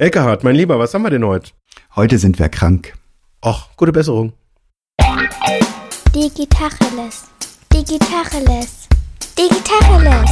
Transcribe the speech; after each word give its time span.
Eckhardt, 0.00 0.44
mein 0.44 0.54
Lieber, 0.54 0.78
was 0.78 0.94
haben 0.94 1.02
wir 1.02 1.10
denn 1.10 1.24
heute? 1.26 1.50
Heute 1.96 2.18
sind 2.18 2.38
wir 2.38 2.48
krank. 2.48 2.94
Och, 3.44 3.68
gute 3.76 3.90
Besserung. 3.90 4.32
Digitacheles. 6.14 7.24
Digitacheles. 7.72 8.86
Digitacheles. 9.36 10.30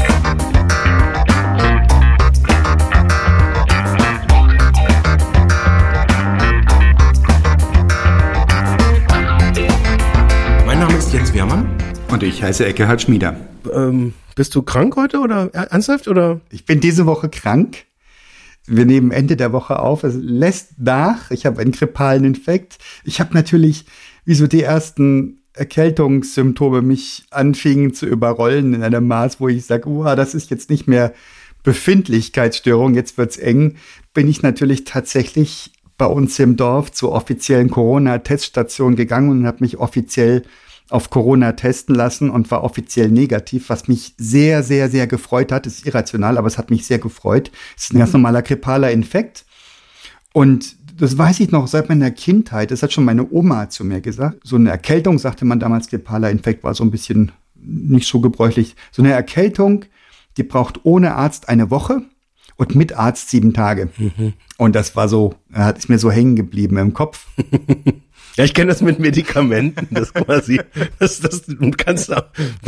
Mein 10.65 10.79
Name 10.79 10.97
ist 10.97 11.13
Jens 11.13 11.35
Wehrmann. 11.35 11.77
Und 12.07 12.23
ich 12.23 12.41
heiße 12.41 12.65
Eckehard 12.65 13.03
Schmieder. 13.03 13.35
Ähm, 13.75 14.15
bist 14.37 14.55
du 14.55 14.63
krank 14.63 14.95
heute 14.95 15.19
oder 15.19 15.53
ernsthaft 15.53 16.07
oder? 16.07 16.41
Ich 16.51 16.65
bin 16.65 16.79
diese 16.79 17.05
Woche 17.07 17.29
krank. 17.29 17.79
Wir 18.67 18.85
nehmen 18.85 19.13
Ende 19.13 19.37
der 19.37 19.53
Woche 19.53 19.79
auf. 19.79 20.03
Es 20.05 20.15
lässt 20.17 20.79
nach. 20.79 21.31
Ich 21.31 21.47
habe 21.47 21.61
einen 21.61 21.73
grippalen 21.73 22.25
Infekt. 22.25 22.79
Ich 23.05 23.21
habe 23.21 23.35
natürlich, 23.35 23.85
wie 24.25 24.35
so 24.35 24.47
die 24.47 24.63
ersten 24.63 25.41
Erkältungssymptome 25.53 26.83
mich 26.83 27.25
anfingen 27.31 27.95
zu 27.95 28.07
überrollen 28.07 28.75
in 28.75 28.83
einem 28.83 29.07
Maß, 29.07 29.41
wo 29.41 29.49
ich 29.49 29.65
sage, 29.65 29.89
uh, 29.89 30.15
das 30.15 30.35
ist 30.35 30.51
jetzt 30.51 30.69
nicht 30.69 30.87
mehr 30.87 31.15
Befindlichkeitsstörung, 31.63 32.95
jetzt 32.95 33.19
wird's 33.19 33.39
eng, 33.39 33.77
bin 34.15 34.29
ich 34.29 34.43
natürlich 34.43 34.85
tatsächlich 34.85 35.73
bei 35.99 36.07
uns 36.07 36.39
im 36.39 36.57
Dorf 36.57 36.93
zur 36.93 37.13
offiziellen 37.13 37.71
Corona-Teststation 37.71 38.97
gegangen 38.97 39.31
und 39.31 39.47
habe 39.47 39.59
mich 39.61 39.79
offiziell 39.79 40.43
auf 40.89 41.11
Corona 41.11 41.53
testen 41.53 41.95
lassen 41.95 42.31
und 42.31 42.51
war 42.51 42.63
offiziell 42.63 43.11
negativ, 43.11 43.69
was 43.69 43.89
mich 43.89 44.15
sehr, 44.19 44.63
sehr, 44.63 44.89
sehr 44.89 45.07
gefreut 45.07 45.51
hat. 45.51 45.67
Ist 45.67 45.87
irrational, 45.87 46.39
aber 46.39 46.47
es 46.47 46.59
hat 46.59 46.71
mich 46.71 46.87
sehr 46.87 46.99
gefreut. 46.99 47.51
Es 47.77 47.85
ist 47.85 47.95
ein 47.95 47.99
ganz 47.99 48.13
normaler 48.13 48.43
grippaler 48.43 48.91
Infekt. 48.91 49.45
Und 50.33 50.77
das 50.97 51.19
weiß 51.19 51.41
ich 51.41 51.51
noch 51.51 51.67
seit 51.67 51.89
meiner 51.89 52.11
Kindheit. 52.11 52.71
Das 52.71 52.83
hat 52.83 52.93
schon 52.93 53.05
meine 53.05 53.31
Oma 53.31 53.69
zu 53.69 53.85
mir 53.85 54.01
gesagt. 54.01 54.39
So 54.45 54.57
eine 54.57 54.71
Erkältung, 54.71 55.19
sagte 55.19 55.45
man 55.45 55.61
damals, 55.61 55.89
grippaler 55.89 56.31
Infekt 56.31 56.63
war 56.63 56.75
so 56.75 56.85
ein 56.85 56.91
bisschen 56.91 57.33
nicht 57.55 58.09
so 58.09 58.21
gebräuchlich. 58.21 58.77
So 58.93 59.03
eine 59.03 59.13
Erkältung, 59.13 59.85
die 60.37 60.43
braucht 60.43 60.85
ohne 60.85 61.15
Arzt 61.15 61.49
eine 61.49 61.71
Woche 61.71 62.03
und 62.57 62.75
mit 62.75 62.97
Arzt 62.97 63.31
sieben 63.31 63.53
Tage. 63.53 63.91
Mhm. 63.99 64.35
Und 64.57 64.75
das 64.75 64.97
war 64.97 65.09
so, 65.09 65.35
hat 65.53 65.79
ist 65.79 65.89
mir 65.89 65.99
so 65.99 66.11
hängen 66.11 66.37
geblieben 66.37 66.77
im 66.79 66.95
Kopf. 66.95 67.27
Ja, 68.37 68.45
ich 68.45 68.53
kenne 68.53 68.69
das 68.69 68.83
mit 68.83 68.99
Medikamenten, 68.99 69.89
das 69.91 70.13
quasi, 70.13 70.61
das, 70.99 71.21
das, 71.21 71.47
du 71.47 71.71
kannst 71.71 72.15
auch, 72.15 72.25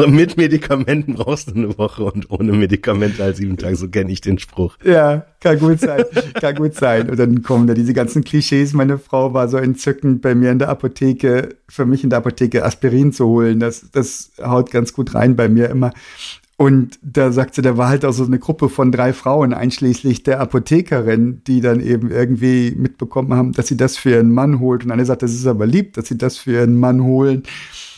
mit 0.08 0.38
Medikamenten 0.38 1.14
brauchst 1.14 1.50
du 1.50 1.54
eine 1.54 1.76
Woche 1.76 2.04
und 2.04 2.30
ohne 2.30 2.52
Medikamente 2.52 3.22
halt 3.22 3.36
sieben 3.36 3.58
Tage, 3.58 3.76
so 3.76 3.86
kenne 3.88 4.10
ich 4.10 4.22
den 4.22 4.38
Spruch. 4.38 4.76
Ja, 4.82 5.26
kann 5.40 5.58
gut 5.58 5.80
sein, 5.80 6.04
kann 6.40 6.54
gut 6.56 6.74
sein. 6.74 7.10
Und 7.10 7.18
dann 7.18 7.42
kommen 7.42 7.66
da 7.66 7.74
diese 7.74 7.92
ganzen 7.92 8.24
Klischees. 8.24 8.72
Meine 8.72 8.98
Frau 8.98 9.34
war 9.34 9.48
so 9.48 9.58
entzückend 9.58 10.22
bei 10.22 10.34
mir 10.34 10.50
in 10.50 10.58
der 10.58 10.68
Apotheke, 10.68 11.56
für 11.68 11.86
mich 11.86 12.02
in 12.02 12.10
der 12.10 12.18
Apotheke 12.18 12.64
Aspirin 12.64 13.12
zu 13.12 13.26
holen. 13.26 13.60
Das, 13.60 13.90
das 13.92 14.32
haut 14.42 14.70
ganz 14.70 14.92
gut 14.92 15.14
rein 15.14 15.36
bei 15.36 15.48
mir 15.48 15.68
immer. 15.68 15.92
Und 16.60 16.98
da 17.02 17.30
sagt 17.30 17.54
sie, 17.54 17.62
da 17.62 17.76
war 17.76 17.88
halt 17.88 18.04
auch 18.04 18.10
so 18.10 18.24
eine 18.24 18.40
Gruppe 18.40 18.68
von 18.68 18.90
drei 18.90 19.12
Frauen, 19.12 19.54
einschließlich 19.54 20.24
der 20.24 20.40
Apothekerin, 20.40 21.40
die 21.46 21.60
dann 21.60 21.78
eben 21.78 22.10
irgendwie 22.10 22.74
mitbekommen 22.76 23.32
haben, 23.32 23.52
dass 23.52 23.68
sie 23.68 23.76
das 23.76 23.96
für 23.96 24.10
ihren 24.10 24.32
Mann 24.32 24.58
holt. 24.58 24.84
Und 24.84 24.90
eine 24.90 25.04
sagt, 25.04 25.22
das 25.22 25.34
ist 25.34 25.46
aber 25.46 25.66
lieb, 25.66 25.92
dass 25.92 26.08
sie 26.08 26.18
das 26.18 26.36
für 26.36 26.54
ihren 26.54 26.80
Mann 26.80 27.04
holen. 27.04 27.44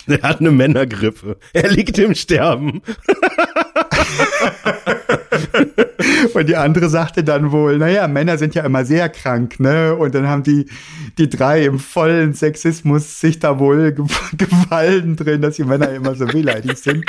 Er 0.07 0.21
hat 0.21 0.41
eine 0.41 0.51
Männergrippe. 0.51 1.39
Er 1.55 1.71
liegt 1.71 1.99
im 1.99 2.15
Sterben. 2.15 2.83
und 6.35 6.47
die 6.47 6.57
andere 6.57 6.91
sagte 6.91 7.25
dann 7.25 7.53
wohl, 7.53 7.79
naja, 7.79 8.07
Männer 8.09 8.37
sind 8.37 8.55
ja 8.55 8.63
immer 8.65 8.85
sehr 8.85 9.09
krank, 9.09 9.59
ne? 9.59 9.95
Und 9.95 10.15
dann 10.15 10.29
haben 10.29 10.43
die, 10.43 10.67
die 11.17 11.31
drei 11.31 11.65
im 11.65 11.79
vollen 11.79 12.35
Sexismus 12.35 13.21
sich 13.21 13.39
da 13.39 13.59
wohl 13.59 13.97
gefallen 14.37 15.17
drin, 15.17 15.41
dass 15.41 15.57
die 15.57 15.65
Männer 15.65 15.89
immer 15.93 16.15
so 16.15 16.31
wehleidig 16.31 16.77
sind. 16.77 17.07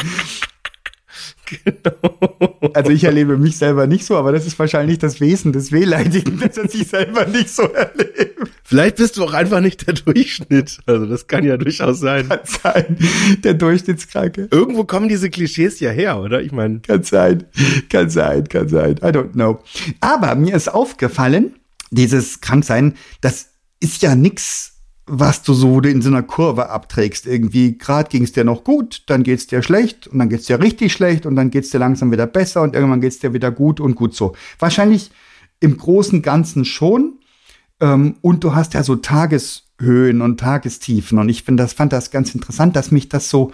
Genau. 1.63 2.72
Also 2.73 2.91
ich 2.91 3.03
erlebe 3.03 3.38
mich 3.38 3.57
selber 3.57 3.88
nicht 3.88 4.06
so, 4.06 4.16
aber 4.17 4.31
das 4.31 4.45
ist 4.45 4.57
wahrscheinlich 4.59 5.00
das 5.00 5.19
Wesen 5.19 5.51
des 5.51 5.72
Wehleidigen, 5.72 6.39
dass 6.39 6.57
er 6.57 6.69
sich 6.69 6.88
selber 6.88 7.25
nicht 7.25 7.50
so 7.50 7.63
erlebt. 7.63 8.39
Vielleicht 8.63 8.97
bist 8.97 9.17
du 9.17 9.23
auch 9.25 9.34
einfach 9.34 9.59
nicht 9.59 9.85
der 9.85 9.95
Durchschnitt. 9.95 10.79
Also 10.85 11.06
das 11.06 11.28
kann 11.28 11.44
ja 11.44 11.57
durchaus 11.57 12.00
sein. 12.00 12.29
Kann 12.29 12.39
sein. 12.45 12.97
Der 13.44 13.53
Durchschnittskranke. 13.53 14.47
Irgendwo 14.51 14.85
kommen 14.85 15.09
diese 15.09 15.29
Klischees 15.29 15.79
ja 15.79 15.89
her, 15.89 16.19
oder? 16.19 16.41
Ich 16.41 16.51
meine. 16.51 16.79
Kann 16.79 17.03
sein. 17.03 17.45
Kann 17.89 18.09
sein. 18.09 18.47
Kann 18.47 18.69
sein. 18.69 18.97
I 18.97 19.07
don't 19.07 19.33
know. 19.33 19.59
Aber 20.00 20.35
mir 20.35 20.56
ist 20.56 20.69
aufgefallen, 20.69 21.56
dieses 21.89 22.39
Kranksein, 22.41 22.95
das 23.19 23.50
ist 23.79 24.01
ja 24.01 24.16
nix 24.16 24.81
was 25.06 25.44
du 25.44 25.53
so 25.53 25.79
in 25.79 26.01
so 26.01 26.09
einer 26.09 26.23
Kurve 26.23 26.69
abträgst. 26.69 27.25
Irgendwie, 27.25 27.78
gerade 27.78 28.09
ging 28.09 28.23
es 28.23 28.31
dir 28.31 28.44
noch 28.44 28.63
gut, 28.63 29.03
dann 29.07 29.23
geht's 29.23 29.47
dir 29.47 29.63
schlecht 29.63 30.07
und 30.07 30.19
dann 30.19 30.29
geht's 30.29 30.45
dir 30.45 30.59
richtig 30.59 30.94
schlecht 30.94 31.25
und 31.25 31.35
dann 31.35 31.50
geht's 31.50 31.69
dir 31.72 31.79
langsam 31.79 32.12
wieder 32.12 32.28
besser 32.28 32.62
und 32.62 32.75
irgendwann 32.75 33.01
geht's 33.01 33.19
dir 33.19 33.34
wieder 33.34 33.51
gut 33.51 33.79
und 33.79 33.95
gut 33.95 34.16
so. 34.16 34.35
Wahrscheinlich 34.59 35.12
im 35.59 35.78
großen 35.78 36.22
Ganzen 36.22 36.66
schon. 36.66 37.19
Ähm, 37.79 38.16
und 38.22 38.44
du 38.44 38.53
hast 38.53 38.73
ja 38.73 38.84
so 38.84 38.95
Tageshöhen 38.95 40.22
und 40.22 40.39
Tagestiefen. 40.39 41.18
Und 41.18 41.29
ich 41.29 41.44
finde 41.44 41.63
das, 41.63 41.73
fand 41.73 41.94
das 41.94 42.12
ganz 42.12 42.35
interessant, 42.35 42.75
dass 42.75 42.91
mich 42.91 43.09
das 43.09 43.29
so 43.29 43.51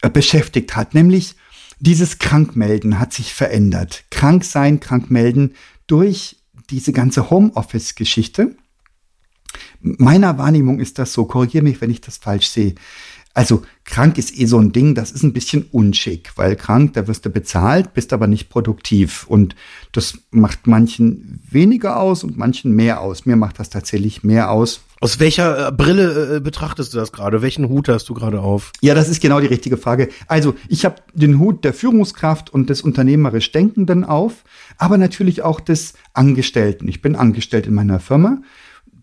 äh, 0.00 0.10
beschäftigt 0.10 0.76
hat. 0.76 0.94
Nämlich 0.94 1.34
dieses 1.80 2.18
Krankmelden 2.18 3.00
hat 3.00 3.12
sich 3.12 3.34
verändert. 3.34 4.04
Krank 4.10 4.44
sein, 4.44 4.78
krank 4.78 5.10
melden 5.10 5.54
durch 5.86 6.36
diese 6.70 6.92
ganze 6.92 7.30
Homeoffice-Geschichte 7.30 8.54
meiner 9.82 10.38
Wahrnehmung 10.38 10.80
ist 10.80 10.98
das 10.98 11.12
so, 11.12 11.24
korrigiere 11.24 11.64
mich, 11.64 11.80
wenn 11.80 11.90
ich 11.90 12.00
das 12.00 12.16
falsch 12.16 12.48
sehe. 12.48 12.74
Also 13.34 13.62
krank 13.84 14.18
ist 14.18 14.38
eh 14.38 14.44
so 14.44 14.58
ein 14.58 14.72
Ding, 14.72 14.94
das 14.94 15.10
ist 15.10 15.22
ein 15.22 15.32
bisschen 15.32 15.64
unschick, 15.72 16.32
weil 16.36 16.54
krank, 16.54 16.92
da 16.92 17.08
wirst 17.08 17.24
du 17.24 17.30
bezahlt, 17.30 17.94
bist 17.94 18.12
aber 18.12 18.26
nicht 18.26 18.50
produktiv. 18.50 19.26
Und 19.26 19.56
das 19.92 20.18
macht 20.30 20.66
manchen 20.66 21.40
weniger 21.48 21.98
aus 21.98 22.24
und 22.24 22.36
manchen 22.36 22.72
mehr 22.72 23.00
aus. 23.00 23.24
Mir 23.24 23.36
macht 23.36 23.58
das 23.58 23.70
tatsächlich 23.70 24.22
mehr 24.22 24.50
aus. 24.50 24.82
Aus 25.00 25.18
welcher 25.18 25.68
äh, 25.68 25.72
Brille 25.72 26.36
äh, 26.36 26.40
betrachtest 26.40 26.92
du 26.92 26.98
das 26.98 27.10
gerade? 27.10 27.40
Welchen 27.40 27.68
Hut 27.68 27.88
hast 27.88 28.08
du 28.08 28.14
gerade 28.14 28.40
auf? 28.40 28.70
Ja, 28.82 28.94
das 28.94 29.08
ist 29.08 29.22
genau 29.22 29.40
die 29.40 29.46
richtige 29.46 29.78
Frage. 29.78 30.10
Also 30.28 30.54
ich 30.68 30.84
habe 30.84 30.96
den 31.14 31.38
Hut 31.38 31.64
der 31.64 31.72
Führungskraft 31.72 32.50
und 32.50 32.68
des 32.68 32.82
unternehmerisch 32.82 33.50
Denkenden 33.50 34.04
auf, 34.04 34.44
aber 34.76 34.98
natürlich 34.98 35.42
auch 35.42 35.58
des 35.58 35.94
Angestellten. 36.12 36.86
Ich 36.86 37.00
bin 37.00 37.16
angestellt 37.16 37.66
in 37.66 37.74
meiner 37.74 37.98
Firma 37.98 38.42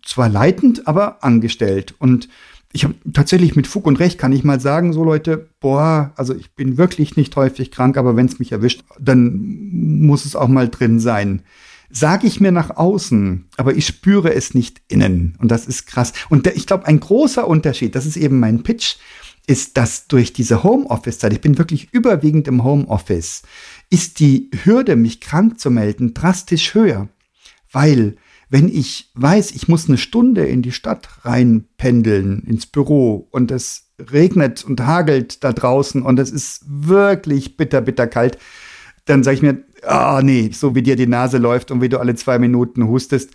zwar 0.09 0.27
leitend, 0.27 0.87
aber 0.87 1.23
angestellt. 1.23 1.93
Und 1.99 2.29
ich 2.73 2.83
habe 2.83 2.95
tatsächlich 3.13 3.55
mit 3.55 3.67
Fug 3.67 3.85
und 3.85 3.99
Recht 3.99 4.17
kann 4.17 4.33
ich 4.33 4.43
mal 4.43 4.59
sagen, 4.59 4.91
so 4.91 5.03
Leute, 5.03 5.49
boah, 5.59 6.11
also 6.15 6.35
ich 6.35 6.51
bin 6.55 6.77
wirklich 6.77 7.15
nicht 7.15 7.35
häufig 7.35 7.71
krank, 7.71 7.95
aber 7.95 8.15
wenn 8.15 8.25
es 8.25 8.39
mich 8.39 8.51
erwischt, 8.51 8.83
dann 8.99 9.69
muss 9.71 10.25
es 10.25 10.35
auch 10.35 10.47
mal 10.47 10.67
drin 10.67 10.99
sein. 10.99 11.43
Sage 11.91 12.27
ich 12.27 12.39
mir 12.39 12.51
nach 12.51 12.75
außen, 12.75 13.45
aber 13.57 13.75
ich 13.75 13.85
spüre 13.85 14.33
es 14.33 14.53
nicht 14.53 14.81
innen. 14.87 15.35
Und 15.39 15.49
das 15.49 15.65
ist 15.65 15.85
krass. 15.85 16.13
Und 16.29 16.45
ich 16.47 16.67
glaube, 16.67 16.85
ein 16.85 16.99
großer 16.99 17.47
Unterschied, 17.47 17.95
das 17.95 18.05
ist 18.05 18.17
eben 18.17 18.39
mein 18.39 18.61
Pitch, 18.63 18.97
ist, 19.47 19.77
dass 19.77 20.07
durch 20.07 20.33
diese 20.33 20.63
Homeoffice-Zeit, 20.63 21.33
ich 21.33 21.41
bin 21.41 21.57
wirklich 21.57 21.91
überwiegend 21.91 22.47
im 22.47 22.63
Homeoffice, 22.63 23.41
ist 23.89 24.19
die 24.19 24.49
Hürde, 24.63 24.95
mich 24.95 25.21
krank 25.21 25.59
zu 25.59 25.71
melden, 25.71 26.13
drastisch 26.13 26.75
höher. 26.75 27.09
Weil 27.71 28.17
wenn 28.49 28.67
ich 28.67 29.11
weiß, 29.13 29.51
ich 29.51 29.67
muss 29.67 29.87
eine 29.87 29.97
Stunde 29.97 30.45
in 30.45 30.61
die 30.61 30.71
Stadt 30.71 31.07
reinpendeln, 31.23 32.43
ins 32.43 32.65
Büro 32.65 33.27
und 33.31 33.51
es 33.51 33.91
regnet 34.11 34.63
und 34.65 34.81
hagelt 34.81 35.43
da 35.43 35.53
draußen 35.53 36.01
und 36.01 36.19
es 36.19 36.31
ist 36.31 36.63
wirklich 36.67 37.57
bitter, 37.57 37.81
bitter 37.81 38.07
kalt, 38.07 38.37
dann 39.05 39.23
sage 39.23 39.35
ich 39.35 39.41
mir, 39.41 39.63
ah 39.85 40.17
oh, 40.17 40.21
nee, 40.21 40.49
so 40.53 40.75
wie 40.75 40.81
dir 40.81 40.95
die 40.95 41.07
Nase 41.07 41.37
läuft 41.37 41.71
und 41.71 41.81
wie 41.81 41.89
du 41.89 41.99
alle 41.99 42.15
zwei 42.15 42.39
Minuten 42.39 42.87
hustest, 42.87 43.31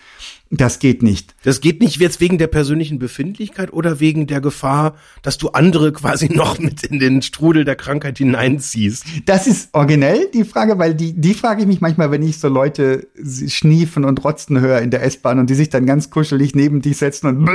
das 0.50 0.78
geht 0.78 1.02
nicht. 1.02 1.34
Das 1.42 1.60
geht 1.60 1.80
nicht 1.80 1.96
jetzt 1.96 2.20
wegen 2.20 2.38
der 2.38 2.46
persönlichen 2.46 2.98
Befindlichkeit 2.98 3.72
oder 3.72 3.98
wegen 3.98 4.26
der 4.26 4.40
Gefahr, 4.40 4.94
dass 5.22 5.38
du 5.38 5.48
andere 5.48 5.92
quasi 5.92 6.28
noch 6.34 6.58
mit 6.58 6.84
in 6.84 6.98
den 6.98 7.22
Strudel 7.22 7.64
der 7.64 7.76
Krankheit 7.76 8.18
hineinziehst? 8.18 9.04
Das 9.26 9.46
ist 9.46 9.70
originell, 9.72 10.28
die 10.32 10.44
Frage, 10.44 10.78
weil 10.78 10.94
die, 10.94 11.12
die 11.12 11.34
frage 11.34 11.62
ich 11.62 11.66
mich 11.66 11.80
manchmal, 11.80 12.10
wenn 12.10 12.22
ich 12.22 12.38
so 12.38 12.48
Leute 12.48 13.08
schniefen 13.48 14.04
und 14.04 14.22
rotzen 14.24 14.60
höre 14.60 14.80
in 14.80 14.90
der 14.90 15.02
S-Bahn 15.02 15.38
und 15.38 15.50
die 15.50 15.54
sich 15.54 15.70
dann 15.70 15.86
ganz 15.86 16.10
kuschelig 16.10 16.54
neben 16.54 16.82
dich 16.82 16.98
setzen 16.98 17.28
und 17.28 17.44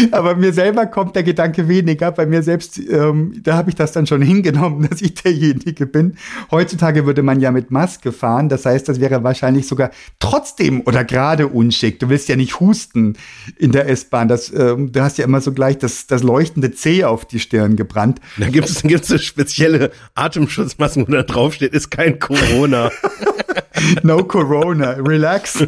Aber 0.12 0.34
mir 0.36 0.52
selber 0.52 0.86
kommt 0.86 1.16
der 1.16 1.22
Gedanke 1.22 1.68
weniger. 1.68 2.12
Bei 2.12 2.26
mir 2.26 2.42
selbst, 2.42 2.78
ähm, 2.78 3.40
da 3.42 3.56
habe 3.56 3.70
ich 3.70 3.76
das 3.76 3.92
dann 3.92 4.06
schon 4.06 4.22
hingenommen, 4.22 4.86
dass 4.90 5.00
ich 5.00 5.14
derjenige 5.14 5.86
bin. 5.86 6.16
Heutzutage 6.50 7.06
würde 7.06 7.22
man 7.22 7.40
ja 7.40 7.50
mit 7.50 7.70
Maske 7.70 8.12
fahren. 8.12 8.48
Das 8.48 8.66
heißt, 8.66 8.88
das 8.88 9.00
wäre 9.00 9.22
wahrscheinlich 9.24 9.66
sogar 9.66 9.90
trotzdem 10.18 10.82
oder 10.82 11.04
gerade 11.04 11.48
unschick. 11.48 11.98
Du 11.98 12.08
willst 12.08 12.28
ja 12.28 12.36
nicht 12.36 12.60
husten 12.60 13.16
in 13.56 13.72
der 13.72 13.88
S-Bahn. 13.88 14.28
Das, 14.28 14.52
ähm, 14.52 14.92
du 14.92 15.02
hast 15.02 15.18
ja 15.18 15.24
immer 15.24 15.40
so 15.40 15.52
gleich 15.52 15.78
das, 15.78 16.06
das 16.06 16.22
leuchtende 16.22 16.72
C 16.72 17.04
auf 17.04 17.24
die 17.24 17.40
Stirn 17.40 17.76
gebrannt. 17.76 18.20
Da 18.38 18.48
gibt 18.48 18.68
es 18.68 18.82
gibt's 18.82 19.10
eine 19.10 19.20
spezielle 19.20 19.90
Atemschutzmaske, 20.14 21.06
wo 21.06 21.12
da 21.12 21.22
draufsteht, 21.22 21.72
ist 21.72 21.90
kein 21.90 22.18
Corona. 22.18 22.90
No 24.02 24.24
Corona, 24.24 24.92
relax. 24.92 25.64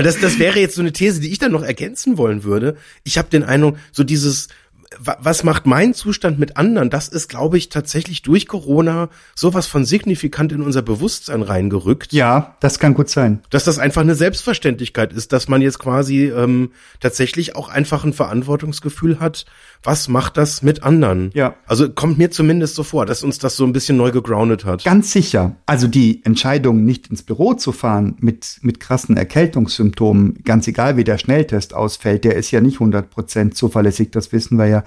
Weil 0.00 0.04
das, 0.04 0.18
das 0.18 0.38
wäre 0.38 0.58
jetzt 0.58 0.76
so 0.76 0.80
eine 0.80 0.94
These, 0.94 1.20
die 1.20 1.30
ich 1.30 1.38
dann 1.38 1.52
noch 1.52 1.62
ergänzen 1.62 2.16
wollen 2.16 2.42
würde. 2.42 2.78
Ich 3.04 3.18
habe 3.18 3.28
den 3.28 3.42
Eindruck, 3.42 3.76
so 3.92 4.02
dieses 4.02 4.48
was 4.98 5.44
macht 5.44 5.66
mein 5.66 5.94
Zustand 5.94 6.40
mit 6.40 6.56
anderen? 6.56 6.90
Das 6.90 7.06
ist, 7.06 7.28
glaube 7.28 7.56
ich, 7.56 7.68
tatsächlich 7.68 8.22
durch 8.22 8.48
Corona 8.48 9.08
sowas 9.36 9.68
von 9.68 9.84
signifikant 9.84 10.50
in 10.50 10.62
unser 10.62 10.82
Bewusstsein 10.82 11.42
reingerückt. 11.42 12.12
Ja, 12.12 12.56
das 12.58 12.80
kann 12.80 12.94
gut 12.94 13.08
sein. 13.08 13.40
Dass 13.50 13.64
das 13.64 13.78
einfach 13.78 14.00
eine 14.00 14.16
Selbstverständlichkeit 14.16 15.12
ist, 15.12 15.32
dass 15.32 15.46
man 15.46 15.62
jetzt 15.62 15.78
quasi 15.78 16.24
ähm, 16.26 16.72
tatsächlich 16.98 17.54
auch 17.54 17.68
einfach 17.68 18.04
ein 18.04 18.12
Verantwortungsgefühl 18.12 19.20
hat. 19.20 19.46
Was 19.82 20.08
macht 20.08 20.36
das 20.36 20.62
mit 20.62 20.82
anderen? 20.82 21.30
Ja. 21.34 21.54
Also 21.66 21.88
kommt 21.88 22.18
mir 22.18 22.30
zumindest 22.30 22.74
so 22.74 22.82
vor, 22.82 23.06
dass 23.06 23.22
uns 23.22 23.38
das 23.38 23.56
so 23.56 23.64
ein 23.64 23.72
bisschen 23.72 23.96
neu 23.96 24.10
gegroundet 24.10 24.64
hat. 24.64 24.84
Ganz 24.84 25.12
sicher. 25.12 25.56
Also 25.66 25.86
die 25.86 26.24
Entscheidung, 26.24 26.84
nicht 26.84 27.06
ins 27.06 27.22
Büro 27.22 27.54
zu 27.54 27.70
fahren 27.70 28.16
mit, 28.18 28.58
mit 28.62 28.80
krassen 28.80 29.16
Erkältungssymptomen, 29.16 30.42
ganz 30.44 30.66
egal 30.66 30.96
wie 30.96 31.04
der 31.04 31.16
Schnelltest 31.16 31.74
ausfällt, 31.74 32.24
der 32.24 32.34
ist 32.34 32.50
ja 32.50 32.60
nicht 32.60 32.78
100% 32.78 33.52
zuverlässig, 33.52 34.10
das 34.10 34.32
wissen 34.32 34.58
wir 34.58 34.66
ja 34.66 34.79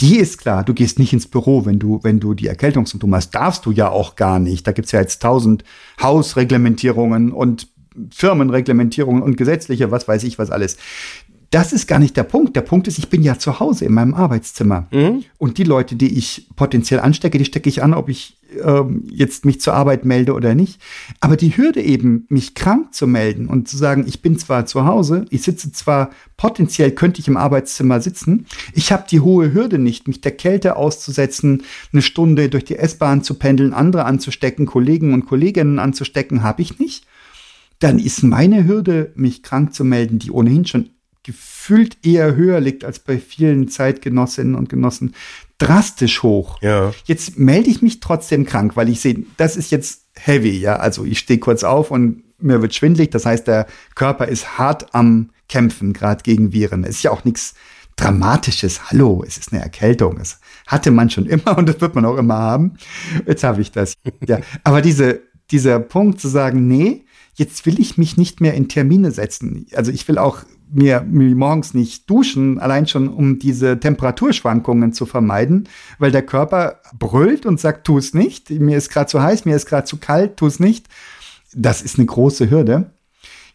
die 0.00 0.18
ist 0.18 0.38
klar, 0.38 0.64
du 0.64 0.74
gehst 0.74 0.98
nicht 0.98 1.12
ins 1.12 1.26
Büro, 1.26 1.66
wenn 1.66 1.78
du, 1.78 2.00
wenn 2.02 2.20
du 2.20 2.34
die 2.34 2.46
Erkältungssymptome 2.46 3.16
hast. 3.16 3.34
Darfst 3.34 3.66
du 3.66 3.72
ja 3.72 3.90
auch 3.90 4.16
gar 4.16 4.38
nicht. 4.38 4.66
Da 4.66 4.72
gibt's 4.72 4.92
ja 4.92 5.00
jetzt 5.00 5.22
tausend 5.22 5.64
Hausreglementierungen 6.02 7.32
und 7.32 7.68
Firmenreglementierungen 8.10 9.22
und 9.22 9.36
gesetzliche, 9.36 9.90
was 9.90 10.08
weiß 10.08 10.24
ich, 10.24 10.38
was 10.38 10.50
alles 10.50 10.76
das 11.54 11.72
ist 11.72 11.86
gar 11.86 12.00
nicht 12.00 12.16
der 12.16 12.24
Punkt. 12.24 12.56
Der 12.56 12.62
Punkt 12.62 12.88
ist, 12.88 12.98
ich 12.98 13.08
bin 13.08 13.22
ja 13.22 13.38
zu 13.38 13.60
Hause 13.60 13.84
in 13.84 13.94
meinem 13.94 14.12
Arbeitszimmer. 14.12 14.88
Mhm. 14.90 15.22
Und 15.38 15.56
die 15.56 15.62
Leute, 15.62 15.94
die 15.94 16.18
ich 16.18 16.48
potenziell 16.56 16.98
anstecke, 16.98 17.38
die 17.38 17.44
stecke 17.44 17.68
ich 17.68 17.80
an, 17.80 17.94
ob 17.94 18.08
ich 18.08 18.38
ähm, 18.62 19.04
jetzt 19.10 19.44
mich 19.44 19.60
zur 19.60 19.74
Arbeit 19.74 20.04
melde 20.04 20.34
oder 20.34 20.54
nicht. 20.54 20.80
Aber 21.20 21.36
die 21.36 21.56
Hürde 21.56 21.82
eben, 21.82 22.26
mich 22.28 22.54
krank 22.54 22.94
zu 22.94 23.06
melden 23.06 23.46
und 23.46 23.68
zu 23.68 23.76
sagen, 23.76 24.04
ich 24.06 24.22
bin 24.22 24.38
zwar 24.38 24.66
zu 24.66 24.84
Hause, 24.84 25.26
ich 25.30 25.42
sitze 25.42 25.72
zwar 25.72 26.10
potenziell, 26.36 26.90
könnte 26.92 27.20
ich 27.20 27.28
im 27.28 27.36
Arbeitszimmer 27.36 28.00
sitzen, 28.00 28.46
ich 28.72 28.92
habe 28.92 29.04
die 29.10 29.20
hohe 29.20 29.52
Hürde 29.52 29.78
nicht, 29.78 30.08
mich 30.08 30.20
der 30.20 30.32
Kälte 30.32 30.76
auszusetzen, 30.76 31.62
eine 31.92 32.02
Stunde 32.02 32.48
durch 32.48 32.64
die 32.64 32.76
S-Bahn 32.76 33.22
zu 33.22 33.34
pendeln, 33.34 33.72
andere 33.72 34.04
anzustecken, 34.04 34.66
Kollegen 34.66 35.14
und 35.14 35.26
Kolleginnen 35.26 35.78
anzustecken, 35.78 36.42
habe 36.42 36.62
ich 36.62 36.78
nicht 36.78 37.06
dann 37.80 37.98
ist 37.98 38.22
meine 38.22 38.66
Hürde, 38.66 39.12
mich 39.14 39.42
krank 39.42 39.74
zu 39.74 39.84
melden, 39.84 40.18
die 40.18 40.30
ohnehin 40.30 40.64
schon 40.64 40.90
gefühlt 41.22 41.98
eher 42.02 42.36
höher 42.36 42.60
liegt 42.60 42.84
als 42.84 42.98
bei 42.98 43.18
vielen 43.18 43.68
Zeitgenossinnen 43.68 44.54
und 44.54 44.68
Genossen, 44.68 45.14
drastisch 45.58 46.22
hoch. 46.22 46.60
Ja. 46.62 46.92
Jetzt 47.04 47.38
melde 47.38 47.70
ich 47.70 47.82
mich 47.82 48.00
trotzdem 48.00 48.44
krank, 48.44 48.76
weil 48.76 48.88
ich 48.88 49.00
sehe, 49.00 49.24
das 49.36 49.56
ist 49.56 49.70
jetzt 49.70 50.06
heavy, 50.14 50.58
ja. 50.58 50.76
Also 50.76 51.04
ich 51.04 51.18
stehe 51.18 51.38
kurz 51.40 51.64
auf 51.64 51.90
und 51.90 52.22
mir 52.38 52.60
wird 52.60 52.74
schwindlig. 52.74 53.10
Das 53.10 53.26
heißt, 53.26 53.46
der 53.46 53.66
Körper 53.94 54.26
ist 54.28 54.58
hart 54.58 54.94
am 54.94 55.30
Kämpfen, 55.48 55.92
gerade 55.92 56.22
gegen 56.22 56.52
Viren. 56.52 56.84
Es 56.84 56.96
ist 56.96 57.02
ja 57.04 57.10
auch 57.10 57.24
nichts 57.24 57.54
Dramatisches. 57.96 58.90
Hallo, 58.90 59.22
es 59.24 59.38
ist 59.38 59.52
eine 59.52 59.62
Erkältung. 59.62 60.18
Es 60.20 60.40
hatte 60.66 60.90
man 60.90 61.10
schon 61.10 61.26
immer 61.26 61.56
und 61.56 61.68
das 61.68 61.80
wird 61.80 61.94
man 61.94 62.04
auch 62.04 62.16
immer 62.16 62.34
haben. 62.34 62.74
Jetzt 63.26 63.44
habe 63.44 63.60
ich 63.60 63.70
das. 63.70 63.94
Ja. 64.26 64.40
Aber 64.64 64.82
diese, 64.82 65.20
dieser 65.52 65.78
Punkt 65.78 66.20
zu 66.20 66.26
sagen, 66.26 66.66
nee, 66.66 67.04
jetzt 67.34 67.66
will 67.66 67.78
ich 67.78 67.96
mich 67.96 68.16
nicht 68.16 68.40
mehr 68.40 68.54
in 68.54 68.68
Termine 68.68 69.12
setzen. 69.12 69.66
Also 69.74 69.92
ich 69.92 70.08
will 70.08 70.18
auch 70.18 70.42
mir, 70.74 71.02
morgens 71.02 71.74
nicht 71.74 72.08
duschen, 72.10 72.58
allein 72.58 72.86
schon 72.86 73.08
um 73.08 73.38
diese 73.38 73.78
Temperaturschwankungen 73.78 74.92
zu 74.92 75.06
vermeiden, 75.06 75.68
weil 75.98 76.10
der 76.10 76.26
Körper 76.26 76.80
brüllt 76.98 77.46
und 77.46 77.60
sagt, 77.60 77.86
tu 77.86 77.98
es 77.98 78.14
nicht, 78.14 78.50
mir 78.50 78.76
ist 78.76 78.90
gerade 78.90 79.06
zu 79.06 79.22
heiß, 79.22 79.44
mir 79.44 79.56
ist 79.56 79.66
gerade 79.66 79.86
zu 79.86 79.98
kalt, 79.98 80.36
tu 80.36 80.46
es 80.46 80.60
nicht. 80.60 80.86
Das 81.54 81.82
ist 81.82 81.98
eine 81.98 82.06
große 82.06 82.50
Hürde. 82.50 82.90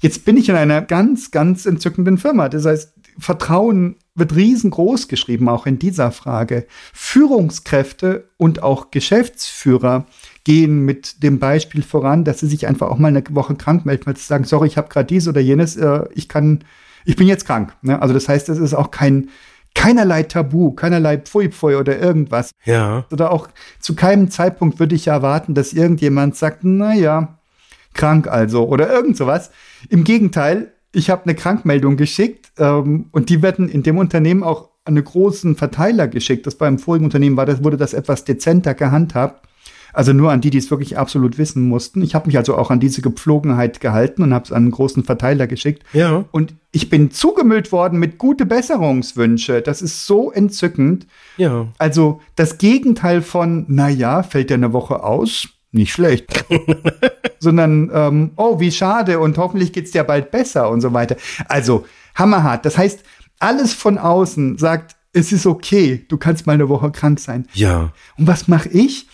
Jetzt 0.01 0.23
bin 0.23 0.37
ich 0.37 0.47
in 0.47 0.55
einer 0.55 0.81
ganz, 0.81 1.31
ganz 1.31 1.65
entzückenden 1.65 2.17
Firma. 2.17 2.47
Das 2.47 2.65
heißt, 2.65 2.93
Vertrauen 3.17 3.97
wird 4.15 4.35
riesengroß 4.35 5.09
geschrieben, 5.09 5.49
auch 5.49 5.65
in 5.65 5.77
dieser 5.77 6.11
Frage. 6.11 6.65
Führungskräfte 6.93 8.29
und 8.37 8.63
auch 8.63 8.91
Geschäftsführer 8.91 10.05
gehen 10.45 10.85
mit 10.85 11.21
dem 11.21 11.39
Beispiel 11.39 11.83
voran, 11.83 12.23
dass 12.23 12.39
sie 12.39 12.47
sich 12.47 12.65
einfach 12.65 12.89
auch 12.89 12.97
mal 12.97 13.09
eine 13.09 13.23
Woche 13.31 13.55
krank 13.55 13.85
melden, 13.85 14.05
weil 14.05 14.15
sie 14.15 14.23
sagen, 14.23 14.45
sorry, 14.45 14.67
ich 14.67 14.77
habe 14.77 14.87
gerade 14.87 15.07
dies 15.07 15.27
oder 15.27 15.41
jenes, 15.41 15.75
äh, 15.75 16.03
ich 16.13 16.29
kann 16.29 16.63
ich 17.05 17.15
bin 17.15 17.27
jetzt 17.27 17.45
krank. 17.45 17.73
Ne? 17.81 18.01
Also 18.01 18.13
das 18.13 18.27
heißt, 18.29 18.49
es 18.49 18.57
ist 18.57 18.73
auch 18.73 18.91
kein 18.91 19.29
keinerlei 19.75 20.23
Tabu, 20.23 20.71
keinerlei 20.71 21.17
Pfui 21.17 21.49
Pfui 21.49 21.75
oder 21.75 21.99
irgendwas. 21.99 22.51
Ja. 22.65 23.05
Oder 23.11 23.31
auch 23.31 23.47
zu 23.79 23.95
keinem 23.95 24.29
Zeitpunkt 24.29 24.79
würde 24.79 24.95
ich 24.95 25.07
erwarten, 25.07 25.53
dass 25.53 25.73
irgendjemand 25.73 26.35
sagt, 26.35 26.59
na 26.63 26.93
ja, 26.93 27.39
krank 27.93 28.27
also 28.27 28.67
oder 28.67 28.91
irgend 28.91 29.17
sowas. 29.17 29.51
Im 29.89 30.03
Gegenteil, 30.03 30.73
ich 30.91 31.09
habe 31.09 31.23
eine 31.23 31.35
Krankmeldung 31.35 31.97
geschickt 31.97 32.51
ähm, 32.57 33.07
und 33.11 33.29
die 33.29 33.41
werden 33.41 33.69
in 33.69 33.83
dem 33.83 33.97
Unternehmen 33.97 34.43
auch 34.43 34.69
an 34.85 34.95
einen 34.95 35.03
großen 35.03 35.55
Verteiler 35.55 36.07
geschickt. 36.07 36.47
Das 36.47 36.55
beim 36.55 36.79
vorigen 36.79 37.05
Unternehmen 37.05 37.37
war, 37.37 37.45
das 37.45 37.63
wurde 37.63 37.77
das 37.77 37.93
etwas 37.93 38.23
dezenter 38.25 38.73
gehandhabt. 38.73 39.47
Also 39.99 40.13
nur 40.13 40.31
an 40.31 40.39
die, 40.39 40.49
die 40.49 40.59
es 40.59 40.71
wirklich 40.71 40.97
absolut 40.97 41.37
wissen 41.37 41.67
mussten. 41.67 42.01
Ich 42.01 42.15
habe 42.15 42.27
mich 42.27 42.37
also 42.37 42.55
auch 42.55 42.71
an 42.71 42.79
diese 42.79 43.01
Gepflogenheit 43.01 43.81
gehalten 43.81 44.23
und 44.23 44.33
habe 44.33 44.45
es 44.45 44.53
an 44.53 44.63
einen 44.63 44.71
großen 44.71 45.03
Verteiler 45.03 45.45
geschickt. 45.45 45.83
Ja. 45.91 46.23
Und 46.31 46.53
ich 46.71 46.89
bin 46.89 47.11
zugemüllt 47.11 47.73
worden 47.73 47.99
mit 47.99 48.17
gute 48.17 48.45
Besserungswünsche. 48.45 49.61
Das 49.61 49.81
ist 49.81 50.05
so 50.05 50.31
entzückend. 50.31 51.05
Ja. 51.35 51.67
Also 51.79 52.21
das 52.37 52.57
Gegenteil 52.59 53.21
von, 53.21 53.65
na 53.67 53.89
ja, 53.89 54.23
fällt 54.23 54.51
der 54.51 54.55
eine 54.55 54.71
Woche 54.71 55.03
aus? 55.03 55.49
Nicht 55.73 55.91
schlecht. 55.91 56.45
Sondern, 57.41 57.91
ähm, 57.93 58.31
oh, 58.37 58.61
wie 58.61 58.71
schade 58.71 59.19
und 59.19 59.37
hoffentlich 59.37 59.73
geht's 59.73 59.91
dir 59.91 60.05
bald 60.05 60.31
besser 60.31 60.69
und 60.69 60.79
so 60.79 60.93
weiter. 60.93 61.17
Also, 61.49 61.85
hammerhart. 62.15 62.65
Das 62.65 62.77
heißt, 62.77 63.03
alles 63.39 63.73
von 63.73 63.97
außen 63.97 64.57
sagt, 64.59 64.95
es 65.11 65.33
ist 65.33 65.45
okay, 65.45 66.05
du 66.07 66.17
kannst 66.17 66.47
mal 66.47 66.53
eine 66.53 66.69
Woche 66.69 66.89
krank 66.89 67.19
sein. 67.19 67.47
Ja. 67.53 67.91
Und 68.17 68.27
was 68.27 68.47
mache 68.47 68.69
ich? 68.69 69.07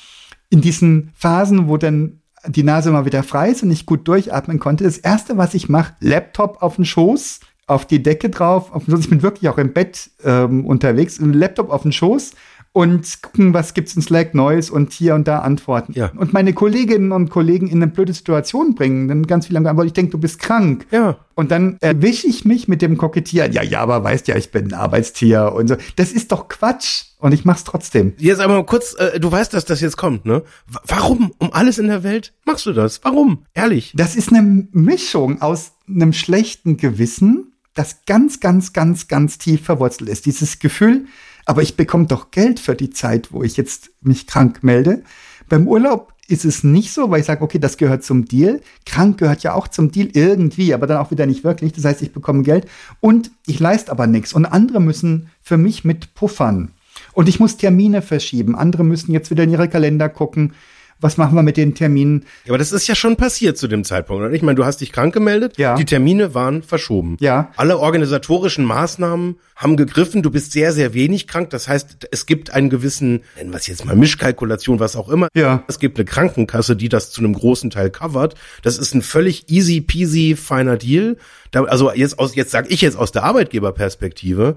In 0.49 0.61
diesen 0.61 1.11
Phasen, 1.15 1.67
wo 1.67 1.77
dann 1.77 2.21
die 2.47 2.63
Nase 2.63 2.91
mal 2.91 3.05
wieder 3.05 3.23
frei 3.23 3.49
ist 3.49 3.63
und 3.63 3.71
ich 3.71 3.85
gut 3.85 4.07
durchatmen 4.07 4.59
konnte, 4.59 4.83
das 4.83 4.97
erste, 4.97 5.37
was 5.37 5.53
ich 5.53 5.69
mache, 5.69 5.93
Laptop 5.99 6.61
auf 6.61 6.75
den 6.75 6.85
Schoß, 6.85 7.39
auf 7.67 7.85
die 7.85 8.03
Decke 8.03 8.29
drauf, 8.29 8.71
auf 8.71 8.87
ich 8.87 9.09
bin 9.09 9.23
wirklich 9.23 9.49
auch 9.49 9.57
im 9.57 9.73
Bett 9.73 10.11
ähm, 10.23 10.65
unterwegs, 10.65 11.19
Laptop 11.19 11.71
auf 11.71 11.81
den 11.81 11.91
Schoß 11.91 12.33
und 12.75 13.21
gucken, 13.21 13.53
was 13.53 13.73
gibt's 13.73 13.95
in 13.95 14.01
Slack 14.01 14.33
Neues 14.33 14.69
und 14.69 14.91
hier 14.91 15.15
und 15.15 15.29
da 15.29 15.39
antworten. 15.39 15.93
Ja. 15.93 16.11
Und 16.17 16.33
meine 16.33 16.51
Kolleginnen 16.51 17.13
und 17.13 17.29
Kollegen 17.29 17.67
in 17.67 17.81
eine 17.81 17.87
blöde 17.89 18.11
Situation 18.11 18.75
bringen, 18.75 19.07
dann 19.07 19.25
ganz 19.25 19.47
viel 19.47 19.55
antworten, 19.55 19.87
ich 19.87 19.93
denke, 19.93 20.11
du 20.11 20.17
bist 20.17 20.39
krank. 20.39 20.85
Ja. 20.91 21.15
Und 21.35 21.51
dann 21.51 21.77
erwische 21.79 22.27
ich 22.27 22.43
mich 22.43 22.67
mit 22.67 22.81
dem 22.81 22.97
Kokettieren. 22.97 23.53
Ja, 23.53 23.63
ja, 23.63 23.79
aber 23.79 24.03
weißt 24.03 24.27
ja, 24.27 24.35
ich 24.35 24.51
bin 24.51 24.65
ein 24.65 24.73
Arbeitstier 24.73 25.53
und 25.55 25.69
so. 25.69 25.77
Das 25.95 26.11
ist 26.11 26.33
doch 26.33 26.49
Quatsch. 26.49 27.03
Und 27.17 27.31
ich 27.31 27.45
mach's 27.45 27.63
trotzdem. 27.63 28.11
Jetzt 28.17 28.41
aber 28.41 28.55
mal 28.55 28.65
kurz, 28.65 28.93
äh, 28.99 29.21
du 29.21 29.31
weißt, 29.31 29.53
dass 29.53 29.63
das 29.63 29.79
jetzt 29.79 29.95
kommt, 29.95 30.25
ne? 30.25 30.43
W 30.67 30.77
warum 30.85 31.31
um 31.37 31.53
alles 31.53 31.77
in 31.77 31.87
der 31.87 32.03
Welt 32.03 32.33
machst 32.43 32.65
du 32.65 32.73
das? 32.73 32.99
Warum? 33.05 33.45
Ehrlich. 33.53 33.93
Das 33.95 34.17
ist 34.17 34.33
eine 34.33 34.67
Mischung 34.73 35.41
aus 35.41 35.71
einem 35.87 36.11
schlechten 36.11 36.75
Gewissen, 36.75 37.53
das 37.73 38.01
ganz, 38.05 38.41
ganz, 38.41 38.73
ganz, 38.73 39.07
ganz 39.07 39.37
tief 39.37 39.63
verwurzelt 39.63 40.09
ist. 40.09 40.25
Dieses 40.25 40.59
Gefühl, 40.59 41.05
aber 41.45 41.61
ich 41.61 41.77
bekomme 41.77 42.07
doch 42.07 42.31
Geld 42.31 42.59
für 42.59 42.75
die 42.75 42.89
Zeit, 42.89 43.31
wo 43.31 43.43
ich 43.43 43.57
jetzt 43.57 43.91
mich 44.01 44.27
krank 44.27 44.63
melde. 44.63 45.03
Beim 45.47 45.67
Urlaub 45.67 46.13
ist 46.27 46.43
es 46.43 46.63
nicht 46.63 46.91
so, 46.91 47.11
weil 47.11 47.19
ich 47.19 47.27
sage, 47.27 47.43
okay, 47.43 47.59
das 47.59 47.77
gehört 47.77 48.03
zum 48.03 48.25
Deal. 48.25 48.61
Krank 48.85 49.19
gehört 49.19 49.43
ja 49.43 49.53
auch 49.53 49.67
zum 49.67 49.91
Deal 49.91 50.09
irgendwie, 50.13 50.73
aber 50.73 50.87
dann 50.87 50.97
auch 50.97 51.11
wieder 51.11 51.27
nicht 51.27 51.43
wirklich. 51.43 51.73
Das 51.73 51.85
heißt, 51.85 52.01
ich 52.01 52.13
bekomme 52.13 52.41
Geld 52.41 52.67
und 52.99 53.31
ich 53.45 53.59
leiste 53.59 53.91
aber 53.91 54.07
nichts. 54.07 54.33
Und 54.33 54.45
andere 54.45 54.81
müssen 54.81 55.29
für 55.41 55.57
mich 55.57 55.85
mit 55.85 56.15
puffern. 56.15 56.71
Und 57.13 57.29
ich 57.29 57.39
muss 57.39 57.57
Termine 57.57 58.01
verschieben. 58.01 58.55
Andere 58.55 58.83
müssen 58.83 59.11
jetzt 59.11 59.29
wieder 59.29 59.43
in 59.43 59.51
ihre 59.51 59.69
Kalender 59.69 60.09
gucken 60.09 60.53
was 60.99 61.17
machen 61.17 61.35
wir 61.35 61.43
mit 61.43 61.57
den 61.57 61.75
Terminen? 61.75 62.25
Ja, 62.45 62.51
aber 62.51 62.57
das 62.57 62.71
ist 62.71 62.87
ja 62.87 62.95
schon 62.95 63.17
passiert 63.17 63.57
zu 63.57 63.67
dem 63.67 63.83
Zeitpunkt. 63.83 64.23
Oder? 64.23 64.33
Ich 64.33 64.41
meine, 64.41 64.55
du 64.55 64.65
hast 64.65 64.81
dich 64.81 64.91
krank 64.91 65.13
gemeldet, 65.13 65.57
ja. 65.57 65.75
die 65.75 65.85
Termine 65.85 66.33
waren 66.33 66.63
verschoben. 66.63 67.17
Ja. 67.19 67.51
Alle 67.57 67.79
organisatorischen 67.79 68.63
Maßnahmen 68.63 69.35
haben 69.55 69.77
gegriffen, 69.77 70.23
du 70.23 70.31
bist 70.31 70.53
sehr, 70.53 70.71
sehr 70.71 70.93
wenig 70.93 71.27
krank. 71.27 71.49
Das 71.49 71.67
heißt, 71.67 72.07
es 72.11 72.25
gibt 72.25 72.51
einen 72.51 72.69
gewissen, 72.69 73.23
nennen 73.35 73.51
wir 73.51 73.57
es 73.57 73.67
jetzt 73.67 73.85
mal 73.85 73.95
Mischkalkulation, 73.95 74.79
was 74.79 74.95
auch 74.95 75.09
immer. 75.09 75.27
Ja. 75.35 75.63
Es 75.67 75.79
gibt 75.79 75.97
eine 75.97 76.05
Krankenkasse, 76.05 76.75
die 76.75 76.89
das 76.89 77.11
zu 77.11 77.21
einem 77.21 77.33
großen 77.33 77.69
Teil 77.69 77.89
covert. 77.89 78.35
Das 78.63 78.77
ist 78.77 78.93
ein 78.93 79.01
völlig 79.01 79.49
easy 79.49 79.81
peasy 79.81 80.35
feiner 80.35 80.77
Deal. 80.77 81.17
Da, 81.51 81.63
also 81.65 81.91
jetzt 81.91 82.19
aus, 82.19 82.35
jetzt 82.35 82.51
sage 82.51 82.69
ich 82.69 82.81
jetzt 82.81 82.97
aus 82.97 83.11
der 83.11 83.23
Arbeitgeberperspektive, 83.23 84.55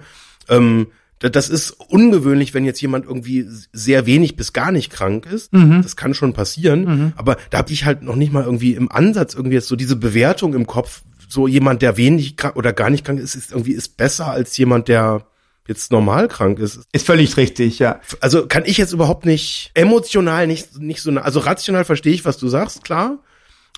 ähm, 0.48 0.86
das 1.18 1.48
ist 1.48 1.72
ungewöhnlich, 1.72 2.54
wenn 2.54 2.64
jetzt 2.64 2.80
jemand 2.80 3.06
irgendwie 3.06 3.46
sehr 3.72 4.06
wenig 4.06 4.36
bis 4.36 4.52
gar 4.52 4.70
nicht 4.70 4.90
krank 4.90 5.26
ist. 5.26 5.52
Mhm. 5.52 5.82
Das 5.82 5.96
kann 5.96 6.14
schon 6.14 6.32
passieren. 6.32 6.84
Mhm. 6.84 7.12
Aber 7.16 7.36
da 7.50 7.58
habe 7.58 7.72
ich 7.72 7.84
halt 7.84 8.02
noch 8.02 8.16
nicht 8.16 8.32
mal 8.32 8.44
irgendwie 8.44 8.74
im 8.74 8.90
Ansatz 8.90 9.34
irgendwie 9.34 9.56
jetzt 9.56 9.68
so 9.68 9.76
diese 9.76 9.96
Bewertung 9.96 10.54
im 10.54 10.66
Kopf. 10.66 11.02
So 11.28 11.46
jemand, 11.46 11.82
der 11.82 11.96
wenig 11.96 12.36
krank 12.36 12.56
oder 12.56 12.72
gar 12.72 12.88
nicht 12.88 13.04
krank 13.04 13.20
ist, 13.20 13.34
ist 13.34 13.50
irgendwie 13.50 13.72
ist 13.72 13.96
besser 13.96 14.28
als 14.28 14.56
jemand, 14.56 14.88
der 14.88 15.26
jetzt 15.66 15.92
normal 15.92 16.28
krank 16.28 16.58
ist. 16.58 16.80
Ist 16.92 17.06
völlig 17.06 17.36
richtig, 17.36 17.78
ja. 17.78 18.00
Also 18.20 18.46
kann 18.46 18.64
ich 18.64 18.78
jetzt 18.78 18.92
überhaupt 18.92 19.26
nicht 19.26 19.70
emotional 19.74 20.46
nicht 20.46 20.78
nicht 20.80 21.02
so 21.02 21.10
also 21.10 21.40
rational 21.40 21.84
verstehe 21.84 22.14
ich, 22.14 22.24
was 22.24 22.38
du 22.38 22.48
sagst, 22.48 22.84
klar. 22.84 23.18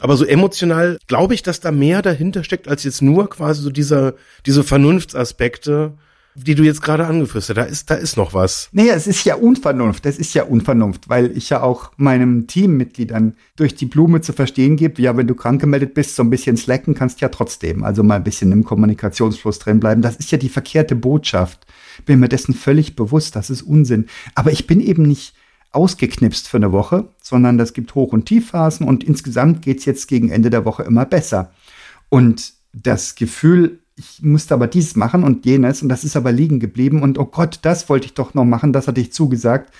Aber 0.00 0.16
so 0.16 0.24
emotional 0.24 0.98
glaube 1.06 1.34
ich, 1.34 1.42
dass 1.42 1.60
da 1.60 1.72
mehr 1.72 2.02
dahinter 2.02 2.44
steckt, 2.44 2.68
als 2.68 2.84
jetzt 2.84 3.02
nur 3.02 3.28
quasi 3.28 3.62
so 3.62 3.70
dieser, 3.70 4.14
diese 4.46 4.64
Vernunftsaspekte, 4.64 5.94
die 6.44 6.54
du 6.54 6.62
jetzt 6.62 6.82
gerade 6.82 7.06
angeführt 7.06 7.44
hast. 7.48 7.56
Da 7.56 7.62
ist, 7.62 7.90
da 7.90 7.94
ist 7.94 8.16
noch 8.16 8.34
was. 8.34 8.68
Naja, 8.72 8.94
es 8.94 9.06
ist 9.06 9.24
ja 9.24 9.34
Unvernunft. 9.34 10.04
Das 10.04 10.18
ist 10.18 10.34
ja 10.34 10.44
Unvernunft, 10.44 11.08
weil 11.08 11.36
ich 11.36 11.50
ja 11.50 11.62
auch 11.62 11.92
meinem 11.96 12.46
Teammitgliedern 12.46 13.34
durch 13.56 13.74
die 13.74 13.86
Blume 13.86 14.20
zu 14.20 14.32
verstehen 14.32 14.76
gebe, 14.76 15.00
ja, 15.02 15.16
wenn 15.16 15.26
du 15.26 15.34
krank 15.34 15.60
gemeldet 15.60 15.94
bist, 15.94 16.16
so 16.16 16.22
ein 16.22 16.30
bisschen 16.30 16.56
slacken 16.56 16.94
kannst 16.94 17.20
ja 17.20 17.28
trotzdem. 17.28 17.84
Also 17.84 18.02
mal 18.02 18.16
ein 18.16 18.24
bisschen 18.24 18.52
im 18.52 18.64
Kommunikationsfluss 18.64 19.58
drin 19.58 19.80
bleiben. 19.80 20.02
Das 20.02 20.16
ist 20.16 20.30
ja 20.30 20.38
die 20.38 20.48
verkehrte 20.48 20.96
Botschaft. 20.96 21.66
Bin 22.06 22.20
mir 22.20 22.28
dessen 22.28 22.54
völlig 22.54 22.96
bewusst. 22.96 23.36
Das 23.36 23.50
ist 23.50 23.62
Unsinn. 23.62 24.06
Aber 24.34 24.52
ich 24.52 24.66
bin 24.66 24.80
eben 24.80 25.02
nicht 25.02 25.34
ausgeknipst 25.72 26.48
für 26.48 26.56
eine 26.56 26.72
Woche, 26.72 27.08
sondern 27.22 27.58
das 27.58 27.72
gibt 27.72 27.94
Hoch- 27.94 28.12
und 28.12 28.26
Tiefphasen 28.26 28.86
und 28.86 29.04
insgesamt 29.04 29.62
geht's 29.62 29.84
jetzt 29.84 30.08
gegen 30.08 30.30
Ende 30.30 30.50
der 30.50 30.64
Woche 30.64 30.82
immer 30.82 31.04
besser. 31.04 31.52
Und 32.08 32.54
das 32.72 33.14
Gefühl, 33.14 33.80
ich 34.00 34.22
musste 34.22 34.54
aber 34.54 34.66
dies 34.66 34.96
machen 34.96 35.22
und 35.22 35.44
jenes 35.44 35.82
und 35.82 35.90
das 35.90 36.04
ist 36.04 36.16
aber 36.16 36.32
liegen 36.32 36.58
geblieben 36.58 37.02
und 37.02 37.18
oh 37.18 37.26
Gott, 37.26 37.58
das 37.62 37.88
wollte 37.88 38.06
ich 38.06 38.14
doch 38.14 38.32
noch 38.32 38.46
machen, 38.46 38.72
das 38.72 38.88
hatte 38.88 39.00
ich 39.00 39.12
zugesagt. 39.12 39.72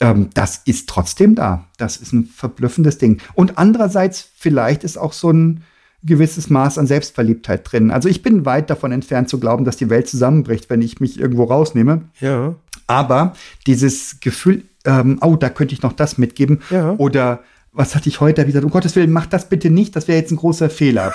Ähm, 0.00 0.30
das 0.34 0.62
ist 0.64 0.88
trotzdem 0.88 1.34
da. 1.34 1.66
Das 1.76 1.98
ist 1.98 2.12
ein 2.12 2.24
verblüffendes 2.24 2.98
Ding. 2.98 3.20
Und 3.34 3.58
andererseits, 3.58 4.28
vielleicht 4.36 4.82
ist 4.82 4.96
auch 4.96 5.12
so 5.12 5.30
ein 5.30 5.62
gewisses 6.02 6.50
Maß 6.50 6.78
an 6.78 6.86
Selbstverliebtheit 6.86 7.70
drin. 7.70 7.90
Also 7.90 8.08
ich 8.08 8.22
bin 8.22 8.44
weit 8.44 8.70
davon 8.70 8.92
entfernt 8.92 9.28
zu 9.28 9.38
glauben, 9.38 9.64
dass 9.64 9.76
die 9.76 9.90
Welt 9.90 10.08
zusammenbricht, 10.08 10.68
wenn 10.68 10.82
ich 10.82 11.00
mich 11.00 11.20
irgendwo 11.20 11.44
rausnehme. 11.44 12.02
Ja. 12.20 12.56
Aber 12.86 13.34
dieses 13.66 14.20
Gefühl, 14.20 14.64
ähm, 14.84 15.18
oh, 15.20 15.36
da 15.36 15.48
könnte 15.48 15.74
ich 15.74 15.82
noch 15.82 15.92
das 15.92 16.18
mitgeben. 16.18 16.60
Ja. 16.70 16.94
Oder 16.98 17.40
was 17.72 17.94
hatte 17.94 18.08
ich 18.08 18.20
heute? 18.20 18.42
Ich 18.42 18.48
gesagt, 18.48 18.64
um 18.64 18.70
Gottes 18.70 18.96
Willen, 18.96 19.12
mach 19.12 19.26
das 19.26 19.48
bitte 19.48 19.70
nicht, 19.70 19.96
das 19.96 20.08
wäre 20.08 20.18
jetzt 20.18 20.30
ein 20.32 20.36
großer 20.36 20.70
Fehler. 20.70 21.12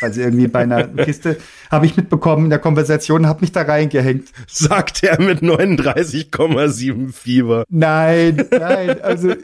Also 0.00 0.20
irgendwie 0.20 0.48
bei 0.48 0.60
einer 0.60 0.84
Kiste 1.04 1.36
habe 1.70 1.86
ich 1.86 1.96
mitbekommen 1.96 2.44
in 2.44 2.50
der 2.50 2.58
Konversation, 2.58 3.26
habe 3.26 3.42
mich 3.42 3.52
da 3.52 3.62
reingehängt. 3.62 4.28
Sagt 4.46 5.02
er 5.02 5.20
mit 5.20 5.40
39,7 5.40 7.12
Fieber. 7.12 7.64
Nein, 7.68 8.44
nein, 8.50 9.00
also 9.02 9.34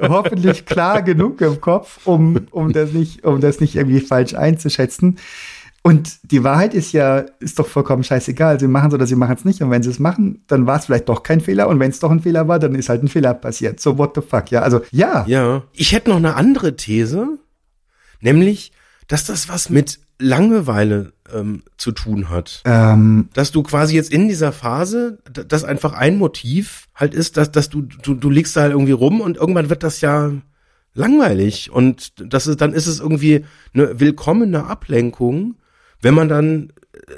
hoffentlich 0.00 0.66
klar 0.66 1.02
genug 1.02 1.40
im 1.40 1.60
Kopf, 1.60 2.06
um, 2.06 2.46
um 2.50 2.72
das 2.72 2.92
nicht, 2.92 3.24
um 3.24 3.40
das 3.40 3.60
nicht 3.60 3.76
irgendwie 3.76 4.00
falsch 4.00 4.34
einzuschätzen. 4.34 5.18
Und 5.82 6.30
die 6.30 6.44
Wahrheit 6.44 6.74
ist 6.74 6.92
ja, 6.92 7.24
ist 7.38 7.58
doch 7.58 7.66
vollkommen 7.66 8.04
scheißegal. 8.04 8.60
Sie 8.60 8.68
machen 8.68 8.88
es 8.88 8.94
oder 8.94 9.06
sie 9.06 9.16
machen 9.16 9.34
es 9.36 9.46
nicht. 9.46 9.62
Und 9.62 9.70
wenn 9.70 9.82
sie 9.82 9.88
es 9.88 9.98
machen, 9.98 10.44
dann 10.46 10.66
war 10.66 10.78
es 10.78 10.86
vielleicht 10.86 11.08
doch 11.08 11.22
kein 11.22 11.40
Fehler. 11.40 11.68
Und 11.68 11.80
wenn 11.80 11.90
es 11.90 12.00
doch 12.00 12.10
ein 12.10 12.20
Fehler 12.20 12.48
war, 12.48 12.58
dann 12.58 12.74
ist 12.74 12.90
halt 12.90 13.02
ein 13.02 13.08
Fehler 13.08 13.32
passiert. 13.32 13.80
So, 13.80 13.96
what 13.96 14.14
the 14.14 14.20
fuck, 14.20 14.50
ja. 14.50 14.60
Also, 14.60 14.82
ja. 14.90 15.24
Ja. 15.26 15.62
Ich 15.72 15.92
hätte 15.92 16.10
noch 16.10 16.18
eine 16.18 16.36
andere 16.36 16.76
These, 16.76 17.38
nämlich, 18.20 18.72
dass 19.10 19.24
das 19.24 19.48
was 19.48 19.70
mit 19.70 19.98
Langeweile 20.20 21.12
ähm, 21.34 21.64
zu 21.76 21.90
tun 21.90 22.30
hat. 22.30 22.62
Ähm, 22.64 23.28
Dass 23.34 23.50
du 23.50 23.64
quasi 23.64 23.96
jetzt 23.96 24.12
in 24.12 24.28
dieser 24.28 24.52
Phase, 24.52 25.18
dass 25.24 25.64
einfach 25.64 25.94
ein 25.94 26.16
Motiv 26.16 26.86
halt 26.94 27.12
ist, 27.12 27.36
dass, 27.36 27.50
dass 27.50 27.70
du, 27.70 27.82
du, 27.82 28.14
du 28.14 28.30
liegst 28.30 28.56
da 28.56 28.62
halt 28.62 28.72
irgendwie 28.72 28.92
rum 28.92 29.20
und 29.20 29.36
irgendwann 29.36 29.68
wird 29.68 29.82
das 29.82 30.00
ja 30.00 30.30
langweilig 30.94 31.72
und 31.72 32.12
das 32.32 32.46
ist, 32.46 32.60
dann 32.60 32.72
ist 32.72 32.86
es 32.86 33.00
irgendwie 33.00 33.44
eine 33.74 33.98
willkommene 33.98 34.66
Ablenkung, 34.66 35.56
wenn 36.00 36.14
man 36.14 36.28
dann 36.28 36.72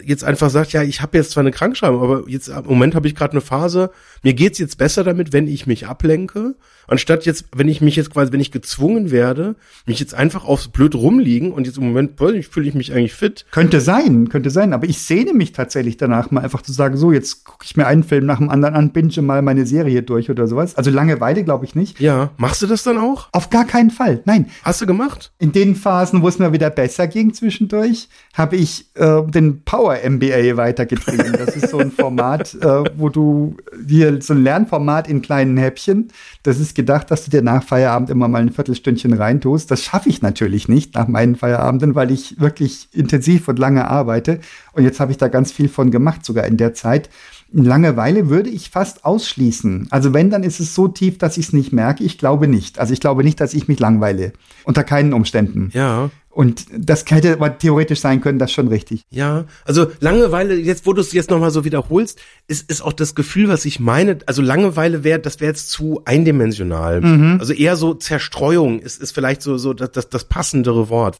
jetzt 0.05 0.25
einfach 0.25 0.49
sagt, 0.49 0.73
ja, 0.73 0.83
ich 0.83 1.03
habe 1.03 1.19
jetzt 1.19 1.33
zwar 1.33 1.43
eine 1.43 1.51
Krankschreibung, 1.51 2.03
aber 2.03 2.29
jetzt 2.29 2.49
im 2.49 2.65
Moment 2.65 2.95
habe 2.95 3.07
ich 3.07 3.15
gerade 3.15 3.33
eine 3.33 3.41
Phase, 3.41 3.91
mir 4.23 4.35
geht's 4.35 4.59
jetzt 4.59 4.79
besser 4.79 5.05
damit, 5.05 5.33
wenn 5.33 5.47
ich 5.47 5.67
mich 5.67 5.87
ablenke, 5.87 6.55
anstatt 6.87 7.27
jetzt, 7.27 7.47
wenn 7.55 7.69
ich 7.69 7.81
mich 7.81 7.97
jetzt 7.97 8.11
quasi, 8.11 8.33
wenn 8.33 8.41
ich 8.41 8.53
gezwungen 8.53 9.11
werde, 9.11 9.57
mich 9.87 10.01
jetzt 10.01 10.15
einfach 10.15 10.45
aufs 10.45 10.69
blöd 10.69 10.95
rumliegen 10.95 11.53
und 11.53 11.67
jetzt 11.67 11.79
im 11.79 11.85
Moment 11.85 12.21
ich, 12.35 12.49
fühle 12.49 12.69
ich 12.69 12.75
mich 12.75 12.93
eigentlich 12.93 13.15
fit. 13.15 13.47
könnte 13.51 13.81
sein, 13.81 14.29
könnte 14.29 14.51
sein. 14.51 14.73
Aber 14.73 14.87
ich 14.87 14.99
sehne 15.03 15.35
mich 15.35 15.53
tatsächlich 15.53 15.97
danach, 15.97 16.31
mal 16.31 16.43
einfach 16.43 16.63
zu 16.63 16.73
sagen, 16.73 16.97
so, 16.97 17.13
jetzt 17.13 17.45
gucke 17.45 17.65
ich 17.65 17.77
mir 17.77 17.87
einen 17.87 18.05
Film 18.05 18.27
nach 18.27 18.39
dem 18.39 18.49
anderen 18.49 18.75
an, 18.75 18.93
binge 18.93 19.21
mal 19.23 19.43
meine 19.43 19.67
Serie 19.67 20.03
durch 20.03 20.31
oder 20.31 20.47
sowas. 20.47 20.77
Also 20.77 20.91
Langeweile 20.91 21.45
glaube 21.45 21.65
ich 21.65 21.75
nicht. 21.75 22.01
Ja, 22.01 22.31
machst 22.37 22.63
du 22.63 22.67
das 22.67 22.83
dann 22.83 22.99
auch? 22.99 23.29
Auf 23.33 23.51
gar 23.51 23.67
keinen 23.67 23.91
Fall. 23.91 24.23
Nein, 24.25 24.47
Hast 24.63 24.81
du 24.81 24.87
gemacht? 24.87 25.33
In 25.39 25.53
den 25.53 25.75
Phasen, 25.75 26.23
wo 26.23 26.29
es 26.29 26.39
mir 26.39 26.53
wieder 26.53 26.71
besser 26.71 27.09
ging 27.09 27.35
zwischendurch, 27.35 28.09
habe 28.33 28.57
ich 28.57 28.87
äh, 28.95 29.23
den 29.27 29.65
Power 29.65 29.99
MBA 30.09 30.57
weitergetrieben. 30.57 31.33
Das 31.33 31.57
ist 31.57 31.69
so 31.69 31.79
ein 31.79 31.91
Format, 31.91 32.55
äh, 32.61 32.85
wo 32.97 33.09
du 33.09 33.57
hier 33.89 34.23
so 34.23 34.35
ein 34.35 34.45
Lernformat 34.45 35.09
in 35.09 35.21
kleinen 35.21 35.57
Häppchen. 35.57 36.09
Das 36.43 36.61
ist 36.61 36.72
gedacht, 36.75 37.11
dass 37.11 37.25
du 37.25 37.31
dir 37.31 37.43
nach 37.43 37.63
Feierabend 37.63 38.11
immer 38.11 38.29
mal 38.29 38.43
ein 38.43 38.53
Viertelstündchen 38.53 39.13
reintust. 39.13 39.71
Das 39.71 39.83
schaffe 39.83 40.09
ich 40.09 40.23
natürlich 40.23 40.69
nicht 40.69 40.95
nach 40.95 41.09
meinen 41.09 41.37
Feierabenden, 41.37 41.95
weil 41.95 42.11
ich 42.11 42.41
wirklich 42.41 42.89
intensiv 42.93 43.49
und 43.49 43.59
lange 43.59 43.89
arbeite. 43.89 44.41
Und 44.73 44.85
jetzt 44.85 45.01
habe 45.01 45.13
ich 45.13 45.19
da 45.19 45.29
ganz 45.29 45.53
viel 45.53 45.69
von 45.69 45.91
gemacht, 45.91 46.25
sogar 46.25 46.47
in 46.47 46.57
der 46.57 46.75
Zeit. 46.75 47.11
Langeweile 47.53 48.31
würde 48.31 48.49
ich 48.49 48.71
fast 48.71 49.05
ausschließen. 49.05 49.89
Also 49.91 50.15
wenn, 50.15 50.31
dann 50.31 50.43
ist 50.43 50.59
es 50.59 50.75
so 50.75 50.89
tief, 50.89 51.19
dass 51.19 51.37
ich 51.37 51.47
es 51.47 51.53
nicht 51.53 51.73
merke. 51.73 52.03
Ich 52.03 52.17
glaube 52.17 52.49
nicht. 52.49 52.79
Also 52.79 52.95
ich 52.95 53.01
glaube 53.01 53.25
nicht, 53.25 53.41
dass 53.41 53.53
ich 53.53 53.69
mich 53.69 53.79
langweile. 53.79 54.33
Unter 54.65 54.85
keinen 54.85 55.13
Umständen. 55.13 55.71
Ja. 55.75 56.11
Und 56.33 56.65
das 56.75 57.05
hätte 57.11 57.35
aber 57.35 57.59
theoretisch 57.59 58.01
sein 58.01 58.23
können, 58.23 58.39
das 58.39 58.51
ist 58.51 58.55
schon 58.55 58.69
richtig. 58.69 59.03
Ja, 59.11 59.45
also 59.67 59.89
Langeweile, 60.01 60.55
jetzt 60.55 60.87
wo 60.87 60.95
du 60.95 61.03
es 61.03 61.13
jetzt 61.13 61.29
nochmal 61.29 61.51
so 61.51 61.65
wiederholst, 61.65 62.19
ist, 62.49 62.71
ist 62.71 62.81
auch 62.81 62.95
das 62.95 63.15
Gefühl, 63.15 63.49
was 63.49 63.67
ich 63.67 63.81
meine, 63.81 64.19
also 64.25 64.41
Langeweile 64.41 65.05
wäre, 65.05 65.19
das 65.19 65.41
wäre 65.41 65.51
jetzt 65.51 65.69
zu 65.69 66.01
eindimensional. 66.07 67.03
Also 67.39 67.53
eher 67.53 67.77
so 67.77 67.93
Zerstreuung 67.93 68.81
ist, 68.81 69.03
ist 69.03 69.13
vielleicht 69.13 69.43
so, 69.43 69.59
so 69.59 69.75
das, 69.75 69.91
das, 69.91 70.09
das 70.09 70.25
passendere 70.25 70.89
Wort. 70.89 71.19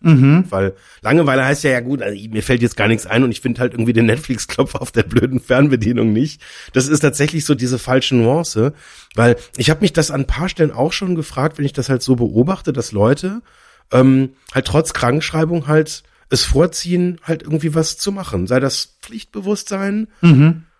Weil 0.51 0.73
Langeweile 1.03 1.45
heißt 1.45 1.63
ja, 1.65 1.73
ja 1.73 1.81
gut, 1.81 2.01
also 2.01 2.19
mir 2.31 2.43
fällt 2.43 2.63
jetzt 2.63 2.79
gar 2.79 2.89
nichts 2.89 3.07
ein 3.07 3.23
und 3.23 3.31
ich 3.33 3.43
finde 3.43 3.61
halt 3.61 3.75
irgendwie 3.75 3.93
den 3.93 4.07
Netflix-Klopf 4.07 4.75
auf 4.77 4.93
der 4.93 5.03
blöden 5.03 5.41
Fernbedienung 5.41 6.15
nicht. 6.15 6.41
Das 6.73 6.89
ist 6.89 7.01
tatsächlich 7.01 7.45
so 7.45 7.55
diese 7.55 7.79
falsche 7.79 8.17
Nuance, 8.17 8.73
weil 9.15 9.37
ich 9.59 9.69
habe 9.69 9.83
mich 9.83 9.93
das 9.93 10.11
an 10.11 10.23
ein 10.23 10.27
paar 10.27 10.49
Stellen 10.49 10.71
auch 10.71 10.93
schon 10.93 11.17
gefragt, 11.17 11.59
wenn 11.59 11.67
ich 11.67 11.75
das 11.75 11.91
halt 11.91 12.01
so 12.03 12.17
beobachte, 12.17 12.73
dass 12.73 12.93
Leute 12.93 13.43
ähm, 13.93 14.31
halt 14.55 14.67
trotz 14.67 14.93
Krankschreibung 14.93 15.67
halt 15.67 16.03
es 16.31 16.45
vorziehen, 16.45 17.19
halt 17.23 17.43
irgendwie 17.43 17.75
was 17.75 17.99
zu 17.99 18.11
machen. 18.11 18.47
Sei 18.47 18.59
das 18.59 18.97
Pflichtbewusstsein. 19.03 20.09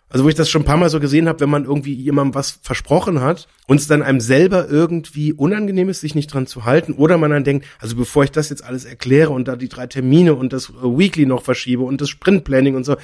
Also 0.09 0.25
wo 0.25 0.29
ich 0.29 0.35
das 0.35 0.51
schon 0.51 0.63
ein 0.63 0.67
paar 0.67 0.77
Mal 0.77 0.91
so 0.91 1.01
gesehen 1.01 1.27
habe, 1.27 1.41
wenn 1.41 1.49
man 1.49 1.65
irgendwie 1.65 1.95
jemandem 1.95 2.35
was 2.35 2.59
versprochen 2.63 3.23
hat 3.23 3.49
und 3.67 3.81
es 3.81 3.87
dann 3.87 4.03
einem 4.03 4.21
selber 4.21 4.69
irgendwie 4.69 5.33
unangenehm 5.33 5.89
ist, 5.89 6.03
sich 6.03 6.15
nicht 6.15 6.33
dran 6.33 6.47
zu 6.47 6.67
halten, 6.67 6.93
oder 6.93 7.17
man 7.17 7.31
dann 7.31 7.45
denkt, 7.45 7.65
also 7.79 7.97
bevor 7.97 8.23
ich 8.23 8.31
das 8.31 8.51
jetzt 8.51 8.63
alles 8.63 8.85
erkläre 8.85 9.31
und 9.31 9.49
da 9.49 9.57
die 9.57 9.71
drei 9.71 9.87
Termine 9.87 10.35
und 10.35 10.53
das 10.53 10.69
äh, 10.69 10.83
Weekly 10.83 11.25
noch 11.25 11.43
verschiebe 11.43 11.83
und 11.83 12.03
das 12.03 12.11
Sprintplanning 12.11 12.77
und 12.77 12.85
so, 12.85 12.97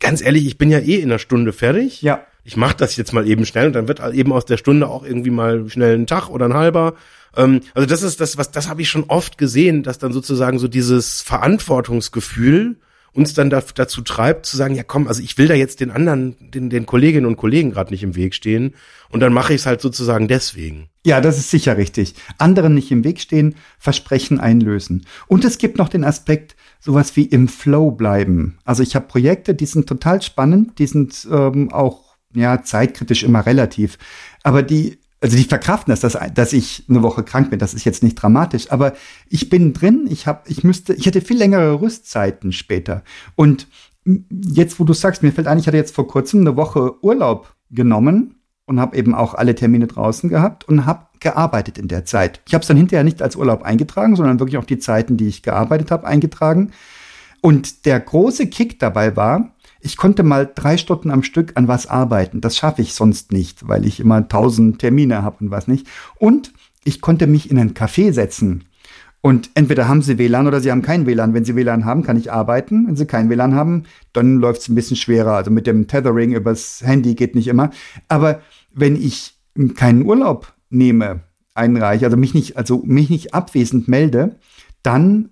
ganz 0.00 0.22
ehrlich, 0.22 0.46
ich 0.46 0.56
bin 0.56 0.70
ja 0.70 0.78
eh 0.78 0.96
in 0.96 1.10
einer 1.10 1.18
Stunde 1.18 1.52
fertig. 1.52 2.00
Ja. 2.00 2.24
Ich 2.44 2.56
mache 2.56 2.76
das 2.76 2.96
jetzt 2.96 3.12
mal 3.12 3.26
eben 3.26 3.44
schnell 3.44 3.66
und 3.66 3.72
dann 3.74 3.88
wird 3.88 4.00
eben 4.14 4.32
aus 4.32 4.44
der 4.44 4.56
Stunde 4.56 4.88
auch 4.88 5.04
irgendwie 5.04 5.30
mal 5.30 5.68
schnell 5.68 5.98
ein 5.98 6.06
Tag 6.06 6.28
oder 6.28 6.46
ein 6.46 6.54
halber. 6.54 6.94
Ähm, 7.36 7.60
also 7.74 7.86
das 7.86 8.02
ist 8.02 8.20
das, 8.20 8.38
was 8.38 8.50
das 8.50 8.68
habe 8.68 8.82
ich 8.82 8.88
schon 8.88 9.04
oft 9.04 9.38
gesehen, 9.38 9.82
dass 9.82 9.98
dann 9.98 10.12
sozusagen 10.12 10.58
so 10.58 10.68
dieses 10.68 11.22
Verantwortungsgefühl 11.22 12.76
uns 13.12 13.34
dann 13.34 13.50
da, 13.50 13.62
dazu 13.74 14.02
treibt, 14.02 14.46
zu 14.46 14.56
sagen, 14.56 14.74
ja 14.74 14.82
komm, 14.84 15.08
also 15.08 15.22
ich 15.22 15.36
will 15.38 15.48
da 15.48 15.54
jetzt 15.54 15.80
den 15.80 15.90
anderen, 15.90 16.36
den, 16.40 16.70
den 16.70 16.86
Kolleginnen 16.86 17.26
und 17.26 17.36
Kollegen 17.36 17.72
gerade 17.72 17.90
nicht 17.90 18.02
im 18.02 18.14
Weg 18.14 18.34
stehen 18.34 18.74
und 19.10 19.20
dann 19.20 19.32
mache 19.32 19.54
ich 19.54 19.62
es 19.62 19.66
halt 19.66 19.80
sozusagen 19.80 20.28
deswegen. 20.28 20.88
Ja, 21.04 21.20
das 21.20 21.38
ist 21.38 21.50
sicher 21.50 21.76
richtig. 21.76 22.14
Anderen 22.38 22.74
nicht 22.74 22.90
im 22.92 23.02
Weg 23.02 23.20
stehen, 23.20 23.56
Versprechen 23.78 24.40
einlösen. 24.40 25.06
Und 25.26 25.44
es 25.44 25.58
gibt 25.58 25.78
noch 25.78 25.88
den 25.88 26.04
Aspekt, 26.04 26.54
sowas 26.80 27.16
wie 27.16 27.24
im 27.24 27.48
Flow 27.48 27.90
bleiben. 27.90 28.58
Also 28.64 28.82
ich 28.82 28.94
habe 28.94 29.06
Projekte, 29.06 29.54
die 29.54 29.66
sind 29.66 29.88
total 29.88 30.22
spannend, 30.22 30.78
die 30.78 30.86
sind 30.86 31.26
ähm, 31.30 31.72
auch 31.72 32.07
ja 32.34 32.62
zeitkritisch 32.62 33.22
immer 33.22 33.46
relativ, 33.46 33.98
aber 34.42 34.62
die 34.62 34.98
also 35.20 35.36
die 35.36 35.44
verkraften 35.44 35.90
das, 35.90 36.00
dass, 36.00 36.16
dass 36.32 36.52
ich 36.52 36.84
eine 36.88 37.02
Woche 37.02 37.24
krank 37.24 37.50
bin. 37.50 37.58
Das 37.58 37.74
ist 37.74 37.84
jetzt 37.84 38.02
nicht 38.02 38.14
dramatisch, 38.14 38.70
aber 38.70 38.92
ich 39.28 39.50
bin 39.50 39.72
drin. 39.72 40.06
Ich 40.08 40.26
habe, 40.26 40.42
ich 40.46 40.62
müsste, 40.62 40.94
ich 40.94 41.06
hätte 41.06 41.20
viel 41.20 41.36
längere 41.38 41.80
Rüstzeiten 41.80 42.52
später. 42.52 43.02
Und 43.34 43.66
jetzt, 44.30 44.78
wo 44.78 44.84
du 44.84 44.92
sagst, 44.92 45.22
mir 45.22 45.32
fällt 45.32 45.48
ein, 45.48 45.58
ich 45.58 45.66
hatte 45.66 45.76
jetzt 45.76 45.94
vor 45.94 46.06
kurzem 46.06 46.40
eine 46.42 46.56
Woche 46.56 47.02
Urlaub 47.04 47.54
genommen 47.70 48.36
und 48.66 48.80
habe 48.80 48.96
eben 48.96 49.14
auch 49.14 49.34
alle 49.34 49.54
Termine 49.54 49.86
draußen 49.86 50.28
gehabt 50.28 50.68
und 50.68 50.86
habe 50.86 51.06
gearbeitet 51.20 51.78
in 51.78 51.88
der 51.88 52.04
Zeit. 52.04 52.40
Ich 52.46 52.54
habe 52.54 52.62
es 52.62 52.68
dann 52.68 52.76
hinterher 52.76 53.04
nicht 53.04 53.22
als 53.22 53.34
Urlaub 53.34 53.62
eingetragen, 53.62 54.14
sondern 54.14 54.38
wirklich 54.38 54.58
auch 54.58 54.64
die 54.64 54.78
Zeiten, 54.78 55.16
die 55.16 55.26
ich 55.26 55.42
gearbeitet 55.42 55.90
habe, 55.90 56.06
eingetragen. 56.06 56.72
Und 57.40 57.86
der 57.86 57.98
große 57.98 58.48
Kick 58.48 58.78
dabei 58.78 59.16
war, 59.16 59.54
ich 59.80 59.96
konnte 59.96 60.22
mal 60.22 60.50
drei 60.52 60.76
Stunden 60.76 61.10
am 61.10 61.22
Stück 61.22 61.52
an 61.54 61.68
was 61.68 61.86
arbeiten. 61.86 62.40
Das 62.40 62.56
schaffe 62.56 62.82
ich 62.82 62.94
sonst 62.94 63.32
nicht, 63.32 63.68
weil 63.68 63.86
ich 63.86 64.00
immer 64.00 64.28
tausend 64.28 64.78
Termine 64.78 65.22
habe 65.22 65.36
und 65.40 65.50
was 65.50 65.68
nicht. 65.68 65.86
Und 66.16 66.52
ich 66.84 67.00
konnte 67.00 67.26
mich 67.26 67.50
in 67.50 67.58
ein 67.58 67.74
Café 67.74 68.12
setzen. 68.12 68.64
Und 69.20 69.50
entweder 69.54 69.88
haben 69.88 70.02
sie 70.02 70.16
WLAN 70.18 70.46
oder 70.46 70.60
sie 70.60 70.70
haben 70.70 70.82
kein 70.82 71.06
WLAN. 71.06 71.34
Wenn 71.34 71.44
sie 71.44 71.56
WLAN 71.56 71.84
haben, 71.84 72.02
kann 72.02 72.16
ich 72.16 72.32
arbeiten. 72.32 72.86
Wenn 72.86 72.96
sie 72.96 73.06
kein 73.06 73.28
WLAN 73.28 73.54
haben, 73.54 73.84
dann 74.12 74.36
läuft 74.36 74.62
es 74.62 74.68
ein 74.68 74.74
bisschen 74.74 74.96
schwerer. 74.96 75.32
Also 75.32 75.50
mit 75.50 75.66
dem 75.66 75.88
Tethering 75.88 76.32
übers 76.32 76.82
Handy 76.84 77.14
geht 77.14 77.34
nicht 77.34 77.48
immer. 77.48 77.70
Aber 78.06 78.42
wenn 78.72 78.96
ich 78.96 79.34
keinen 79.74 80.04
Urlaub 80.04 80.54
nehme, 80.70 81.20
einreiche, 81.54 82.04
also 82.04 82.16
mich 82.16 82.34
nicht, 82.34 82.56
also 82.56 82.82
mich 82.84 83.10
nicht 83.10 83.34
abwesend 83.34 83.88
melde, 83.88 84.36
dann 84.82 85.30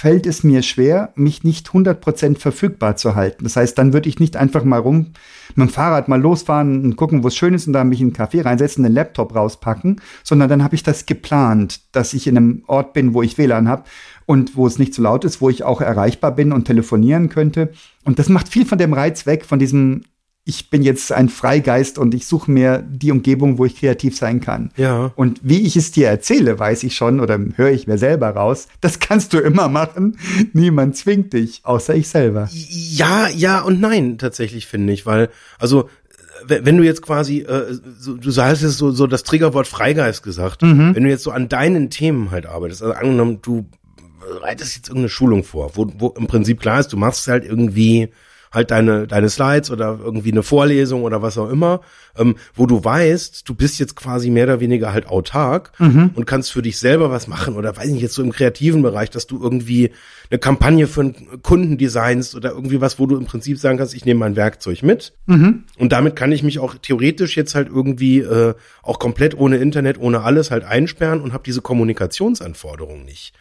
fällt 0.00 0.24
es 0.24 0.42
mir 0.42 0.62
schwer, 0.62 1.12
mich 1.14 1.44
nicht 1.44 1.68
100% 1.68 2.38
verfügbar 2.38 2.96
zu 2.96 3.16
halten. 3.16 3.44
Das 3.44 3.56
heißt, 3.56 3.76
dann 3.76 3.92
würde 3.92 4.08
ich 4.08 4.18
nicht 4.18 4.34
einfach 4.34 4.64
mal 4.64 4.78
rum 4.78 5.12
mit 5.54 5.68
dem 5.68 5.68
Fahrrad 5.68 6.08
mal 6.08 6.18
losfahren 6.18 6.84
und 6.84 6.96
gucken, 6.96 7.22
wo 7.22 7.28
es 7.28 7.36
schön 7.36 7.52
ist 7.52 7.66
und 7.66 7.74
da 7.74 7.84
mich 7.84 8.00
in 8.00 8.06
einen 8.06 8.16
Café 8.16 8.42
reinsetzen, 8.42 8.82
den 8.82 8.94
Laptop 8.94 9.34
rauspacken, 9.34 10.00
sondern 10.24 10.48
dann 10.48 10.64
habe 10.64 10.74
ich 10.74 10.82
das 10.82 11.04
geplant, 11.04 11.82
dass 11.92 12.14
ich 12.14 12.26
in 12.26 12.38
einem 12.38 12.64
Ort 12.66 12.94
bin, 12.94 13.12
wo 13.12 13.20
ich 13.20 13.36
WLAN 13.36 13.68
habe 13.68 13.84
und 14.24 14.56
wo 14.56 14.66
es 14.66 14.78
nicht 14.78 14.94
zu 14.94 15.02
so 15.02 15.04
laut 15.04 15.26
ist, 15.26 15.42
wo 15.42 15.50
ich 15.50 15.64
auch 15.64 15.82
erreichbar 15.82 16.34
bin 16.34 16.52
und 16.52 16.64
telefonieren 16.64 17.28
könnte. 17.28 17.70
Und 18.02 18.18
das 18.18 18.30
macht 18.30 18.48
viel 18.48 18.64
von 18.64 18.78
dem 18.78 18.94
Reiz 18.94 19.26
weg, 19.26 19.44
von 19.44 19.58
diesem 19.58 20.04
ich 20.44 20.70
bin 20.70 20.82
jetzt 20.82 21.12
ein 21.12 21.28
Freigeist 21.28 21.98
und 21.98 22.14
ich 22.14 22.26
suche 22.26 22.50
mir 22.50 22.78
die 22.78 23.12
Umgebung, 23.12 23.58
wo 23.58 23.66
ich 23.66 23.76
kreativ 23.76 24.16
sein 24.16 24.40
kann. 24.40 24.70
Ja. 24.76 25.12
Und 25.14 25.40
wie 25.42 25.66
ich 25.66 25.76
es 25.76 25.92
dir 25.92 26.08
erzähle, 26.08 26.58
weiß 26.58 26.82
ich 26.82 26.96
schon 26.96 27.20
oder 27.20 27.38
höre 27.56 27.70
ich 27.70 27.86
mir 27.86 27.98
selber 27.98 28.30
raus. 28.30 28.66
Das 28.80 29.00
kannst 29.00 29.32
du 29.32 29.38
immer 29.38 29.68
machen. 29.68 30.18
Niemand 30.52 30.96
zwingt 30.96 31.34
dich, 31.34 31.60
außer 31.64 31.94
ich 31.94 32.08
selber. 32.08 32.48
Ja, 32.52 33.28
ja 33.28 33.60
und 33.60 33.80
nein, 33.80 34.18
tatsächlich 34.18 34.66
finde 34.66 34.92
ich, 34.92 35.04
weil, 35.04 35.28
also, 35.58 35.88
wenn 36.46 36.78
du 36.78 36.84
jetzt 36.84 37.02
quasi, 37.02 37.40
äh, 37.40 37.74
so, 37.98 38.16
du 38.16 38.30
sagst 38.30 38.62
es 38.62 38.78
so, 38.78 38.92
so 38.92 39.06
das 39.06 39.24
Triggerwort 39.24 39.68
Freigeist 39.68 40.22
gesagt, 40.22 40.62
mhm. 40.62 40.94
wenn 40.94 41.04
du 41.04 41.10
jetzt 41.10 41.22
so 41.22 41.32
an 41.32 41.50
deinen 41.50 41.90
Themen 41.90 42.30
halt 42.30 42.46
arbeitest, 42.46 42.82
also 42.82 42.94
angenommen, 42.94 43.40
du 43.42 43.66
bereitest 44.20 44.76
jetzt 44.76 44.88
irgendeine 44.88 45.10
Schulung 45.10 45.44
vor, 45.44 45.72
wo, 45.74 45.92
wo 45.98 46.08
im 46.16 46.26
Prinzip 46.26 46.60
klar 46.60 46.80
ist, 46.80 46.92
du 46.92 46.96
machst 46.96 47.28
halt 47.28 47.44
irgendwie 47.44 48.08
halt 48.52 48.70
deine, 48.70 49.06
deine 49.06 49.28
Slides 49.28 49.70
oder 49.70 49.98
irgendwie 50.02 50.32
eine 50.32 50.42
Vorlesung 50.42 51.04
oder 51.04 51.22
was 51.22 51.38
auch 51.38 51.48
immer, 51.48 51.80
ähm, 52.18 52.36
wo 52.54 52.66
du 52.66 52.82
weißt, 52.82 53.48
du 53.48 53.54
bist 53.54 53.78
jetzt 53.78 53.94
quasi 53.94 54.30
mehr 54.30 54.44
oder 54.44 54.60
weniger 54.60 54.92
halt 54.92 55.06
autark 55.06 55.72
mhm. 55.78 56.10
und 56.14 56.26
kannst 56.26 56.50
für 56.50 56.62
dich 56.62 56.78
selber 56.78 57.10
was 57.10 57.28
machen 57.28 57.56
oder 57.56 57.76
weiß 57.76 57.88
nicht, 57.88 58.02
jetzt 58.02 58.14
so 58.14 58.22
im 58.22 58.32
kreativen 58.32 58.82
Bereich, 58.82 59.10
dass 59.10 59.26
du 59.26 59.40
irgendwie 59.40 59.92
eine 60.30 60.38
Kampagne 60.38 60.88
für 60.88 61.02
einen 61.02 61.42
Kunden 61.42 61.78
designst 61.78 62.34
oder 62.34 62.50
irgendwie 62.50 62.80
was, 62.80 62.98
wo 62.98 63.06
du 63.06 63.16
im 63.16 63.26
Prinzip 63.26 63.58
sagen 63.58 63.78
kannst, 63.78 63.94
ich 63.94 64.04
nehme 64.04 64.20
mein 64.20 64.36
Werkzeug 64.36 64.82
mit 64.82 65.12
mhm. 65.26 65.64
und 65.78 65.92
damit 65.92 66.16
kann 66.16 66.32
ich 66.32 66.42
mich 66.42 66.58
auch 66.58 66.74
theoretisch 66.74 67.36
jetzt 67.36 67.54
halt 67.54 67.68
irgendwie 67.68 68.18
äh, 68.18 68.54
auch 68.82 68.98
komplett 68.98 69.36
ohne 69.36 69.58
Internet, 69.58 69.98
ohne 69.98 70.22
alles 70.22 70.50
halt 70.50 70.64
einsperren 70.64 71.20
und 71.20 71.32
habe 71.32 71.44
diese 71.44 71.62
Kommunikationsanforderungen 71.62 73.04
nicht. 73.04 73.32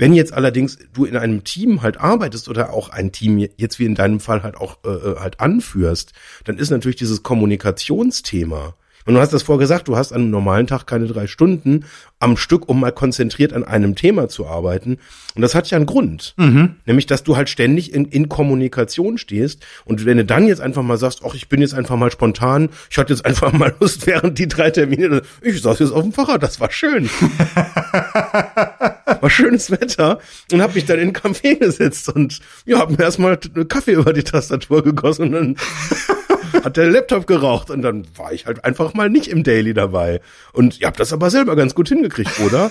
Wenn 0.00 0.14
jetzt 0.14 0.32
allerdings 0.32 0.78
du 0.94 1.04
in 1.04 1.14
einem 1.14 1.44
Team 1.44 1.82
halt 1.82 1.98
arbeitest 1.98 2.48
oder 2.48 2.72
auch 2.72 2.88
ein 2.88 3.12
Team 3.12 3.46
jetzt 3.58 3.78
wie 3.78 3.84
in 3.84 3.94
deinem 3.94 4.18
Fall 4.18 4.42
halt 4.42 4.56
auch 4.56 4.78
äh, 4.82 4.88
äh, 4.88 5.16
halt 5.20 5.40
anführst, 5.40 6.14
dann 6.44 6.56
ist 6.56 6.70
natürlich 6.70 6.96
dieses 6.96 7.22
Kommunikationsthema. 7.22 8.74
Und 9.04 9.14
du 9.14 9.20
hast 9.20 9.34
das 9.34 9.42
vorgesagt, 9.42 9.88
du 9.88 9.96
hast 9.96 10.12
an 10.12 10.22
einem 10.22 10.30
normalen 10.30 10.66
Tag 10.66 10.86
keine 10.86 11.06
drei 11.06 11.26
Stunden 11.26 11.84
am 12.18 12.38
Stück, 12.38 12.66
um 12.68 12.80
mal 12.80 12.92
konzentriert 12.92 13.52
an 13.52 13.62
einem 13.62 13.94
Thema 13.94 14.28
zu 14.28 14.46
arbeiten. 14.46 14.96
Und 15.34 15.42
das 15.42 15.54
hat 15.54 15.68
ja 15.68 15.76
einen 15.76 15.84
Grund. 15.84 16.32
Mhm. 16.38 16.76
Nämlich, 16.86 17.04
dass 17.04 17.22
du 17.22 17.36
halt 17.36 17.50
ständig 17.50 17.92
in, 17.92 18.06
in 18.06 18.30
Kommunikation 18.30 19.18
stehst. 19.18 19.66
Und 19.84 20.06
wenn 20.06 20.16
du 20.16 20.24
dann 20.24 20.46
jetzt 20.46 20.62
einfach 20.62 20.82
mal 20.82 20.96
sagst, 20.96 21.20
ach, 21.26 21.34
ich 21.34 21.50
bin 21.50 21.60
jetzt 21.60 21.74
einfach 21.74 21.96
mal 21.96 22.10
spontan, 22.10 22.70
ich 22.90 22.96
hatte 22.96 23.12
jetzt 23.12 23.26
einfach 23.26 23.52
mal 23.52 23.74
Lust 23.80 24.06
während 24.06 24.38
die 24.38 24.48
drei 24.48 24.70
Termine, 24.70 25.20
ich 25.42 25.60
saß 25.60 25.78
jetzt 25.78 25.92
auf 25.92 26.02
dem 26.02 26.12
Fahrrad, 26.12 26.42
das 26.42 26.58
war 26.58 26.70
schön. 26.70 27.10
war 29.20 29.30
schönes 29.30 29.70
Wetter 29.70 30.20
und 30.52 30.62
habe 30.62 30.74
mich 30.74 30.86
dann 30.86 30.98
in 30.98 31.12
den 31.12 31.16
Café 31.16 31.58
gesetzt 31.58 32.08
und 32.08 32.40
ja, 32.64 32.78
hab 32.78 32.90
mir 32.90 33.00
erstmal 33.00 33.36
Kaffee 33.36 33.92
über 33.92 34.12
die 34.12 34.22
Tastatur 34.22 34.82
gegossen 34.82 35.22
und 35.22 35.32
dann 35.32 35.56
hat 36.64 36.76
der 36.76 36.90
Laptop 36.90 37.26
geraucht 37.26 37.70
und 37.70 37.82
dann 37.82 38.06
war 38.16 38.32
ich 38.32 38.46
halt 38.46 38.64
einfach 38.64 38.94
mal 38.94 39.10
nicht 39.10 39.28
im 39.28 39.42
Daily 39.42 39.74
dabei. 39.74 40.20
Und 40.52 40.80
ihr 40.80 40.86
habt 40.86 41.00
das 41.00 41.12
aber 41.12 41.30
selber 41.30 41.56
ganz 41.56 41.74
gut 41.74 41.88
hingekriegt, 41.88 42.38
oder? 42.40 42.70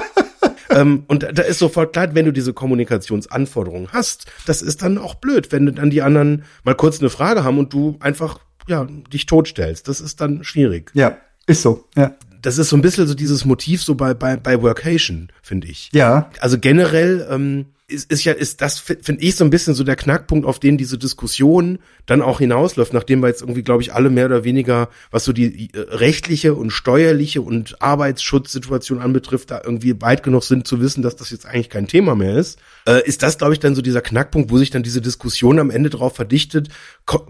ähm, 0.70 1.04
und 1.06 1.22
da 1.22 1.42
ist 1.42 1.58
sofort 1.58 1.92
klar, 1.92 2.14
wenn 2.14 2.24
du 2.24 2.32
diese 2.32 2.52
Kommunikationsanforderungen 2.52 3.92
hast, 3.92 4.26
das 4.46 4.62
ist 4.62 4.82
dann 4.82 4.98
auch 4.98 5.14
blöd, 5.14 5.52
wenn 5.52 5.74
dann 5.74 5.90
die 5.90 6.02
anderen 6.02 6.44
mal 6.64 6.74
kurz 6.74 7.00
eine 7.00 7.10
Frage 7.10 7.44
haben 7.44 7.58
und 7.58 7.72
du 7.72 7.96
einfach 8.00 8.40
ja 8.66 8.86
dich 9.12 9.26
totstellst. 9.26 9.88
Das 9.88 10.00
ist 10.00 10.20
dann 10.20 10.44
schwierig. 10.44 10.90
Ja, 10.94 11.18
ist 11.46 11.62
so. 11.62 11.84
Ja 11.96 12.14
das 12.44 12.58
ist 12.58 12.68
so 12.68 12.76
ein 12.76 12.82
bisschen 12.82 13.06
so 13.06 13.14
dieses 13.14 13.46
Motiv 13.46 13.82
so 13.82 13.94
bei, 13.94 14.12
bei, 14.12 14.36
bei 14.36 14.60
Workation, 14.60 15.28
finde 15.42 15.66
ich. 15.68 15.88
Ja. 15.92 16.30
Also 16.40 16.58
generell 16.58 17.26
ähm, 17.30 17.66
ist, 17.86 18.10
ist 18.10 18.24
ja, 18.24 18.32
ist 18.32 18.62
das, 18.62 18.78
finde 18.78 19.22
ich, 19.22 19.36
so 19.36 19.44
ein 19.44 19.50
bisschen 19.50 19.74
so 19.74 19.84
der 19.84 19.96
Knackpunkt, 19.96 20.46
auf 20.46 20.58
den 20.58 20.78
diese 20.78 20.96
Diskussion 20.96 21.78
dann 22.06 22.22
auch 22.22 22.38
hinausläuft, 22.38 22.94
nachdem 22.94 23.20
wir 23.20 23.28
jetzt 23.28 23.42
irgendwie, 23.42 23.62
glaube 23.62 23.82
ich, 23.82 23.92
alle 23.92 24.08
mehr 24.08 24.26
oder 24.26 24.44
weniger, 24.44 24.88
was 25.10 25.24
so 25.24 25.32
die 25.34 25.70
äh, 25.74 25.80
rechtliche 25.80 26.54
und 26.54 26.70
steuerliche 26.70 27.42
und 27.42 27.82
Arbeitsschutzsituation 27.82 29.00
anbetrifft, 29.00 29.50
da 29.50 29.60
irgendwie 29.62 30.00
weit 30.00 30.22
genug 30.22 30.44
sind 30.44 30.66
zu 30.66 30.80
wissen, 30.80 31.02
dass 31.02 31.16
das 31.16 31.30
jetzt 31.30 31.44
eigentlich 31.44 31.68
kein 31.68 31.86
Thema 31.86 32.14
mehr 32.14 32.36
ist, 32.36 32.58
äh, 32.86 33.06
ist 33.06 33.22
das, 33.22 33.36
glaube 33.36 33.52
ich, 33.52 33.60
dann 33.60 33.74
so 33.74 33.82
dieser 33.82 34.00
Knackpunkt, 34.00 34.50
wo 34.50 34.56
sich 34.56 34.70
dann 34.70 34.82
diese 34.82 35.02
Diskussion 35.02 35.58
am 35.58 35.70
Ende 35.70 35.90
darauf 35.90 36.16
verdichtet, 36.16 36.68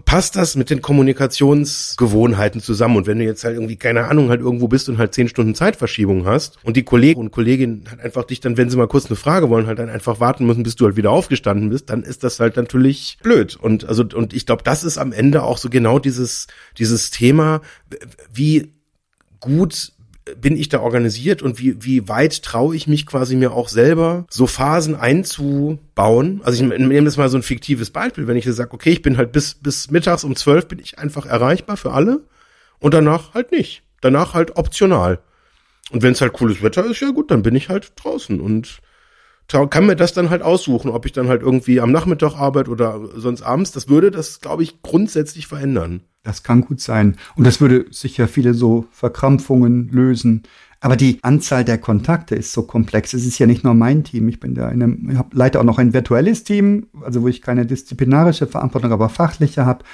passt 0.05 0.37
das 0.37 0.55
mit 0.55 0.69
den 0.69 0.81
Kommunikationsgewohnheiten 0.81 2.61
zusammen? 2.61 2.95
Und 2.95 3.07
wenn 3.07 3.19
du 3.19 3.25
jetzt 3.25 3.43
halt 3.43 3.55
irgendwie, 3.55 3.75
keine 3.75 4.05
Ahnung, 4.05 4.29
halt 4.29 4.39
irgendwo 4.39 4.69
bist 4.69 4.87
und 4.87 4.97
halt 4.97 5.13
zehn 5.13 5.27
Stunden 5.27 5.53
Zeitverschiebung 5.53 6.25
hast 6.25 6.57
und 6.63 6.77
die 6.77 6.83
Kollegen 6.83 7.19
und 7.19 7.31
Kolleginnen 7.31 7.83
halt 7.89 7.99
einfach 7.99 8.23
dich 8.23 8.39
dann, 8.39 8.55
wenn 8.55 8.69
sie 8.69 8.77
mal 8.77 8.87
kurz 8.87 9.07
eine 9.07 9.17
Frage 9.17 9.49
wollen, 9.49 9.67
halt 9.67 9.79
dann 9.79 9.89
einfach 9.89 10.19
warten 10.19 10.44
müssen, 10.45 10.63
bis 10.63 10.75
du 10.75 10.85
halt 10.85 10.95
wieder 10.95 11.11
aufgestanden 11.11 11.69
bist, 11.69 11.89
dann 11.89 12.03
ist 12.03 12.23
das 12.23 12.39
halt 12.39 12.55
natürlich 12.55 13.17
blöd. 13.21 13.55
Und 13.55 13.85
also, 13.85 14.03
und 14.13 14.33
ich 14.33 14.45
glaube, 14.45 14.63
das 14.63 14.83
ist 14.83 14.97
am 14.97 15.11
Ende 15.11 15.43
auch 15.43 15.57
so 15.57 15.69
genau 15.69 15.99
dieses, 15.99 16.47
dieses 16.77 17.11
Thema, 17.11 17.61
wie 18.33 18.73
gut 19.39 19.93
bin 20.41 20.57
ich 20.57 20.69
da 20.69 20.79
organisiert 20.79 21.43
und 21.43 21.59
wie, 21.59 21.83
wie 21.83 22.07
weit 22.07 22.41
traue 22.41 22.75
ich 22.75 22.87
mich 22.87 23.05
quasi 23.05 23.35
mir 23.35 23.51
auch 23.51 23.69
selber 23.69 24.25
so 24.29 24.47
Phasen 24.47 24.95
einzubauen? 24.95 26.41
Also 26.43 26.63
ich 26.63 26.69
nehme 26.69 26.93
jetzt 26.95 27.17
mal 27.17 27.29
so 27.29 27.37
ein 27.37 27.43
fiktives 27.43 27.91
Beispiel, 27.91 28.25
wenn 28.25 28.37
ich 28.37 28.45
sage, 28.45 28.73
okay, 28.73 28.89
ich 28.89 29.03
bin 29.03 29.17
halt 29.17 29.31
bis, 29.31 29.53
bis 29.53 29.91
mittags 29.91 30.23
um 30.23 30.35
zwölf 30.35 30.67
bin 30.67 30.79
ich 30.79 30.97
einfach 30.97 31.27
erreichbar 31.27 31.77
für 31.77 31.91
alle 31.91 32.23
und 32.79 32.93
danach 32.95 33.35
halt 33.35 33.51
nicht. 33.51 33.83
Danach 34.01 34.33
halt 34.33 34.57
optional. 34.57 35.19
Und 35.91 36.01
wenn 36.01 36.13
es 36.13 36.21
halt 36.21 36.33
cooles 36.33 36.63
Wetter 36.63 36.85
ist, 36.85 37.01
ja 37.01 37.11
gut, 37.11 37.29
dann 37.29 37.43
bin 37.43 37.55
ich 37.55 37.69
halt 37.69 37.93
draußen 37.95 38.39
und 38.39 38.79
kann 39.47 39.85
mir 39.85 39.95
das 39.95 40.13
dann 40.13 40.29
halt 40.29 40.41
aussuchen, 40.41 40.89
ob 40.89 41.05
ich 41.05 41.11
dann 41.11 41.27
halt 41.27 41.41
irgendwie 41.41 41.79
am 41.79 41.91
Nachmittag 41.91 42.35
arbeite 42.35 42.71
oder 42.71 42.99
sonst 43.15 43.43
abends. 43.43 43.71
Das 43.71 43.89
würde 43.89 44.11
das, 44.11 44.41
glaube 44.41 44.63
ich, 44.63 44.81
grundsätzlich 44.81 45.47
verändern. 45.47 46.01
Das 46.23 46.41
kann 46.41 46.61
gut 46.61 46.81
sein. 46.81 47.17
Und 47.35 47.45
das 47.45 47.61
würde 47.61 47.85
sicher 47.91 48.27
viele 48.27 48.55
so 48.55 48.87
Verkrampfungen 48.91 49.89
lösen. 49.89 50.43
Aber 50.81 50.95
die 50.95 51.19
Anzahl 51.21 51.63
der 51.63 51.77
Kontakte 51.77 52.35
ist 52.35 52.53
so 52.53 52.63
komplex. 52.63 53.13
Es 53.13 53.25
ist 53.25 53.39
ja 53.39 53.45
nicht 53.45 53.63
nur 53.63 53.75
mein 53.75 54.03
Team. 54.03 54.27
Ich 54.27 54.39
bin 54.39 54.55
da 54.55 54.69
in 54.69 54.81
einem, 54.81 55.09
ich 55.11 55.17
habe 55.17 55.59
auch 55.59 55.63
noch 55.63 55.77
ein 55.77 55.93
virtuelles 55.93 56.43
Team, 56.43 56.87
also 57.01 57.21
wo 57.21 57.27
ich 57.27 57.41
keine 57.41 57.65
disziplinarische 57.65 58.47
Verantwortung, 58.47 58.91
aber 58.91 59.09
fachliche 59.09 59.65
habe. 59.65 59.85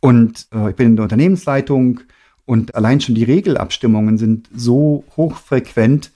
Und 0.00 0.46
äh, 0.52 0.70
ich 0.70 0.76
bin 0.76 0.88
in 0.88 0.96
der 0.96 1.04
Unternehmensleitung 1.04 2.00
und 2.44 2.74
allein 2.74 3.00
schon 3.00 3.14
die 3.14 3.24
Regelabstimmungen 3.24 4.16
sind 4.16 4.48
so 4.54 5.04
hochfrequent, 5.16 6.12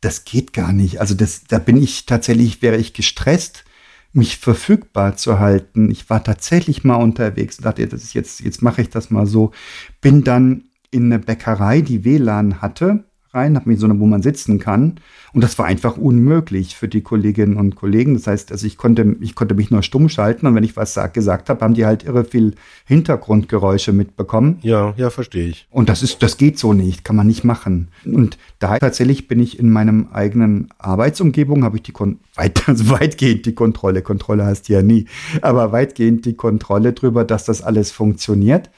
das 0.00 0.24
geht 0.24 0.52
gar 0.52 0.72
nicht. 0.72 1.00
Also 1.00 1.14
das, 1.14 1.44
da 1.44 1.58
bin 1.58 1.76
ich 1.76 2.06
tatsächlich, 2.06 2.62
wäre 2.62 2.76
ich 2.76 2.92
gestresst, 2.94 3.64
mich 4.12 4.38
verfügbar 4.38 5.16
zu 5.16 5.38
halten. 5.38 5.90
Ich 5.90 6.10
war 6.10 6.24
tatsächlich 6.24 6.84
mal 6.84 6.96
unterwegs 6.96 7.58
und 7.58 7.64
dachte, 7.64 7.86
das 7.86 8.02
ist 8.02 8.14
jetzt, 8.14 8.40
jetzt 8.40 8.62
mache 8.62 8.82
ich 8.82 8.90
das 8.90 9.10
mal 9.10 9.26
so. 9.26 9.52
Bin 10.00 10.24
dann 10.24 10.64
in 10.90 11.04
eine 11.04 11.18
Bäckerei, 11.18 11.80
die 11.82 12.04
WLAN 12.04 12.60
hatte, 12.60 13.04
rein, 13.32 13.56
habe 13.56 13.68
mir 13.68 13.76
so 13.76 13.86
eine, 13.86 13.98
wo 13.98 14.06
man 14.06 14.22
sitzen 14.22 14.58
kann. 14.58 15.00
Und 15.32 15.44
das 15.44 15.58
war 15.58 15.66
einfach 15.66 15.96
unmöglich 15.96 16.74
für 16.74 16.88
die 16.88 17.02
Kolleginnen 17.02 17.56
und 17.56 17.76
Kollegen. 17.76 18.14
Das 18.14 18.26
heißt, 18.26 18.50
also 18.50 18.66
ich 18.66 18.76
konnte, 18.76 19.16
ich 19.20 19.34
konnte 19.34 19.54
mich 19.54 19.70
nur 19.70 19.82
stumm 19.82 20.08
schalten 20.08 20.46
und 20.46 20.54
wenn 20.54 20.64
ich 20.64 20.76
was 20.76 20.94
sag, 20.94 21.14
gesagt 21.14 21.48
habe, 21.48 21.64
haben 21.64 21.74
die 21.74 21.86
halt 21.86 22.04
irre 22.04 22.24
viel 22.24 22.54
Hintergrundgeräusche 22.86 23.92
mitbekommen. 23.92 24.58
Ja, 24.62 24.94
ja, 24.96 25.10
verstehe 25.10 25.46
ich. 25.46 25.68
Und 25.70 25.88
das 25.88 26.02
ist, 26.02 26.22
das 26.22 26.36
geht 26.36 26.58
so 26.58 26.72
nicht, 26.72 27.04
kann 27.04 27.16
man 27.16 27.26
nicht 27.26 27.44
machen. 27.44 27.88
Und 28.04 28.38
da 28.58 28.78
tatsächlich 28.78 29.28
bin 29.28 29.38
ich 29.38 29.58
in 29.58 29.70
meinem 29.70 30.08
eigenen 30.12 30.68
Arbeitsumgebung, 30.78 31.62
habe 31.64 31.76
ich 31.76 31.82
die 31.84 31.92
Kon 31.92 32.18
weit, 32.34 32.62
also 32.68 32.90
weitgehend 32.90 33.46
die 33.46 33.54
Kontrolle. 33.54 34.02
Kontrolle 34.02 34.44
heißt 34.44 34.68
ja 34.68 34.82
nie, 34.82 35.06
aber 35.42 35.70
weitgehend 35.72 36.24
die 36.24 36.34
Kontrolle 36.34 36.92
drüber, 36.92 37.24
dass 37.24 37.44
das 37.44 37.62
alles 37.62 37.92
funktioniert. 37.92 38.70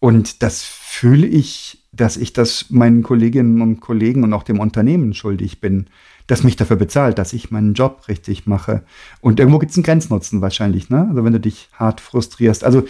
Und 0.00 0.42
das 0.42 0.62
fühle 0.62 1.26
ich 1.26 1.78
dass 1.98 2.16
ich 2.16 2.32
das 2.32 2.66
meinen 2.70 3.02
Kolleginnen 3.02 3.60
und 3.60 3.80
Kollegen 3.80 4.24
und 4.24 4.32
auch 4.32 4.42
dem 4.42 4.60
Unternehmen 4.60 5.14
schuldig 5.14 5.60
bin, 5.60 5.86
das 6.26 6.42
mich 6.42 6.56
dafür 6.56 6.76
bezahlt, 6.76 7.18
dass 7.18 7.32
ich 7.32 7.50
meinen 7.50 7.74
Job 7.74 8.04
richtig 8.08 8.46
mache. 8.46 8.82
Und 9.20 9.40
irgendwo 9.40 9.58
gibt 9.58 9.72
es 9.72 9.78
einen 9.78 9.84
Grenznutzen 9.84 10.40
wahrscheinlich, 10.40 10.90
ne? 10.90 11.06
Also 11.08 11.24
wenn 11.24 11.32
du 11.32 11.40
dich 11.40 11.68
hart 11.72 12.00
frustrierst. 12.00 12.64
Also 12.64 12.84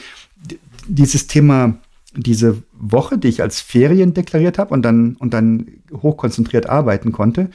dieses 0.87 1.29
Thema, 1.29 1.79
diese 2.15 2.63
Woche, 2.73 3.19
die 3.19 3.29
ich 3.29 3.43
als 3.43 3.61
Ferien 3.61 4.15
deklariert 4.15 4.59
habe 4.59 4.75
und 4.75 4.83
dann, 4.83 5.15
und 5.17 5.35
dann 5.35 5.67
hochkonzentriert 5.93 6.69
arbeiten 6.69 7.13
konnte, 7.13 7.51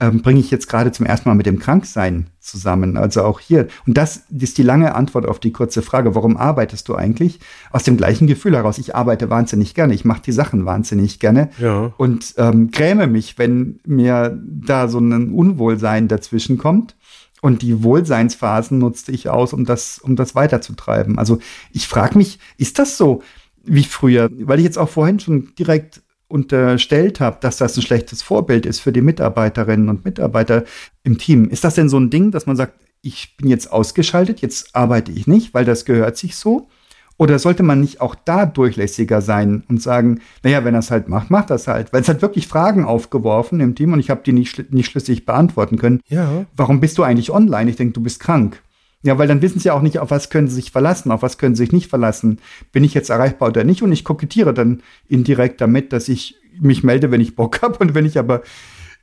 ähm, 0.00 0.22
bringe 0.22 0.40
ich 0.40 0.50
jetzt 0.50 0.68
gerade 0.68 0.90
zum 0.92 1.06
ersten 1.06 1.28
Mal 1.28 1.34
mit 1.36 1.46
dem 1.46 1.58
Kranksein 1.58 2.26
zusammen. 2.40 2.96
Also 2.96 3.22
auch 3.22 3.38
hier. 3.40 3.68
Und 3.86 3.96
das 3.96 4.24
ist 4.36 4.58
die 4.58 4.62
lange 4.62 4.94
Antwort 4.94 5.26
auf 5.26 5.38
die 5.38 5.52
kurze 5.52 5.82
Frage, 5.82 6.14
warum 6.14 6.36
arbeitest 6.36 6.88
du 6.88 6.94
eigentlich? 6.96 7.38
Aus 7.70 7.84
dem 7.84 7.96
gleichen 7.96 8.26
Gefühl 8.26 8.56
heraus, 8.56 8.78
ich 8.78 8.94
arbeite 8.96 9.30
wahnsinnig 9.30 9.74
gerne, 9.74 9.94
ich 9.94 10.04
mache 10.04 10.22
die 10.22 10.32
Sachen 10.32 10.66
wahnsinnig 10.66 11.20
gerne 11.20 11.50
Ja. 11.58 11.92
und 11.96 12.34
ähm, 12.38 12.70
gräme 12.70 13.06
mich, 13.06 13.38
wenn 13.38 13.80
mir 13.86 14.38
da 14.44 14.88
so 14.88 14.98
ein 14.98 15.32
Unwohlsein 15.32 16.08
dazwischen 16.08 16.58
kommt. 16.58 16.96
Und 17.40 17.60
die 17.60 17.82
Wohlseinsphasen 17.82 18.78
nutzte 18.78 19.12
ich 19.12 19.28
aus, 19.28 19.52
um 19.52 19.66
das, 19.66 19.98
um 19.98 20.16
das 20.16 20.34
weiterzutreiben. 20.34 21.18
Also 21.18 21.40
ich 21.72 21.86
frage 21.86 22.16
mich, 22.16 22.38
ist 22.56 22.78
das 22.78 22.96
so 22.96 23.22
wie 23.64 23.84
früher? 23.84 24.30
Weil 24.32 24.58
ich 24.60 24.64
jetzt 24.64 24.78
auch 24.78 24.88
vorhin 24.88 25.20
schon 25.20 25.54
direkt 25.58 26.02
unterstellt 26.28 27.20
habe, 27.20 27.38
dass 27.40 27.58
das 27.58 27.76
ein 27.76 27.82
schlechtes 27.82 28.22
Vorbild 28.22 28.66
ist 28.66 28.80
für 28.80 28.92
die 28.92 29.02
Mitarbeiterinnen 29.02 29.88
und 29.88 30.04
Mitarbeiter 30.04 30.64
im 31.02 31.18
Team. 31.18 31.48
Ist 31.48 31.64
das 31.64 31.74
denn 31.74 31.88
so 31.88 31.98
ein 31.98 32.10
Ding, 32.10 32.30
dass 32.30 32.46
man 32.46 32.56
sagt, 32.56 32.80
ich 33.02 33.36
bin 33.36 33.48
jetzt 33.48 33.70
ausgeschaltet, 33.70 34.40
jetzt 34.40 34.74
arbeite 34.74 35.12
ich 35.12 35.26
nicht, 35.26 35.52
weil 35.52 35.64
das 35.64 35.84
gehört 35.84 36.16
sich 36.16 36.36
so? 36.36 36.68
Oder 37.16 37.38
sollte 37.38 37.62
man 37.62 37.80
nicht 37.80 38.00
auch 38.00 38.16
da 38.16 38.44
durchlässiger 38.44 39.20
sein 39.20 39.62
und 39.68 39.80
sagen, 39.80 40.20
naja, 40.42 40.64
wenn 40.64 40.74
er 40.74 40.80
es 40.80 40.90
halt 40.90 41.08
macht, 41.08 41.30
macht 41.30 41.50
das 41.50 41.68
halt. 41.68 41.92
Weil 41.92 42.00
es 42.00 42.08
hat 42.08 42.22
wirklich 42.22 42.48
Fragen 42.48 42.84
aufgeworfen 42.84 43.60
im 43.60 43.76
Team 43.76 43.92
und 43.92 44.00
ich 44.00 44.10
habe 44.10 44.22
die 44.24 44.32
nicht, 44.32 44.56
schl- 44.56 44.66
nicht 44.70 44.90
schlüssig 44.90 45.24
beantworten 45.24 45.78
können. 45.78 46.00
Ja. 46.08 46.46
Warum 46.56 46.80
bist 46.80 46.98
du 46.98 47.04
eigentlich 47.04 47.30
online? 47.30 47.70
Ich 47.70 47.76
denke, 47.76 47.92
du 47.92 48.00
bist 48.00 48.18
krank. 48.18 48.60
Ja, 49.04 49.18
weil 49.18 49.28
dann 49.28 49.42
wissen 49.42 49.60
sie 49.60 49.70
auch 49.70 49.82
nicht, 49.82 49.98
auf 49.98 50.10
was 50.10 50.30
können 50.30 50.48
sie 50.48 50.54
sich 50.54 50.70
verlassen, 50.72 51.12
auf 51.12 51.20
was 51.20 51.36
können 51.36 51.54
sie 51.54 51.64
sich 51.64 51.72
nicht 51.72 51.90
verlassen. 51.90 52.38
Bin 52.72 52.82
ich 52.84 52.94
jetzt 52.94 53.10
erreichbar 53.10 53.50
oder 53.50 53.62
nicht? 53.62 53.82
Und 53.82 53.92
ich 53.92 54.02
kokettiere 54.02 54.54
dann 54.54 54.80
indirekt 55.08 55.60
damit, 55.60 55.92
dass 55.92 56.08
ich 56.08 56.36
mich 56.58 56.82
melde, 56.82 57.10
wenn 57.10 57.20
ich 57.20 57.36
Bock 57.36 57.60
habe. 57.62 57.76
Und 57.80 57.94
wenn 57.94 58.06
ich 58.06 58.18
aber 58.18 58.42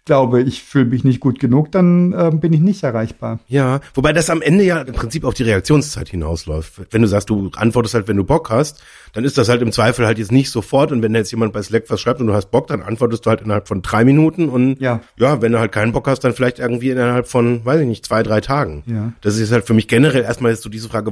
glaube, 0.06 0.42
ich 0.42 0.64
fühle 0.64 0.86
mich 0.86 1.04
nicht 1.04 1.20
gut 1.20 1.40
genug, 1.40 1.72
dann 1.72 2.14
ähm, 2.18 2.40
bin 2.40 2.54
ich 2.54 2.60
nicht 2.60 2.84
erreichbar. 2.84 3.40
Ja, 3.48 3.80
wobei 3.94 4.14
das 4.14 4.30
am 4.30 4.42
Ende 4.42 4.64
ja 4.64 4.82
im 4.82 4.94
Prinzip 4.94 5.24
auf 5.24 5.34
die 5.36 5.44
Reaktionszeit 5.44 6.10
hinausläuft. 6.10 6.82
Wenn 6.92 7.02
du 7.02 7.08
sagst, 7.08 7.30
du 7.30 7.52
antwortest 7.56 7.94
halt, 7.94 8.08
wenn 8.08 8.18
du 8.18 8.24
Bock 8.24 8.50
hast, 8.50 8.82
dann 9.14 9.24
ist 9.26 9.38
das 9.38 9.50
halt 9.50 9.62
im 9.62 9.72
Zweifel 9.72 10.06
halt 10.06 10.18
jetzt 10.18 10.32
nicht 10.32 10.50
sofort. 10.50 10.92
Und 10.92 11.02
wenn 11.02 11.14
jetzt 11.14 11.32
jemand 11.32 11.54
bei 11.54 11.62
Slack 11.62 11.84
was 11.90 12.02
schreibt 12.02 12.20
und 12.22 12.28
du 12.28 12.34
hast 12.34 12.50
Bock, 12.50 12.68
dann 12.68 12.82
antwortest 12.82 13.26
du 13.26 13.30
halt 13.30 13.42
innerhalb 13.42 13.68
von 13.68 13.82
drei 13.82 14.04
Minuten. 14.06 14.50
Und 14.50 14.80
Ja. 14.82 15.02
ja, 15.18 15.42
wenn 15.42 15.52
du 15.52 15.60
halt 15.60 15.72
keinen 15.72 15.92
Bock 15.92 16.08
hast, 16.08 16.22
dann 16.22 16.34
vielleicht 16.34 16.60
irgendwie 16.60 16.90
innerhalb 16.90 17.28
von, 17.28 17.64
weiß 17.64 17.82
ich 17.82 17.88
nicht, 17.88 18.06
zwei, 18.06 18.24
drei 18.24 18.42
Tagen. 18.42 18.84
Ja. 18.88 19.14
Das 19.22 19.38
ist 19.38 19.52
halt 19.52 19.66
für 19.68 19.74
mich 19.74 19.88
generell 19.88 20.24
erstmal 20.24 20.52
jetzt 20.52 20.64
so 20.64 20.70
diese 20.70 20.90
Frage, 20.90 21.12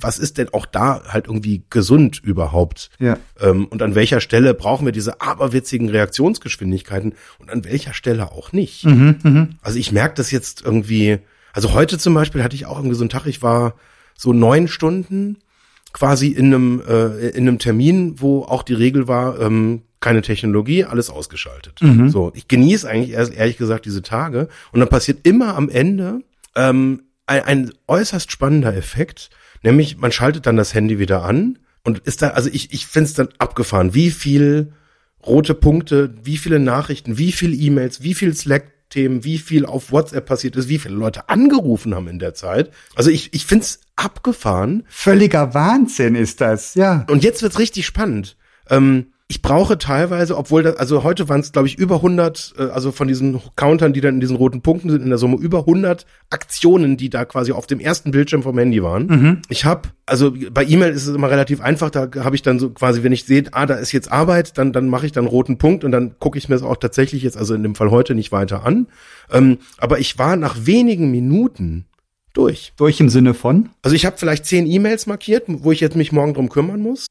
was 0.00 0.18
ist 0.18 0.38
denn 0.38 0.48
auch 0.52 0.66
da 0.66 1.02
halt 1.08 1.26
irgendwie 1.26 1.62
gesund 1.70 2.20
überhaupt? 2.22 2.90
Ja. 2.98 3.16
Ähm, 3.40 3.66
und 3.66 3.82
an 3.82 3.94
welcher 3.94 4.20
Stelle 4.20 4.54
brauchen 4.54 4.86
wir 4.86 4.92
diese 4.92 5.20
aberwitzigen 5.20 5.88
Reaktionsgeschwindigkeiten 5.90 7.14
und 7.38 7.50
an 7.50 7.64
welcher 7.64 7.92
Stelle 7.92 8.17
auch 8.26 8.52
nicht? 8.52 8.84
Also 9.62 9.78
ich 9.78 9.92
merke 9.92 10.14
das 10.14 10.30
jetzt 10.30 10.62
irgendwie, 10.64 11.18
also 11.52 11.72
heute 11.72 11.98
zum 11.98 12.14
Beispiel 12.14 12.42
hatte 12.42 12.56
ich 12.56 12.66
auch 12.66 12.78
irgendwie 12.78 12.96
so 12.96 13.02
einen 13.02 13.10
Tag, 13.10 13.26
ich 13.26 13.42
war 13.42 13.74
so 14.16 14.32
neun 14.32 14.68
Stunden 14.68 15.36
quasi 15.92 16.28
in 16.28 16.46
einem, 16.46 16.82
äh, 16.86 17.28
in 17.28 17.48
einem 17.48 17.58
Termin, 17.58 18.20
wo 18.20 18.42
auch 18.42 18.62
die 18.62 18.74
Regel 18.74 19.08
war, 19.08 19.40
ähm, 19.40 19.82
keine 20.00 20.22
Technologie, 20.22 20.84
alles 20.84 21.10
ausgeschaltet. 21.10 21.80
So, 22.08 22.30
ich 22.34 22.46
genieße 22.46 22.88
eigentlich 22.88 23.10
erst 23.10 23.34
ehrlich 23.34 23.56
gesagt 23.56 23.84
diese 23.84 24.02
Tage 24.02 24.48
und 24.72 24.80
dann 24.80 24.88
passiert 24.88 25.26
immer 25.26 25.56
am 25.56 25.68
Ende 25.68 26.20
ähm, 26.54 27.02
ein, 27.26 27.42
ein 27.42 27.72
äußerst 27.88 28.30
spannender 28.30 28.76
Effekt, 28.76 29.30
nämlich 29.62 29.98
man 29.98 30.12
schaltet 30.12 30.46
dann 30.46 30.56
das 30.56 30.72
Handy 30.72 30.98
wieder 30.98 31.24
an 31.24 31.58
und 31.84 31.98
ist 32.00 32.22
da, 32.22 32.28
also 32.30 32.48
ich, 32.52 32.72
ich 32.72 32.86
finde 32.86 33.06
es 33.06 33.14
dann 33.14 33.28
abgefahren, 33.38 33.94
wie 33.94 34.10
viel 34.10 34.72
rote 35.26 35.54
Punkte, 35.54 36.14
wie 36.22 36.36
viele 36.36 36.58
Nachrichten, 36.58 37.18
wie 37.18 37.32
viel 37.32 37.60
E-Mails, 37.60 38.02
wie 38.02 38.14
viel 38.14 38.34
Slack-Themen, 38.34 39.24
wie 39.24 39.38
viel 39.38 39.66
auf 39.66 39.92
WhatsApp 39.92 40.26
passiert 40.26 40.56
ist, 40.56 40.68
wie 40.68 40.78
viele 40.78 40.94
Leute 40.94 41.28
angerufen 41.28 41.94
haben 41.94 42.08
in 42.08 42.18
der 42.18 42.34
Zeit. 42.34 42.70
Also 42.94 43.10
ich, 43.10 43.34
ich 43.34 43.44
finde 43.46 43.64
es 43.64 43.80
abgefahren. 43.96 44.84
Völliger 44.88 45.54
Wahnsinn 45.54 46.14
ist 46.14 46.40
das, 46.40 46.74
ja. 46.74 47.04
Und 47.10 47.24
jetzt 47.24 47.42
wird's 47.42 47.58
richtig 47.58 47.86
spannend. 47.86 48.36
Ähm, 48.70 49.08
ich 49.30 49.42
brauche 49.42 49.76
teilweise, 49.76 50.38
obwohl 50.38 50.62
das, 50.62 50.76
also 50.76 51.04
heute 51.04 51.28
waren 51.28 51.40
es, 51.40 51.52
glaube 51.52 51.68
ich, 51.68 51.78
über 51.78 51.96
100, 51.96 52.54
äh, 52.58 52.62
also 52.62 52.92
von 52.92 53.08
diesen 53.08 53.40
Countern, 53.56 53.92
die 53.92 54.00
dann 54.00 54.14
in 54.14 54.20
diesen 54.20 54.36
roten 54.36 54.62
Punkten 54.62 54.88
sind, 54.88 55.02
in 55.02 55.10
der 55.10 55.18
Summe 55.18 55.36
über 55.36 55.60
100 55.60 56.06
Aktionen, 56.30 56.96
die 56.96 57.10
da 57.10 57.26
quasi 57.26 57.52
auf 57.52 57.66
dem 57.66 57.78
ersten 57.78 58.10
Bildschirm 58.10 58.42
vom 58.42 58.56
Handy 58.56 58.82
waren. 58.82 59.42
Ich 59.50 59.66
habe, 59.66 59.90
also 60.06 60.32
bei 60.50 60.64
E-Mail 60.64 60.92
ist 60.92 61.06
es 61.06 61.14
immer 61.14 61.30
relativ 61.30 61.60
einfach, 61.60 61.90
da 61.90 62.08
habe 62.24 62.36
ich 62.36 62.42
dann 62.42 62.58
so 62.58 62.70
quasi, 62.70 63.02
wenn 63.02 63.12
ich 63.12 63.26
sehe, 63.26 63.44
ah, 63.52 63.66
da 63.66 63.74
ist 63.74 63.92
jetzt 63.92 64.10
Arbeit, 64.10 64.56
dann, 64.56 64.72
dann 64.72 64.88
mache 64.88 65.04
ich 65.04 65.12
dann 65.12 65.26
roten 65.26 65.58
Punkt 65.58 65.84
und 65.84 65.92
dann 65.92 66.18
gucke 66.18 66.38
ich 66.38 66.48
mir 66.48 66.54
das 66.54 66.64
auch 66.64 66.78
tatsächlich 66.78 67.22
jetzt, 67.22 67.36
also 67.36 67.54
in 67.54 67.62
dem 67.62 67.74
Fall 67.74 67.90
heute 67.90 68.14
nicht 68.14 68.32
weiter 68.32 68.64
an. 68.64 68.86
Ähm, 69.30 69.58
aber 69.76 69.98
ich 69.98 70.18
war 70.18 70.36
nach 70.36 70.56
wenigen 70.64 71.10
Minuten 71.10 71.84
durch. 72.32 72.72
Durch 72.78 72.98
im 72.98 73.10
Sinne 73.10 73.34
von? 73.34 73.68
Also 73.82 73.94
ich 73.94 74.06
habe 74.06 74.16
vielleicht 74.16 74.46
zehn 74.46 74.66
E-Mails 74.66 75.06
markiert, 75.06 75.44
wo 75.48 75.70
ich 75.70 75.80
jetzt 75.80 75.96
mich 75.96 76.12
morgen 76.12 76.32
drum 76.32 76.48
kümmern 76.48 76.80
muss. 76.80 77.08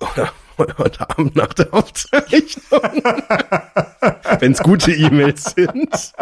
Oder 0.00 0.32
heute 0.58 1.10
Abend 1.10 1.36
nach 1.36 1.54
der 1.54 1.72
Aufzeichnung. 1.72 2.80
Wenn 4.40 4.52
es 4.52 4.60
gute 4.60 4.92
E-Mails 4.92 5.54
sind. 5.54 6.12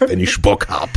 Wenn 0.00 0.20
ich 0.20 0.40
Bock 0.40 0.68
hab. 0.68 0.90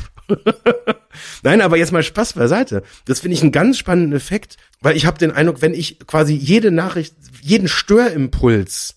Nein, 1.43 1.61
aber 1.61 1.77
jetzt 1.77 1.91
mal 1.91 2.03
Spaß 2.03 2.33
beiseite. 2.33 2.83
Das 3.05 3.19
finde 3.19 3.35
ich 3.35 3.41
einen 3.41 3.51
ganz 3.51 3.77
spannenden 3.77 4.13
Effekt, 4.13 4.57
weil 4.81 4.95
ich 4.95 5.05
habe 5.05 5.17
den 5.17 5.31
Eindruck, 5.31 5.61
wenn 5.61 5.73
ich 5.73 5.99
quasi 6.07 6.33
jede 6.33 6.71
Nachricht, 6.71 7.15
jeden 7.41 7.67
Störimpuls 7.67 8.95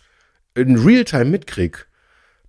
in 0.55 0.77
Realtime 0.77 1.27
mitkrieg, 1.27 1.87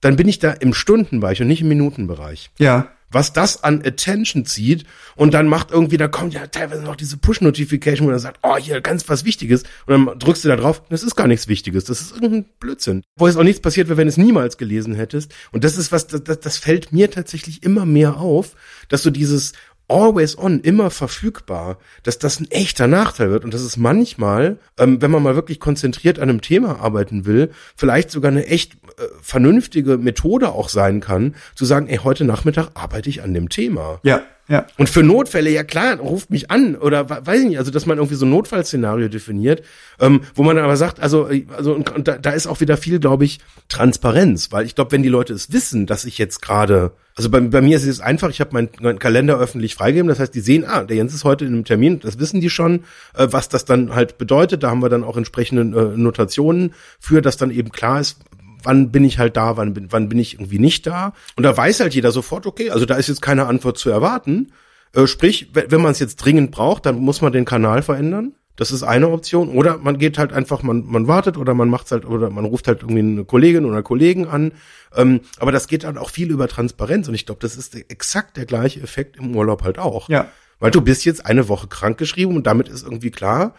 dann 0.01 0.15
bin 0.15 0.27
ich 0.27 0.39
da 0.39 0.51
im 0.51 0.73
Stundenbereich 0.73 1.41
und 1.41 1.47
nicht 1.47 1.61
im 1.61 1.69
Minutenbereich 1.69 2.51
Ja. 2.59 2.91
Was 3.11 3.33
das 3.33 3.63
an 3.63 3.83
Attention 3.85 4.45
zieht 4.45 4.85
und 5.15 5.33
dann 5.33 5.47
macht 5.47 5.71
irgendwie, 5.71 5.97
da 5.97 6.07
kommt 6.07 6.33
ja 6.33 6.47
teilweise 6.47 6.83
noch 6.83 6.95
diese 6.95 7.17
Push-Notification, 7.17 8.07
wo 8.07 8.11
er 8.11 8.19
sagt, 8.19 8.39
oh, 8.43 8.57
hier 8.57 8.81
ganz 8.81 9.07
was 9.09 9.25
Wichtiges 9.25 9.63
und 9.85 10.07
dann 10.07 10.19
drückst 10.19 10.43
du 10.43 10.49
da 10.49 10.55
drauf, 10.55 10.83
das 10.89 11.03
ist 11.03 11.15
gar 11.15 11.27
nichts 11.27 11.47
Wichtiges, 11.47 11.85
das 11.85 12.01
ist 12.01 12.11
irgendein 12.13 12.45
Blödsinn. 12.59 13.03
Wo 13.15 13.27
es 13.27 13.37
auch 13.37 13.43
nichts 13.43 13.61
passiert 13.61 13.87
wäre, 13.87 13.97
wenn 13.97 14.07
du 14.07 14.11
es 14.11 14.17
niemals 14.17 14.57
gelesen 14.57 14.95
hättest 14.95 15.33
und 15.51 15.63
das 15.63 15.77
ist 15.77 15.91
was, 15.91 16.07
das, 16.07 16.23
das 16.23 16.57
fällt 16.57 16.91
mir 16.91 17.09
tatsächlich 17.09 17.63
immer 17.63 17.85
mehr 17.85 18.17
auf, 18.17 18.55
dass 18.89 19.03
du 19.03 19.09
dieses 19.09 19.53
always 19.89 20.37
on, 20.37 20.59
immer 20.61 20.89
verfügbar, 20.89 21.77
dass 22.03 22.19
das 22.19 22.39
ein 22.39 22.51
echter 22.51 22.87
Nachteil 22.87 23.29
wird 23.31 23.45
und 23.45 23.53
dass 23.53 23.61
es 23.61 23.77
manchmal, 23.77 24.57
ähm, 24.77 25.01
wenn 25.01 25.11
man 25.11 25.23
mal 25.23 25.35
wirklich 25.35 25.59
konzentriert 25.59 26.19
an 26.19 26.29
einem 26.29 26.41
Thema 26.41 26.79
arbeiten 26.79 27.25
will, 27.25 27.51
vielleicht 27.75 28.11
sogar 28.11 28.31
eine 28.31 28.45
echt 28.47 28.73
äh, 28.73 29.03
vernünftige 29.21 29.97
Methode 29.97 30.49
auch 30.49 30.69
sein 30.69 30.99
kann, 30.99 31.35
zu 31.55 31.65
sagen, 31.65 31.87
ey, 31.87 31.97
heute 31.97 32.25
Nachmittag 32.25 32.69
arbeite 32.73 33.09
ich 33.09 33.23
an 33.23 33.33
dem 33.33 33.49
Thema. 33.49 33.99
Ja, 34.03 34.21
ja. 34.49 34.65
Und 34.77 34.89
für 34.89 35.03
Notfälle, 35.03 35.49
ja 35.49 35.63
klar, 35.63 35.97
ruft 35.99 36.29
mich 36.31 36.49
an 36.51 36.75
oder 36.75 37.09
we- 37.09 37.21
weiß 37.25 37.41
ich 37.41 37.47
nicht, 37.47 37.57
also 37.59 37.71
dass 37.71 37.85
man 37.85 37.97
irgendwie 37.97 38.15
so 38.15 38.25
ein 38.25 38.29
Notfallszenario 38.29 39.09
definiert, 39.09 39.61
ähm, 39.99 40.21
wo 40.35 40.43
man 40.43 40.55
dann 40.55 40.65
aber 40.65 40.77
sagt, 40.77 40.99
also, 41.01 41.29
äh, 41.29 41.45
also 41.55 41.73
und, 41.73 41.93
und 41.93 42.07
da, 42.07 42.17
da 42.17 42.31
ist 42.31 42.47
auch 42.47 42.59
wieder 42.61 42.77
viel, 42.77 42.99
glaube 42.99 43.25
ich, 43.25 43.39
Transparenz, 43.69 44.51
weil 44.51 44.65
ich 44.65 44.75
glaube, 44.75 44.91
wenn 44.91 45.03
die 45.03 45.09
Leute 45.09 45.33
es 45.33 45.51
wissen, 45.51 45.85
dass 45.85 46.05
ich 46.05 46.17
jetzt 46.17 46.41
gerade, 46.41 46.91
also 47.17 47.31
bei, 47.31 47.39
bei 47.39 47.61
mir 47.61 47.75
ist 47.75 47.85
es 47.85 47.99
einfach, 47.99 48.29
ich 48.29 48.39
habe 48.39 48.53
meinen 48.53 48.69
meinen 48.79 48.99
Kalender 48.99 49.39
öffentlich 49.39 49.73
freigegeben, 49.73 50.07
das 50.07 50.19
heißt, 50.19 50.35
die 50.35 50.39
sehen, 50.39 50.63
ah, 50.65 50.83
der 50.83 50.97
Jens 50.97 51.15
ist 51.15 51.23
heute 51.23 51.45
in 51.45 51.53
einem 51.53 51.65
Termin, 51.65 51.99
das 51.99 52.19
wissen 52.19 52.41
die 52.41 52.51
schon, 52.51 52.83
äh, 53.15 53.27
was 53.31 53.49
das 53.49 53.65
dann 53.65 53.95
halt 53.95 54.19
bedeutet, 54.19 54.61
da 54.61 54.69
haben 54.69 54.83
wir 54.83 54.89
dann 54.89 55.03
auch 55.03 55.17
entsprechende 55.17 55.63
äh, 55.63 55.97
Notationen 55.97 56.75
für, 56.99 57.23
dass 57.23 57.35
dann 57.35 57.49
eben 57.49 57.71
klar 57.71 57.99
ist, 57.99 58.19
wann 58.61 58.91
bin 58.91 59.03
ich 59.03 59.17
halt 59.17 59.35
da, 59.35 59.57
wann 59.57 59.73
bin, 59.73 59.87
wann 59.91 60.09
bin 60.09 60.19
ich 60.19 60.35
irgendwie 60.35 60.59
nicht 60.59 60.85
da. 60.85 61.13
Und 61.35 61.43
da 61.43 61.57
weiß 61.57 61.79
halt 61.79 61.95
jeder 61.95 62.11
sofort, 62.11 62.45
okay, 62.45 62.69
also 62.69 62.85
da 62.85 62.95
ist 62.95 63.07
jetzt 63.07 63.21
keine 63.21 63.47
Antwort 63.47 63.79
zu 63.79 63.89
erwarten. 63.89 64.51
Äh, 64.93 65.07
sprich, 65.07 65.49
wenn, 65.53 65.71
wenn 65.71 65.81
man 65.81 65.93
es 65.93 65.99
jetzt 65.99 66.17
dringend 66.17 66.51
braucht, 66.51 66.85
dann 66.85 66.99
muss 66.99 67.21
man 67.21 67.33
den 67.33 67.45
Kanal 67.45 67.81
verändern. 67.81 68.33
Das 68.57 68.71
ist 68.71 68.83
eine 68.83 69.09
Option. 69.09 69.49
Oder 69.49 69.77
man 69.77 69.97
geht 69.97 70.17
halt 70.17 70.33
einfach, 70.33 70.63
man, 70.63 70.85
man 70.85 71.07
wartet 71.07 71.37
oder 71.37 71.53
man 71.53 71.69
macht's 71.69 71.91
halt, 71.91 72.05
oder 72.05 72.29
man 72.29 72.43
ruft 72.43 72.67
halt 72.67 72.81
irgendwie 72.81 72.99
eine 72.99 73.23
Kollegin 73.23 73.63
oder 73.65 73.83
Kollegen 73.83 74.27
an. 74.27 74.51
Ähm, 74.95 75.21
aber 75.39 75.53
das 75.53 75.67
geht 75.67 75.85
dann 75.85 75.97
auch 75.97 76.09
viel 76.09 76.29
über 76.31 76.47
Transparenz. 76.47 77.07
Und 77.07 77.13
ich 77.13 77.25
glaube, 77.25 77.39
das 77.39 77.55
ist 77.55 77.75
exakt 77.75 78.35
der 78.35 78.45
gleiche 78.45 78.81
Effekt 78.81 79.15
im 79.15 79.35
Urlaub 79.35 79.63
halt 79.63 79.79
auch. 79.79 80.09
Ja. 80.09 80.27
Weil 80.59 80.71
du 80.71 80.81
bist 80.81 81.05
jetzt 81.05 81.25
eine 81.25 81.47
Woche 81.47 81.67
krankgeschrieben 81.67 82.35
und 82.35 82.47
damit 82.47 82.67
ist 82.67 82.83
irgendwie 82.83 83.11
klar, 83.11 83.53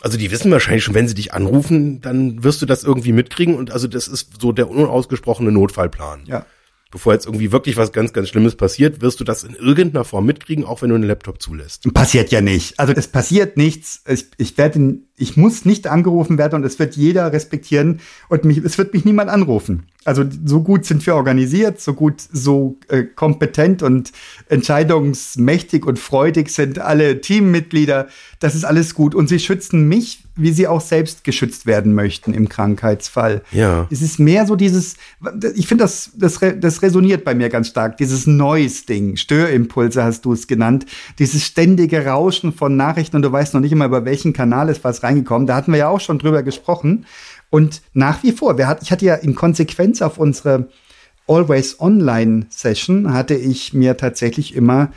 also 0.00 0.18
die 0.18 0.30
wissen 0.30 0.50
wahrscheinlich 0.50 0.82
schon, 0.82 0.94
wenn 0.94 1.06
sie 1.06 1.14
dich 1.14 1.32
anrufen, 1.32 2.00
dann 2.00 2.42
wirst 2.42 2.60
du 2.60 2.66
das 2.66 2.82
irgendwie 2.82 3.12
mitkriegen 3.12 3.54
und 3.54 3.70
also 3.70 3.86
das 3.86 4.08
ist 4.08 4.40
so 4.40 4.50
der 4.50 4.68
unausgesprochene 4.68 5.52
Notfallplan. 5.52 6.24
Ja. 6.26 6.46
Bevor 6.94 7.12
jetzt 7.12 7.26
irgendwie 7.26 7.50
wirklich 7.50 7.76
was 7.76 7.90
ganz, 7.90 8.12
ganz 8.12 8.28
Schlimmes 8.28 8.54
passiert, 8.54 9.02
wirst 9.02 9.18
du 9.18 9.24
das 9.24 9.42
in 9.42 9.56
irgendeiner 9.56 10.04
Form 10.04 10.26
mitkriegen, 10.26 10.64
auch 10.64 10.80
wenn 10.80 10.90
du 10.90 10.94
einen 10.94 11.02
Laptop 11.02 11.42
zulässt. 11.42 11.92
Passiert 11.92 12.30
ja 12.30 12.40
nicht. 12.40 12.78
Also 12.78 12.92
es 12.92 13.08
passiert 13.08 13.56
nichts. 13.56 14.04
Ich, 14.06 14.26
ich 14.36 14.56
werde, 14.56 14.98
ich 15.16 15.36
muss 15.36 15.64
nicht 15.64 15.88
angerufen 15.88 16.38
werden 16.38 16.54
und 16.54 16.64
es 16.64 16.78
wird 16.78 16.94
jeder 16.94 17.32
respektieren 17.32 17.98
und 18.28 18.44
mich, 18.44 18.58
es 18.58 18.78
wird 18.78 18.94
mich 18.94 19.04
niemand 19.04 19.28
anrufen. 19.28 19.88
Also 20.04 20.24
so 20.44 20.62
gut 20.62 20.84
sind 20.84 21.04
wir 21.06 21.14
organisiert, 21.14 21.80
so 21.80 21.94
gut, 21.94 22.22
so 22.32 22.78
äh, 22.88 23.04
kompetent 23.04 23.82
und 23.82 24.12
entscheidungsmächtig 24.48 25.86
und 25.86 25.98
freudig 25.98 26.50
sind 26.50 26.78
alle 26.78 27.20
Teammitglieder. 27.20 28.08
Das 28.40 28.54
ist 28.54 28.64
alles 28.64 28.94
gut. 28.94 29.14
Und 29.14 29.28
sie 29.28 29.38
schützen 29.38 29.88
mich, 29.88 30.24
wie 30.36 30.52
sie 30.52 30.66
auch 30.66 30.80
selbst 30.80 31.24
geschützt 31.24 31.64
werden 31.64 31.94
möchten 31.94 32.34
im 32.34 32.48
Krankheitsfall. 32.48 33.42
Ja. 33.52 33.86
Es 33.90 34.02
ist 34.02 34.18
mehr 34.18 34.46
so 34.46 34.56
dieses, 34.56 34.96
ich 35.54 35.66
finde, 35.68 35.84
das, 35.84 36.10
das, 36.16 36.40
das 36.58 36.82
resoniert 36.82 37.24
bei 37.24 37.34
mir 37.34 37.48
ganz 37.48 37.68
stark, 37.68 37.96
dieses 37.96 38.26
Neues-Ding. 38.26 39.16
Störimpulse 39.16 40.02
hast 40.02 40.24
du 40.24 40.32
es 40.32 40.46
genannt. 40.46 40.86
Dieses 41.18 41.44
ständige 41.44 42.04
Rauschen 42.04 42.52
von 42.52 42.76
Nachrichten 42.76 43.16
und 43.16 43.22
du 43.22 43.30
weißt 43.30 43.54
noch 43.54 43.60
nicht 43.60 43.72
immer, 43.72 43.86
über 43.86 44.04
welchen 44.04 44.32
Kanal 44.32 44.68
ist 44.68 44.82
was 44.82 45.02
reingekommen. 45.02 45.46
Da 45.46 45.54
hatten 45.54 45.72
wir 45.72 45.78
ja 45.78 45.88
auch 45.88 46.00
schon 46.00 46.18
drüber 46.18 46.42
gesprochen. 46.42 47.06
Und 47.54 47.82
nach 47.92 48.24
wie 48.24 48.32
vor, 48.32 48.58
hat, 48.66 48.82
ich 48.82 48.90
hatte 48.90 49.04
ja 49.04 49.14
in 49.14 49.36
Konsequenz 49.36 50.02
auf 50.02 50.18
unsere 50.18 50.70
Always 51.28 51.78
Online 51.78 52.46
Session 52.50 53.12
hatte 53.12 53.36
ich 53.36 53.72
mir 53.72 53.96
tatsächlich 53.96 54.56
immer 54.56 54.90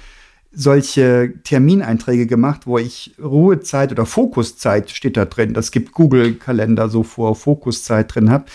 solche 0.52 1.36
Termineinträge 1.43 2.26
gemacht, 2.26 2.65
wo 2.65 2.80
ich 2.80 3.13
Ruhezeit 3.22 3.91
oder 3.91 4.08
Fokuszeit 4.08 4.89
steht 4.89 5.17
da 5.17 5.26
drin. 5.26 5.54
Das 5.54 5.70
gibt 5.70 5.91
Google-Kalender 5.91 6.89
so 6.89 7.04
vor, 7.04 7.36
Fokuszeit 7.36 8.15
drin 8.15 8.32
habe. 8.32 8.46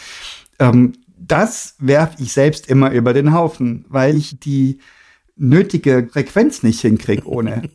Ähm, 0.59 0.95
das 1.17 1.77
werfe 1.79 2.21
ich 2.21 2.33
selbst 2.33 2.69
immer 2.69 2.91
über 2.91 3.13
den 3.13 3.33
Haufen, 3.33 3.85
weil 3.89 4.17
ich 4.17 4.41
die 4.41 4.81
nötige 5.37 6.09
Frequenz 6.13 6.65
nicht 6.65 6.81
hinkriege 6.81 7.29
ohne. 7.29 7.71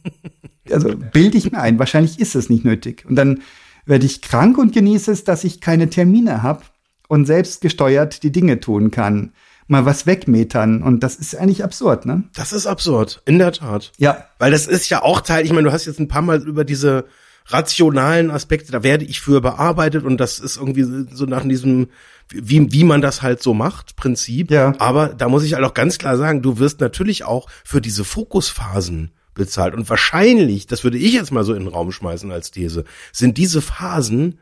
Also 0.69 0.93
bilde 1.13 1.37
ich 1.37 1.49
mir 1.49 1.61
ein, 1.61 1.79
wahrscheinlich 1.79 2.19
ist 2.19 2.35
es 2.35 2.49
nicht 2.49 2.65
nötig. 2.65 3.05
Und 3.07 3.15
dann 3.15 3.39
werde 3.87 4.05
ich 4.05 4.21
krank 4.21 4.57
und 4.57 4.73
genieße 4.73 5.11
es, 5.11 5.23
dass 5.23 5.43
ich 5.43 5.61
keine 5.61 5.89
Termine 5.89 6.43
habe 6.43 6.63
und 7.07 7.25
selbst 7.25 7.61
gesteuert 7.61 8.23
die 8.23 8.31
Dinge 8.31 8.59
tun 8.59 8.91
kann. 8.91 9.31
Mal 9.67 9.85
was 9.85 10.05
wegmetern. 10.05 10.81
Und 10.81 11.03
das 11.03 11.15
ist 11.15 11.35
eigentlich 11.35 11.63
absurd, 11.63 12.05
ne? 12.05 12.23
Das 12.33 12.53
ist 12.53 12.67
absurd, 12.67 13.21
in 13.25 13.37
der 13.37 13.51
Tat. 13.51 13.91
Ja. 13.97 14.25
Weil 14.39 14.51
das 14.51 14.67
ist 14.67 14.89
ja 14.89 15.03
auch 15.03 15.21
Teil, 15.21 15.45
ich 15.45 15.51
meine, 15.51 15.67
du 15.67 15.73
hast 15.73 15.85
jetzt 15.85 15.99
ein 15.99 16.07
paar 16.07 16.21
Mal 16.21 16.41
über 16.43 16.63
diese 16.63 17.05
rationalen 17.47 18.29
Aspekte, 18.29 18.71
da 18.71 18.83
werde 18.83 19.05
ich 19.05 19.21
für 19.21 19.41
bearbeitet 19.41 20.03
und 20.03 20.17
das 20.17 20.39
ist 20.39 20.57
irgendwie 20.57 21.07
so 21.13 21.25
nach 21.25 21.43
diesem, 21.43 21.87
wie, 22.27 22.71
wie 22.73 22.83
man 22.83 23.01
das 23.01 23.21
halt 23.21 23.41
so 23.41 23.53
macht, 23.53 23.95
Prinzip. 23.95 24.51
Ja. 24.51 24.73
Aber 24.79 25.09
da 25.09 25.29
muss 25.29 25.43
ich 25.43 25.53
halt 25.53 25.63
auch 25.63 25.73
ganz 25.73 25.97
klar 25.97 26.17
sagen, 26.17 26.41
du 26.41 26.59
wirst 26.59 26.81
natürlich 26.81 27.23
auch 27.23 27.47
für 27.63 27.79
diese 27.79 28.03
Fokusphasen 28.03 29.11
bezahlt. 29.37 29.73
Und 29.73 29.89
wahrscheinlich, 29.89 30.67
das 30.67 30.83
würde 30.83 30.97
ich 30.97 31.13
jetzt 31.13 31.31
mal 31.31 31.43
so 31.43 31.53
in 31.53 31.63
den 31.63 31.73
Raum 31.73 31.91
schmeißen 31.91 32.31
als 32.31 32.51
These, 32.51 32.83
sind 33.11 33.37
diese 33.37 33.61
Phasen, 33.61 34.39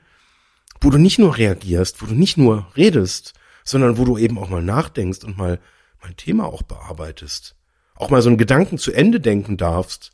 wo 0.82 0.90
du 0.90 0.98
nicht 0.98 1.20
nur 1.20 1.38
reagierst, 1.38 2.02
wo 2.02 2.08
du 2.08 2.16
nicht 2.16 2.38
nur 2.38 2.68
redest, 2.76 3.34
sondern 3.64 3.98
wo 3.98 4.06
du 4.06 4.18
eben 4.18 4.38
auch 4.38 4.50
mal 4.50 4.62
nachdenkst 4.62 5.24
und 5.24 5.38
mal 5.38 5.60
mein 6.02 6.16
Thema 6.16 6.46
auch 6.46 6.64
bearbeitest. 6.64 7.56
Auch 7.96 8.10
mal 8.10 8.22
so 8.22 8.30
einen 8.30 8.38
Gedanken 8.38 8.78
zu 8.78 8.92
Ende 8.92 9.20
denken 9.20 9.58
darfst, 9.58 10.12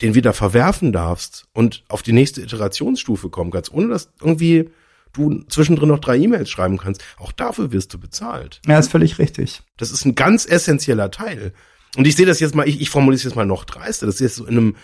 den 0.00 0.14
wieder 0.14 0.32
verwerfen 0.32 0.92
darfst 0.92 1.46
und 1.52 1.84
auf 1.88 2.02
die 2.02 2.12
nächste 2.12 2.40
Iterationsstufe 2.40 3.30
kommen 3.30 3.50
kannst, 3.50 3.72
ohne 3.72 3.88
dass 3.88 4.10
irgendwie 4.20 4.70
du 5.12 5.42
zwischendrin 5.48 5.88
noch 5.88 5.98
drei 5.98 6.16
E-Mails 6.16 6.48
schreiben 6.48 6.78
kannst. 6.78 7.02
Auch 7.16 7.32
dafür 7.32 7.72
wirst 7.72 7.92
du 7.92 7.98
bezahlt. 7.98 8.60
Ja, 8.66 8.78
ist 8.78 8.90
völlig 8.90 9.18
richtig. 9.18 9.62
Das 9.76 9.90
ist 9.90 10.04
ein 10.04 10.14
ganz 10.14 10.46
essentieller 10.46 11.10
Teil. 11.10 11.52
Und 11.96 12.06
ich 12.06 12.16
sehe 12.16 12.26
das 12.26 12.40
jetzt 12.40 12.54
mal, 12.54 12.68
ich, 12.68 12.80
ich 12.80 12.90
formuliere 12.90 13.16
es 13.16 13.24
jetzt 13.24 13.36
mal 13.36 13.46
noch 13.46 13.64
dreister. 13.64 14.06
Das 14.06 14.16
ist 14.16 14.20
jetzt 14.20 14.36
so 14.36 14.46
in 14.46 14.56
einem, 14.56 14.76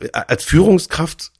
äh, 0.00 0.08
als 0.12 0.44
Führungskraft, 0.44 1.32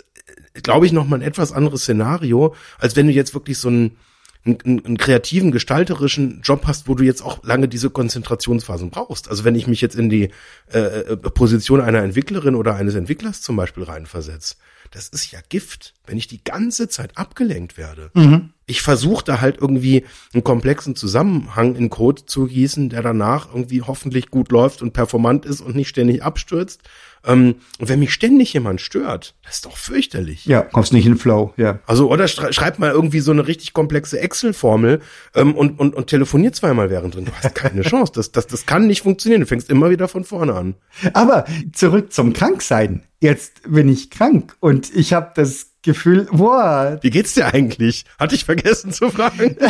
äh, 0.55 0.61
glaube 0.61 0.87
ich, 0.87 0.93
noch 0.93 1.07
mal 1.07 1.17
ein 1.17 1.23
etwas 1.23 1.53
anderes 1.53 1.83
Szenario, 1.83 2.55
als 2.79 2.97
wenn 2.97 3.07
du 3.07 3.13
jetzt 3.13 3.35
wirklich 3.35 3.59
so 3.59 3.69
einen, 3.69 3.97
einen, 4.45 4.85
einen 4.85 4.99
kreativen, 4.99 5.51
gestalterischen 5.51 6.41
Job 6.43 6.67
hast, 6.67 6.89
wo 6.89 6.95
du 6.95 7.03
jetzt 7.03 7.23
auch 7.23 7.43
lange 7.43 7.69
diese 7.69 7.91
Konzentrationsphasen 7.91 8.91
brauchst. 8.91 9.29
Also 9.29 9.45
wenn 9.45 9.57
ich 9.57 9.67
mich 9.67 9.81
jetzt 9.81 9.97
in 9.97 10.09
die 10.09 10.31
äh, 10.73 10.79
äh 10.79 11.17
Position 11.17 11.81
einer 11.81 12.03
Entwicklerin 12.03 12.55
oder 12.55 12.77
eines 12.77 12.95
Entwicklers 12.95 13.43
zum 13.43 13.57
Beispiel 13.57 13.83
reinversetze, 13.83 14.57
das 14.93 15.09
ist 15.09 15.33
ja 15.33 15.41
Gift, 15.49 15.95
wenn 16.07 16.17
ich 16.17 16.29
die 16.29 16.45
ganze 16.45 16.89
Zeit 16.89 17.19
abgelenkt 17.19 17.77
werde. 17.77 18.11
Mhm. 18.15 18.53
Ich 18.69 18.83
versuche 18.83 19.25
da 19.25 19.41
halt 19.41 19.59
irgendwie 19.61 20.05
einen 20.35 20.43
komplexen 20.43 20.97
Zusammenhang 20.97 21.77
in 21.77 21.89
Code 21.89 22.27
zu 22.27 22.47
gießen, 22.47 22.89
der 22.89 23.03
danach 23.03 23.49
irgendwie 23.55 23.83
hoffentlich 23.83 24.29
gut 24.31 24.51
läuft 24.51 24.83
und 24.83 24.93
performant 24.93 25.47
ist 25.47 25.61
und 25.61 25.77
nicht 25.77 25.89
ständig 25.89 26.25
abstürzt. 26.25 26.83
Ähm, 27.27 27.57
und 27.79 27.89
wenn 27.89 28.01
mich 28.01 28.13
ständig 28.13 28.53
jemand 28.53 28.81
stört, 28.81 29.35
das 29.45 29.57
ist 29.57 29.67
doch 29.67 29.77
fürchterlich. 29.77 30.47
Ja, 30.47 30.63
kommst 30.63 30.93
nicht 30.93 31.07
in 31.07 31.17
Flow, 31.17 31.53
ja. 31.57 31.81
Also, 31.87 32.11
oder 32.11 32.29
schreib 32.29 32.79
mal 32.79 32.91
irgendwie 32.91 33.21
so 33.21 33.33
eine 33.33 33.47
richtig 33.47 33.73
komplexe 33.73 34.19
Excel-Formel 34.21 35.01
ähm, 35.35 35.55
und, 35.55 35.79
und, 35.79 35.95
und 35.95 36.07
telefonier 36.09 36.53
zweimal 36.53 36.91
während 36.91 37.15
drin. 37.15 37.27
Du 37.27 37.33
hast 37.33 37.55
keine 37.55 37.83
Chance. 37.89 38.13
Das, 38.15 38.33
das, 38.33 38.47
das 38.47 38.67
kann 38.67 38.87
nicht 38.87 39.03
funktionieren. 39.03 39.43
Du 39.43 39.47
fängst 39.47 39.71
immer 39.71 39.91
wieder 39.91 40.09
von 40.09 40.25
vorne 40.25 40.55
an. 40.55 40.75
Aber 41.13 41.45
zurück 41.73 42.13
zum 42.13 42.33
Kranksein. 42.33 43.03
Jetzt 43.21 43.63
bin 43.69 43.89
ich 43.89 44.11
krank 44.11 44.57
und 44.61 44.95
ich 44.95 45.13
habe 45.13 45.33
das 45.35 45.76
Gefühl, 45.87 46.29
boah. 46.31 46.99
Wie 47.01 47.11
geht's 47.11 47.35
dir 47.35 47.55
eigentlich? 47.55 48.05
Hatte 48.19 48.35
ich 48.35 48.45
vergessen 48.45 48.93
zu 48.93 49.11
fragen. 49.11 49.57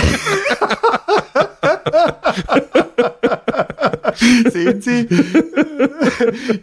Sehen 4.50 4.80
Sie? 4.80 5.06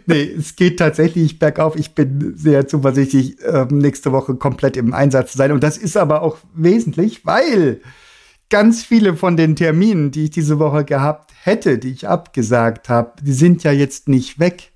nee, 0.06 0.34
es 0.36 0.56
geht 0.56 0.78
tatsächlich 0.78 1.38
bergauf. 1.38 1.76
Ich 1.76 1.94
bin 1.94 2.34
sehr 2.36 2.66
zuversichtlich, 2.66 3.40
äh, 3.42 3.66
nächste 3.70 4.10
Woche 4.10 4.34
komplett 4.34 4.76
im 4.76 4.92
Einsatz 4.92 5.32
zu 5.32 5.38
sein. 5.38 5.52
Und 5.52 5.62
das 5.62 5.78
ist 5.78 5.96
aber 5.96 6.22
auch 6.22 6.38
wesentlich, 6.54 7.24
weil 7.24 7.80
ganz 8.50 8.82
viele 8.82 9.14
von 9.14 9.36
den 9.36 9.56
Terminen, 9.56 10.10
die 10.10 10.24
ich 10.24 10.30
diese 10.30 10.58
Woche 10.58 10.84
gehabt 10.84 11.32
hätte, 11.44 11.78
die 11.78 11.92
ich 11.92 12.08
abgesagt 12.08 12.88
habe, 12.88 13.12
die 13.22 13.32
sind 13.32 13.62
ja 13.62 13.72
jetzt 13.72 14.08
nicht 14.08 14.38
weg 14.38 14.72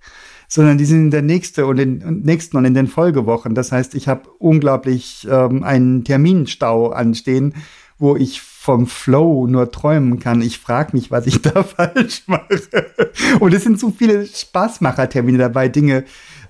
sondern 0.49 0.79
die 0.79 0.87
sind 0.87 1.05
in 1.05 1.11
der 1.11 1.23
nächste 1.23 1.67
und 1.67 1.79
in, 1.79 2.23
nächsten 2.23 2.57
und 2.57 2.65
in 2.65 2.75
den 2.75 2.87
Folgewochen. 2.87 3.55
Das 3.55 3.71
heißt, 3.71 3.95
ich 3.95 4.09
habe 4.09 4.31
unglaublich 4.39 5.29
ähm, 5.31 5.63
einen 5.63 6.05
Terminstau 6.05 6.89
anstehen, 6.89 7.55
wo 7.99 8.17
ich 8.17 8.41
vom 8.41 8.87
Flow 8.87 9.47
nur 9.47 9.71
träumen 9.71 10.21
kann. 10.21 10.41
Ich 10.41 10.59
frage 10.59 10.97
mich, 10.97 11.11
was 11.11 11.27
ich 11.27 11.43
da 11.43 11.63
falsch 11.63 12.23
mache. 12.27 12.59
Und 13.41 13.53
es 13.53 13.63
sind 13.63 13.79
so 13.79 13.91
viele 13.91 14.27
Spaßmacher-Termine 14.27 15.39
dabei, 15.39 15.69
Dinge, 15.69 16.05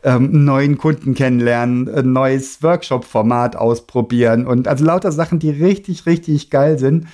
ähm, 0.05 0.45
neuen 0.45 0.79
Kunden 0.79 1.15
kennenlernen, 1.15 1.89
ein 1.89 2.13
neues 2.13 2.63
Workshop-Format 2.63 3.57
ausprobieren 3.57 4.47
und 4.47 4.69
also 4.69 4.85
lauter 4.85 5.11
Sachen, 5.11 5.41
die 5.41 5.51
richtig, 5.51 6.07
richtig 6.07 6.51
geil 6.51 6.79
sind. 6.79 7.09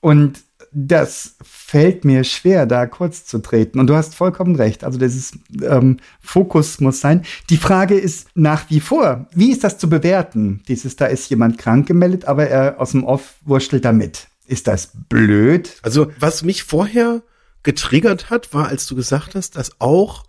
Und 0.00 0.42
das 0.72 1.36
fällt 1.70 2.04
mir 2.04 2.24
schwer, 2.24 2.66
da 2.66 2.84
kurz 2.86 3.24
zu 3.24 3.38
treten. 3.38 3.78
Und 3.78 3.86
du 3.86 3.94
hast 3.94 4.16
vollkommen 4.16 4.56
recht. 4.56 4.82
Also 4.82 4.98
dieses 4.98 5.38
ähm, 5.62 5.98
Fokus 6.20 6.80
muss 6.80 7.00
sein. 7.00 7.22
Die 7.48 7.58
Frage 7.58 7.94
ist 7.94 8.26
nach 8.34 8.68
wie 8.70 8.80
vor, 8.80 9.28
wie 9.36 9.52
ist 9.52 9.62
das 9.62 9.78
zu 9.78 9.88
bewerten? 9.88 10.64
Dieses, 10.66 10.96
da 10.96 11.06
ist 11.06 11.30
jemand 11.30 11.58
krank 11.58 11.86
gemeldet, 11.86 12.24
aber 12.24 12.48
er 12.48 12.80
aus 12.80 12.90
dem 12.90 13.04
Off 13.04 13.34
wurschtelt 13.44 13.84
damit. 13.84 14.26
Ist 14.48 14.66
das 14.66 14.90
blöd? 15.08 15.76
Also 15.82 16.10
was 16.18 16.42
mich 16.42 16.64
vorher 16.64 17.22
getriggert 17.62 18.30
hat, 18.30 18.52
war, 18.52 18.66
als 18.66 18.86
du 18.88 18.96
gesagt 18.96 19.36
hast, 19.36 19.54
dass 19.54 19.80
auch 19.80 20.24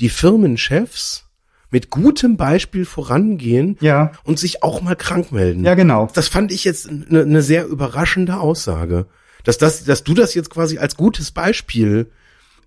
die 0.00 0.08
Firmenchefs 0.08 1.26
mit 1.70 1.90
gutem 1.90 2.38
Beispiel 2.38 2.86
vorangehen 2.86 3.76
ja. 3.80 4.12
und 4.24 4.38
sich 4.38 4.62
auch 4.62 4.80
mal 4.80 4.96
krank 4.96 5.30
melden. 5.30 5.62
Ja, 5.62 5.74
genau. 5.74 6.08
Das 6.14 6.28
fand 6.28 6.52
ich 6.52 6.64
jetzt 6.64 6.88
eine, 6.88 7.20
eine 7.20 7.42
sehr 7.42 7.66
überraschende 7.66 8.38
Aussage 8.38 9.04
dass 9.46 9.58
das, 9.58 9.84
dass 9.84 10.04
du 10.04 10.12
das 10.12 10.34
jetzt 10.34 10.50
quasi 10.50 10.78
als 10.78 10.96
gutes 10.96 11.30
Beispiel 11.30 12.10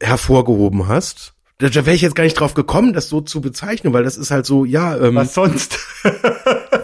hervorgehoben 0.01 0.87
hast. 0.87 1.33
Da, 1.59 1.67
da 1.67 1.85
wäre 1.85 1.95
ich 1.95 2.01
jetzt 2.01 2.15
gar 2.15 2.23
nicht 2.23 2.39
drauf 2.39 2.53
gekommen, 2.53 2.93
das 2.93 3.09
so 3.09 3.19
zu 3.19 3.41
bezeichnen, 3.41 3.91
weil 3.91 4.05
das 4.05 4.17
ist 4.17 4.31
halt 4.31 4.45
so, 4.45 4.63
ja. 4.63 4.97
Ähm, 4.97 5.15
Was 5.15 5.33
sonst? 5.33 5.77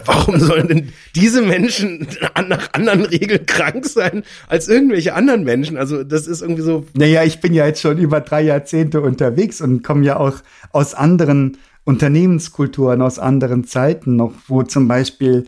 warum 0.06 0.40
sollen 0.40 0.68
denn 0.68 0.90
diese 1.16 1.42
Menschen 1.42 2.08
nach 2.48 2.74
anderen 2.74 3.06
Regeln 3.06 3.46
krank 3.46 3.86
sein 3.86 4.24
als 4.48 4.68
irgendwelche 4.68 5.14
anderen 5.14 5.44
Menschen? 5.44 5.78
Also 5.78 6.04
das 6.04 6.28
ist 6.28 6.42
irgendwie 6.42 6.62
so. 6.62 6.86
Naja, 6.94 7.24
ich 7.24 7.40
bin 7.40 7.54
ja 7.54 7.66
jetzt 7.66 7.82
schon 7.82 7.98
über 7.98 8.22
drei 8.22 8.42
Jahrzehnte 8.42 9.02
unterwegs 9.02 9.62
und 9.62 9.82
komme 9.82 10.06
ja 10.06 10.18
auch 10.18 10.36
aus 10.72 10.94
anderen 10.94 11.58
Unternehmenskulturen, 11.86 13.02
aus 13.02 13.18
anderen 13.18 13.66
Zeiten 13.66 14.18
noch, 14.18 14.34
wo 14.48 14.64
zum 14.64 14.88
Beispiel 14.88 15.48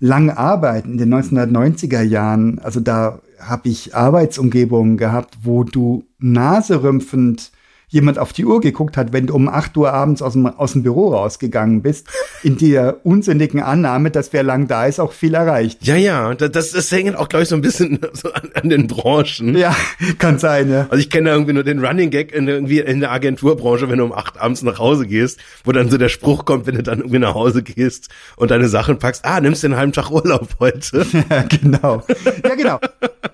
lang 0.00 0.30
arbeiten 0.30 0.92
in 0.92 0.98
den 0.98 1.14
1990er 1.14 2.02
Jahren, 2.02 2.60
also 2.60 2.78
da 2.78 3.20
habe 3.40 3.68
ich 3.68 3.94
Arbeitsumgebungen 3.94 4.96
gehabt, 4.96 5.38
wo 5.42 5.64
du 5.64 6.04
naserümpfend 6.18 7.52
jemand 7.88 8.18
auf 8.18 8.32
die 8.32 8.44
Uhr 8.44 8.60
geguckt 8.60 8.96
hat, 8.96 9.12
wenn 9.12 9.26
du 9.26 9.34
um 9.34 9.48
8 9.48 9.76
Uhr 9.76 9.92
abends 9.92 10.22
aus 10.22 10.34
dem, 10.34 10.46
aus 10.46 10.72
dem 10.72 10.82
Büro 10.82 11.08
rausgegangen 11.08 11.82
bist, 11.82 12.08
in 12.42 12.58
der 12.58 13.04
unsinnigen 13.04 13.62
Annahme, 13.62 14.10
dass 14.10 14.32
wer 14.32 14.42
lang 14.42 14.68
da 14.68 14.86
ist, 14.86 15.00
auch 15.00 15.12
viel 15.12 15.34
erreicht. 15.34 15.86
Ja, 15.86 15.96
ja, 15.96 16.34
das, 16.34 16.72
das 16.72 16.92
hängt 16.92 17.16
auch, 17.16 17.28
glaube 17.28 17.44
ich, 17.44 17.48
so 17.48 17.54
ein 17.54 17.62
bisschen 17.62 17.98
so 18.12 18.32
an, 18.32 18.50
an 18.54 18.68
den 18.68 18.86
Branchen. 18.86 19.56
Ja, 19.56 19.74
kann 20.18 20.38
sein, 20.38 20.70
ja. 20.70 20.86
Also 20.90 20.96
ich 20.96 21.10
kenne 21.10 21.30
irgendwie 21.30 21.54
nur 21.54 21.64
den 21.64 21.84
Running 21.84 22.10
Gag 22.10 22.32
in, 22.32 22.46
irgendwie 22.46 22.80
in 22.80 23.00
der 23.00 23.10
Agenturbranche, 23.10 23.88
wenn 23.88 23.98
du 23.98 24.04
um 24.04 24.12
acht 24.12 24.38
abends 24.38 24.62
nach 24.62 24.78
Hause 24.78 25.06
gehst, 25.06 25.40
wo 25.64 25.72
dann 25.72 25.90
so 25.90 25.96
der 25.98 26.08
Spruch 26.08 26.44
kommt, 26.44 26.66
wenn 26.66 26.74
du 26.74 26.82
dann 26.82 26.98
irgendwie 26.98 27.18
nach 27.18 27.34
Hause 27.34 27.62
gehst 27.62 28.08
und 28.36 28.50
deine 28.50 28.68
Sachen 28.68 28.98
packst, 28.98 29.24
ah, 29.24 29.40
nimmst 29.40 29.62
den 29.62 29.76
halben 29.76 29.92
Tag 29.92 30.10
Urlaub 30.10 30.48
heute. 30.60 31.06
Ja, 31.30 31.42
genau. 31.42 32.02
Ja, 32.44 32.54
genau. 32.54 32.78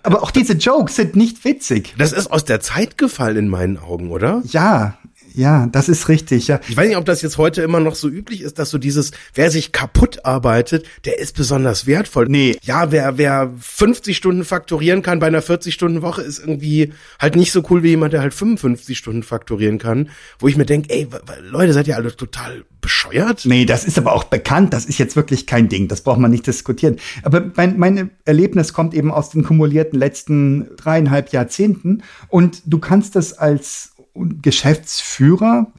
Aber 0.03 0.23
auch 0.23 0.31
diese 0.31 0.55
Jokes 0.55 0.97
sind 0.97 1.17
nicht 1.17 1.45
witzig. 1.45 1.95
Das 1.99 2.12
ist 2.12 2.31
aus 2.31 2.45
der 2.45 2.61
Zeit 2.61 2.99
gefallen 2.99 3.37
in 3.37 3.49
meinen 3.49 3.79
Augen, 3.79 4.11
oder? 4.11 4.43
Ja, 4.44 4.98
ja, 5.35 5.66
das 5.66 5.88
ist 5.88 6.09
richtig, 6.09 6.46
ja. 6.46 6.61
Ich 6.68 6.76
weiß 6.76 6.87
nicht, 6.87 6.96
ob 6.96 7.04
das 7.04 7.20
jetzt 7.20 7.38
heute 7.38 7.62
immer 7.62 7.80
noch 7.80 7.96
so 7.96 8.09
üblich 8.09 8.40
ist, 8.42 8.61
dass 8.61 8.70
so 8.70 8.78
dieses, 8.78 9.11
wer 9.35 9.50
sich 9.50 9.72
kaputt 9.72 10.24
arbeitet, 10.24 10.87
der 11.04 11.18
ist 11.18 11.37
besonders 11.37 11.88
wertvoll. 11.88 12.26
Nee. 12.28 12.57
Ja, 12.62 12.92
wer, 12.92 13.18
wer 13.18 13.52
50 13.59 14.16
Stunden 14.16 14.44
faktorieren 14.44 15.02
kann 15.02 15.18
bei 15.18 15.26
einer 15.26 15.42
40-Stunden-Woche, 15.42 16.22
ist 16.22 16.38
irgendwie 16.38 16.92
halt 17.18 17.35
nicht 17.35 17.50
so 17.50 17.64
cool 17.68 17.83
wie 17.83 17.88
jemand, 17.88 18.12
der 18.12 18.20
halt 18.20 18.33
55 18.33 18.96
Stunden 18.96 19.22
faktorieren 19.24 19.78
kann. 19.78 20.09
Wo 20.38 20.46
ich 20.46 20.57
mir 20.57 20.66
denke, 20.66 20.90
ey, 20.90 21.09
Leute, 21.42 21.72
seid 21.72 21.88
ihr 21.88 21.96
alle 21.96 22.14
total 22.14 22.64
bescheuert? 22.80 23.42
Nee, 23.44 23.64
das 23.64 23.85
ist 23.85 23.98
aber 23.98 24.12
auch 24.12 24.24
bekannt. 24.24 24.72
Das 24.72 24.85
ist 24.85 24.98
jetzt 24.98 25.16
wirklich 25.16 25.48
kein 25.48 25.68
Ding. 25.68 25.88
Das 25.88 26.02
braucht 26.02 26.20
man 26.20 26.30
nicht 26.30 26.46
diskutieren. 26.46 26.96
Aber 27.24 27.50
mein, 27.57 27.76
mein 27.76 28.11
Erlebnis 28.24 28.72
kommt 28.72 28.94
eben 28.94 29.11
aus 29.11 29.30
den 29.30 29.42
kumulierten 29.42 29.98
letzten 29.98 30.68
dreieinhalb 30.76 31.33
Jahrzehnten. 31.33 32.04
Und 32.28 32.62
du 32.66 32.78
kannst 32.78 33.16
das 33.16 33.33
als 33.33 33.93
Geschäftsführer, 34.14 35.72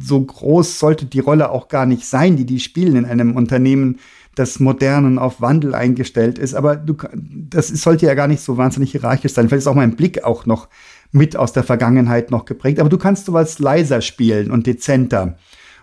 so 0.00 0.20
groß 0.20 0.78
sollte 0.78 1.04
die 1.06 1.20
Rolle 1.20 1.50
auch 1.50 1.68
gar 1.68 1.84
nicht 1.84 2.06
sein, 2.06 2.36
die 2.36 2.46
die 2.46 2.60
spielen 2.60 2.96
in 2.96 3.04
einem 3.04 3.36
Unternehmen, 3.36 3.98
das 4.34 4.60
modern 4.60 5.04
und 5.04 5.18
auf 5.18 5.42
Wandel 5.42 5.74
eingestellt 5.74 6.38
ist. 6.38 6.54
Aber 6.54 6.76
du, 6.76 6.96
das 7.14 7.68
sollte 7.68 8.06
ja 8.06 8.14
gar 8.14 8.28
nicht 8.28 8.40
so 8.40 8.56
wahnsinnig 8.56 8.92
hierarchisch 8.92 9.32
sein. 9.32 9.48
Vielleicht 9.48 9.62
ist 9.62 9.66
auch 9.66 9.74
mein 9.74 9.96
Blick 9.96 10.24
auch 10.24 10.46
noch 10.46 10.68
mit 11.10 11.36
aus 11.36 11.52
der 11.52 11.64
Vergangenheit 11.64 12.30
noch 12.30 12.46
geprägt. 12.46 12.80
Aber 12.80 12.88
du 12.88 12.96
kannst 12.96 13.26
sowas 13.26 13.58
leiser 13.58 14.00
spielen 14.00 14.50
und 14.50 14.66
dezenter. 14.66 15.36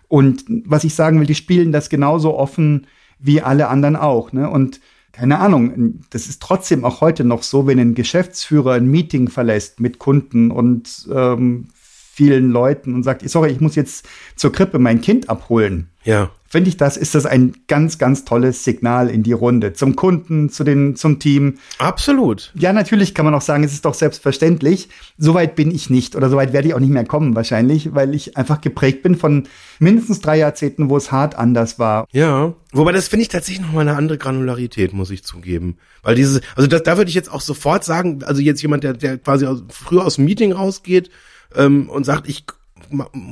Und 0.08 0.46
was 0.66 0.84
ich 0.84 0.96
sagen 0.96 1.20
will, 1.20 1.28
die 1.28 1.36
spielen 1.36 1.72
das 1.72 1.90
genauso 1.90 2.36
offen 2.36 2.88
wie 3.20 3.42
alle 3.42 3.68
anderen 3.68 3.96
auch. 3.96 4.32
Ne? 4.34 4.50
Und 4.50 4.80
keine 5.12 5.40
Ahnung, 5.40 6.02
das 6.10 6.28
ist 6.28 6.42
trotzdem 6.42 6.86
auch 6.86 7.02
heute 7.02 7.24
noch 7.26 7.44
so, 7.44 7.68
wenn 7.68 7.80
ein 7.80 7.94
Geschäftsführer 7.94 8.74
ein 8.74 8.90
Meeting 8.90 9.28
verlässt 9.28 9.80
mit 9.80 10.00
Kunden 10.00 10.50
und 10.50 11.08
ähm, 11.14 11.68
vielen 12.20 12.52
Leuten 12.52 12.96
und 12.96 13.04
sagt, 13.04 13.28
sorry, 13.30 13.50
ich 13.50 13.62
muss 13.62 13.76
jetzt 13.76 14.06
zur 14.36 14.52
Krippe 14.52 14.78
mein 14.78 15.00
Kind 15.00 15.30
abholen. 15.30 15.88
Ja. 16.04 16.32
Finde 16.50 16.68
ich 16.68 16.76
das, 16.76 16.98
ist 16.98 17.16
das 17.16 17.26
ein 17.26 17.54
ganz, 17.68 17.98
ganz 17.98 18.26
tolles 18.26 18.66
Signal 18.66 19.10
in 19.10 19.24
die 19.24 19.32
Runde. 19.32 19.72
Zum 19.72 19.96
Kunden, 19.96 20.50
zu 20.50 20.66
den, 20.66 20.98
zum 20.98 21.20
Team. 21.20 21.60
Absolut. 21.78 22.52
Ja, 22.56 22.74
natürlich 22.74 23.14
kann 23.14 23.24
man 23.24 23.36
auch 23.36 23.42
sagen, 23.42 23.64
es 23.64 23.72
ist 23.72 23.86
doch 23.86 23.94
selbstverständlich. 23.94 24.90
Soweit 25.18 25.56
bin 25.56 25.72
ich 25.72 25.90
nicht 25.90 26.18
oder 26.18 26.30
soweit 26.30 26.52
werde 26.52 26.68
ich 26.68 26.74
auch 26.74 26.80
nicht 26.82 26.92
mehr 26.92 27.06
kommen 27.06 27.36
wahrscheinlich, 27.36 27.96
weil 27.96 28.14
ich 28.14 28.36
einfach 28.36 28.60
geprägt 28.60 29.02
bin 29.02 29.16
von 29.16 29.48
mindestens 29.78 30.20
drei 30.20 30.40
Jahrzehnten, 30.40 30.90
wo 30.90 30.98
es 30.98 31.10
hart 31.10 31.36
anders 31.36 31.80
war. 31.80 32.06
Ja. 32.12 32.54
Wobei 32.74 32.92
das 32.92 33.08
finde 33.08 33.22
ich 33.22 33.30
tatsächlich 33.30 33.66
noch 33.66 33.72
mal 33.72 33.82
eine 33.82 33.96
andere 33.96 34.18
Granularität, 34.18 34.92
muss 34.92 35.12
ich 35.12 35.24
zugeben. 35.24 35.78
Weil 36.04 36.16
diese, 36.16 36.42
also 36.58 36.68
das, 36.68 36.84
da 36.84 36.98
würde 36.98 37.10
ich 37.10 37.16
jetzt 37.16 37.32
auch 37.32 37.42
sofort 37.42 37.86
sagen, 37.86 38.24
also 38.26 38.42
jetzt 38.42 38.62
jemand, 38.62 38.84
der, 38.84 38.94
der 38.94 39.20
quasi 39.20 39.46
aus, 39.46 39.64
früher 39.70 40.04
aus 40.04 40.16
dem 40.16 40.26
Meeting 40.26 40.52
rausgeht, 40.52 41.10
ähm, 41.56 41.90
und 41.90 42.06
sagt, 42.06 42.28
ich 42.28 42.46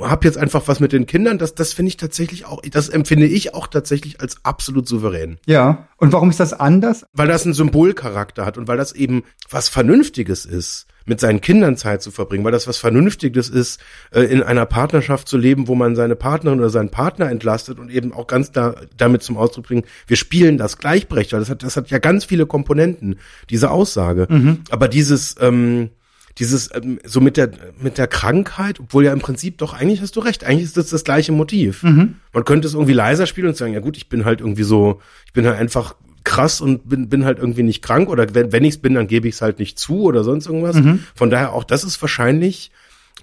habe 0.01 0.25
jetzt 0.25 0.37
einfach 0.37 0.67
was 0.67 0.79
mit 0.79 0.91
den 0.91 1.05
Kindern, 1.05 1.37
das, 1.37 1.55
das 1.55 1.73
finde 1.73 1.89
ich 1.89 1.97
tatsächlich 1.97 2.45
auch, 2.45 2.61
das 2.61 2.89
empfinde 2.89 3.25
ich 3.25 3.53
auch 3.53 3.67
tatsächlich 3.67 4.21
als 4.21 4.37
absolut 4.43 4.87
souverän. 4.87 5.37
Ja, 5.45 5.87
und 5.97 6.13
warum 6.13 6.29
ist 6.29 6.39
das 6.39 6.53
anders? 6.53 7.05
Weil 7.13 7.27
das 7.27 7.45
einen 7.45 7.53
Symbolcharakter 7.53 8.45
hat 8.45 8.57
und 8.57 8.67
weil 8.67 8.77
das 8.77 8.91
eben 8.91 9.23
was 9.49 9.69
Vernünftiges 9.69 10.45
ist, 10.45 10.87
mit 11.07 11.21
seinen 11.21 11.39
Kindern 11.41 11.77
Zeit 11.77 12.01
zu 12.01 12.11
verbringen, 12.11 12.43
weil 12.43 12.51
das 12.51 12.67
was 12.67 12.77
Vernünftiges 12.77 13.49
ist, 13.49 13.79
äh, 14.11 14.23
in 14.23 14.43
einer 14.43 14.65
Partnerschaft 14.65 15.27
zu 15.27 15.37
leben, 15.37 15.67
wo 15.67 15.73
man 15.73 15.95
seine 15.95 16.17
Partnerin 16.17 16.59
oder 16.59 16.69
seinen 16.69 16.89
Partner 16.89 17.31
entlastet 17.31 17.79
und 17.79 17.89
eben 17.89 18.13
auch 18.13 18.27
ganz 18.27 18.51
da, 18.51 18.75
damit 18.97 19.23
zum 19.23 19.37
Ausdruck 19.37 19.67
bringen, 19.67 19.83
wir 20.05 20.17
spielen 20.17 20.57
das 20.57 20.77
gleichberechtigt, 20.77 21.33
weil 21.33 21.39
das 21.39 21.49
hat, 21.49 21.63
das 21.63 21.77
hat 21.77 21.89
ja 21.89 21.99
ganz 21.99 22.25
viele 22.25 22.45
Komponenten, 22.45 23.19
diese 23.49 23.71
Aussage. 23.71 24.27
Mhm. 24.29 24.59
Aber 24.69 24.89
dieses, 24.89 25.35
ähm, 25.39 25.91
dieses 26.39 26.69
ähm, 26.73 26.99
so 27.03 27.21
mit 27.21 27.37
der 27.37 27.51
mit 27.79 27.97
der 27.97 28.07
Krankheit, 28.07 28.79
obwohl 28.79 29.05
ja 29.05 29.13
im 29.13 29.19
Prinzip 29.19 29.57
doch 29.57 29.73
eigentlich 29.73 30.01
hast 30.01 30.15
du 30.15 30.19
recht, 30.19 30.43
eigentlich 30.43 30.65
ist 30.65 30.77
das 30.77 30.89
das 30.89 31.03
gleiche 31.03 31.31
Motiv. 31.31 31.83
Mhm. 31.83 32.15
Man 32.33 32.45
könnte 32.45 32.67
es 32.67 32.73
irgendwie 32.73 32.93
leiser 32.93 33.25
spielen 33.25 33.47
und 33.47 33.57
sagen, 33.57 33.73
ja 33.73 33.79
gut, 33.79 33.97
ich 33.97 34.09
bin 34.09 34.25
halt 34.25 34.41
irgendwie 34.41 34.63
so, 34.63 35.01
ich 35.25 35.33
bin 35.33 35.45
halt 35.45 35.57
einfach 35.57 35.95
krass 36.23 36.61
und 36.61 36.89
bin 36.89 37.09
bin 37.09 37.25
halt 37.25 37.39
irgendwie 37.39 37.63
nicht 37.63 37.81
krank 37.81 38.09
oder 38.09 38.33
wenn 38.35 38.51
wenn 38.51 38.63
ich's 38.63 38.77
bin, 38.77 38.93
dann 38.93 39.07
gebe 39.07 39.27
ich 39.27 39.35
es 39.35 39.41
halt 39.41 39.59
nicht 39.59 39.79
zu 39.79 40.03
oder 40.03 40.23
sonst 40.23 40.45
irgendwas. 40.45 40.75
Mhm. 40.75 41.03
Von 41.15 41.29
daher 41.29 41.53
auch 41.53 41.63
das 41.63 41.83
ist 41.83 42.01
wahrscheinlich 42.01 42.71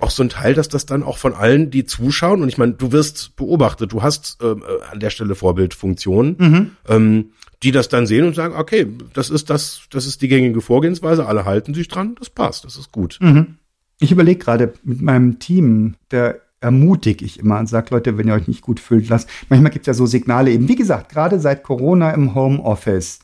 auch 0.00 0.10
so 0.10 0.22
ein 0.22 0.28
Teil, 0.28 0.54
dass 0.54 0.68
das 0.68 0.86
dann 0.86 1.02
auch 1.02 1.18
von 1.18 1.34
allen, 1.34 1.70
die 1.70 1.84
zuschauen, 1.84 2.42
und 2.42 2.48
ich 2.48 2.58
meine, 2.58 2.72
du 2.72 2.92
wirst 2.92 3.36
beobachtet, 3.36 3.92
du 3.92 4.02
hast 4.02 4.38
ähm, 4.42 4.62
äh, 4.62 4.84
an 4.90 5.00
der 5.00 5.10
Stelle 5.10 5.34
Vorbildfunktion, 5.34 6.36
mhm. 6.38 6.70
ähm, 6.88 7.30
die 7.62 7.70
das 7.70 7.88
dann 7.88 8.06
sehen 8.06 8.26
und 8.26 8.34
sagen, 8.34 8.54
okay, 8.56 8.86
das 9.12 9.30
ist 9.30 9.50
das, 9.50 9.82
das 9.90 10.06
ist 10.06 10.20
die 10.22 10.28
gängige 10.28 10.60
Vorgehensweise, 10.60 11.26
alle 11.26 11.44
halten 11.44 11.74
sich 11.74 11.88
dran, 11.88 12.16
das 12.18 12.30
passt, 12.30 12.64
das 12.64 12.76
ist 12.76 12.92
gut. 12.92 13.18
Mhm. 13.20 13.56
Ich 14.00 14.12
überlege 14.12 14.38
gerade 14.38 14.74
mit 14.82 15.00
meinem 15.00 15.38
Team, 15.38 15.94
der 16.10 16.40
ermutige 16.60 17.24
ich 17.24 17.38
immer 17.38 17.58
und 17.58 17.68
sage, 17.68 17.88
Leute, 17.90 18.18
wenn 18.18 18.26
ihr 18.26 18.34
euch 18.34 18.48
nicht 18.48 18.62
gut 18.62 18.80
fühlt, 18.80 19.08
lasst. 19.08 19.28
Manchmal 19.48 19.70
gibt 19.70 19.84
es 19.84 19.86
ja 19.86 19.94
so 19.94 20.06
Signale 20.06 20.50
eben, 20.50 20.68
wie 20.68 20.76
gesagt, 20.76 21.10
gerade 21.10 21.38
seit 21.38 21.62
Corona 21.62 22.10
im 22.12 22.34
Homeoffice, 22.34 23.20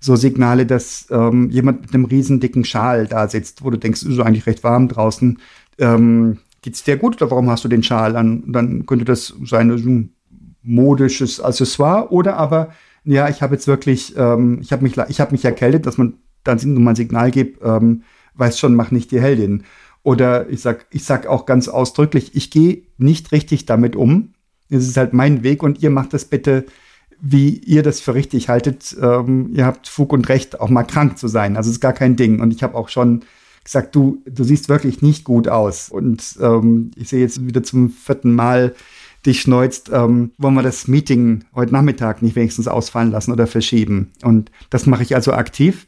so 0.00 0.16
Signale, 0.16 0.66
dass 0.66 1.06
ähm, 1.10 1.48
jemand 1.50 1.82
mit 1.82 1.94
einem 1.94 2.04
riesen 2.04 2.40
dicken 2.40 2.64
Schal 2.64 3.06
da 3.06 3.28
sitzt, 3.28 3.64
wo 3.64 3.70
du 3.70 3.78
denkst, 3.78 4.02
es 4.02 4.08
ist 4.08 4.18
eigentlich 4.18 4.46
recht 4.46 4.64
warm 4.64 4.88
draußen. 4.88 5.38
Ähm, 5.78 6.38
geht's 6.62 6.84
dir 6.84 6.96
gut 6.96 7.20
oder 7.20 7.30
warum 7.30 7.50
hast 7.50 7.64
du 7.64 7.68
den 7.68 7.82
Schal 7.82 8.16
an? 8.16 8.44
Dann 8.52 8.86
könnte 8.86 9.04
das 9.04 9.34
sein, 9.44 9.70
ein 9.70 10.14
modisches 10.62 11.40
Accessoire 11.40 12.12
oder 12.12 12.36
aber 12.36 12.72
ja, 13.04 13.28
ich 13.28 13.42
habe 13.42 13.54
jetzt 13.54 13.66
wirklich, 13.66 14.16
ähm, 14.16 14.58
ich 14.60 14.72
habe 14.72 14.82
mich, 14.84 14.96
ich 14.96 15.20
habe 15.20 15.32
mich 15.32 15.44
erkältet, 15.44 15.86
dass 15.86 15.98
man 15.98 16.14
dann 16.44 16.58
mal 16.74 16.90
ein 16.90 16.96
Signal 16.96 17.30
gibt, 17.30 17.60
ähm, 17.64 18.02
weiß 18.34 18.58
schon, 18.58 18.74
mach 18.74 18.90
nicht 18.90 19.10
die 19.10 19.20
Heldin. 19.20 19.64
Oder 20.04 20.48
ich 20.50 20.60
sag, 20.60 20.86
ich 20.90 21.04
sag 21.04 21.26
auch 21.26 21.46
ganz 21.46 21.68
ausdrücklich, 21.68 22.34
ich 22.34 22.50
gehe 22.50 22.82
nicht 22.98 23.32
richtig 23.32 23.66
damit 23.66 23.96
um. 23.96 24.34
Es 24.68 24.88
ist 24.88 24.96
halt 24.96 25.12
mein 25.12 25.42
Weg 25.42 25.62
und 25.62 25.82
ihr 25.82 25.90
macht 25.90 26.12
das 26.12 26.24
bitte, 26.24 26.64
wie 27.20 27.50
ihr 27.58 27.82
das 27.82 28.00
für 28.00 28.14
richtig 28.14 28.48
haltet. 28.48 28.96
Ähm, 29.00 29.50
ihr 29.52 29.64
habt 29.64 29.86
Fug 29.86 30.12
und 30.12 30.28
Recht, 30.28 30.60
auch 30.60 30.70
mal 30.70 30.82
krank 30.82 31.18
zu 31.18 31.28
sein. 31.28 31.56
Also 31.56 31.70
es 31.70 31.76
ist 31.76 31.80
gar 31.80 31.92
kein 31.92 32.16
Ding. 32.16 32.40
Und 32.40 32.52
ich 32.52 32.62
habe 32.62 32.74
auch 32.74 32.88
schon 32.88 33.24
gesagt, 33.64 33.94
du, 33.94 34.22
du 34.26 34.44
siehst 34.44 34.68
wirklich 34.68 35.02
nicht 35.02 35.24
gut 35.24 35.48
aus. 35.48 35.88
Und 35.88 36.36
ähm, 36.40 36.90
ich 36.96 37.08
sehe 37.08 37.20
jetzt 37.20 37.46
wieder 37.46 37.62
zum 37.62 37.90
vierten 37.90 38.34
Mal 38.34 38.74
dich 39.24 39.40
schneuzt, 39.40 39.90
ähm, 39.92 40.32
wollen 40.38 40.54
wir 40.54 40.62
das 40.62 40.88
Meeting 40.88 41.44
heute 41.54 41.72
Nachmittag 41.72 42.22
nicht 42.22 42.34
wenigstens 42.34 42.68
ausfallen 42.68 43.10
lassen 43.10 43.32
oder 43.32 43.46
verschieben. 43.46 44.12
Und 44.22 44.50
das 44.70 44.86
mache 44.86 45.02
ich 45.02 45.14
also 45.14 45.32
aktiv. 45.32 45.86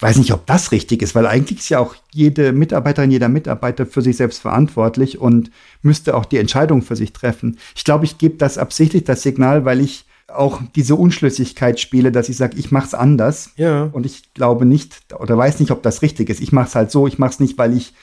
Weiß 0.00 0.16
nicht, 0.16 0.32
ob 0.32 0.46
das 0.46 0.72
richtig 0.72 1.00
ist, 1.00 1.14
weil 1.14 1.26
eigentlich 1.26 1.60
ist 1.60 1.68
ja 1.68 1.78
auch 1.78 1.94
jede 2.10 2.52
Mitarbeiterin, 2.52 3.12
jeder 3.12 3.28
Mitarbeiter 3.28 3.86
für 3.86 4.02
sich 4.02 4.16
selbst 4.16 4.40
verantwortlich 4.40 5.18
und 5.18 5.50
müsste 5.80 6.16
auch 6.16 6.24
die 6.24 6.38
Entscheidung 6.38 6.82
für 6.82 6.96
sich 6.96 7.12
treffen. 7.12 7.58
Ich 7.76 7.84
glaube, 7.84 8.04
ich 8.04 8.18
gebe 8.18 8.36
das 8.36 8.58
absichtlich, 8.58 9.04
das 9.04 9.22
Signal, 9.22 9.64
weil 9.64 9.80
ich 9.80 10.04
auch 10.34 10.60
diese 10.74 10.94
Unschlüssigkeit 10.94 11.80
spiele, 11.80 12.12
dass 12.12 12.28
ich 12.28 12.36
sage, 12.36 12.56
ich 12.58 12.70
mache 12.70 12.86
es 12.86 12.94
anders. 12.94 13.50
Ja. 13.56 13.84
Und 13.92 14.06
ich 14.06 14.32
glaube 14.34 14.64
nicht 14.64 14.96
oder 15.18 15.36
weiß 15.36 15.60
nicht, 15.60 15.70
ob 15.70 15.82
das 15.82 16.02
richtig 16.02 16.30
ist. 16.30 16.40
Ich 16.40 16.52
mache 16.52 16.68
es 16.68 16.74
halt 16.74 16.90
so, 16.90 17.06
ich 17.06 17.18
mache 17.18 17.32
es 17.32 17.40
nicht, 17.40 17.58
weil 17.58 17.76
ich 17.76 17.94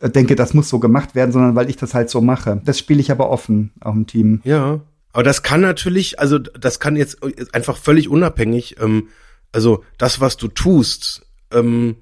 äh, 0.00 0.10
denke, 0.10 0.36
das 0.36 0.54
muss 0.54 0.68
so 0.68 0.78
gemacht 0.78 1.14
werden, 1.14 1.32
sondern 1.32 1.54
weil 1.54 1.70
ich 1.70 1.76
das 1.76 1.94
halt 1.94 2.10
so 2.10 2.20
mache. 2.20 2.60
Das 2.64 2.78
spiele 2.78 3.00
ich 3.00 3.10
aber 3.10 3.30
offen 3.30 3.72
auch 3.80 3.94
im 3.94 4.06
Team. 4.06 4.40
Ja, 4.44 4.80
aber 5.12 5.22
das 5.22 5.42
kann 5.42 5.60
natürlich, 5.60 6.18
also 6.18 6.38
das 6.38 6.80
kann 6.80 6.96
jetzt 6.96 7.18
einfach 7.54 7.76
völlig 7.76 8.08
unabhängig, 8.08 8.76
ähm, 8.80 9.08
also 9.52 9.84
das, 9.98 10.20
was 10.20 10.36
du 10.38 10.48
tust, 10.48 11.26
ähm, 11.52 11.96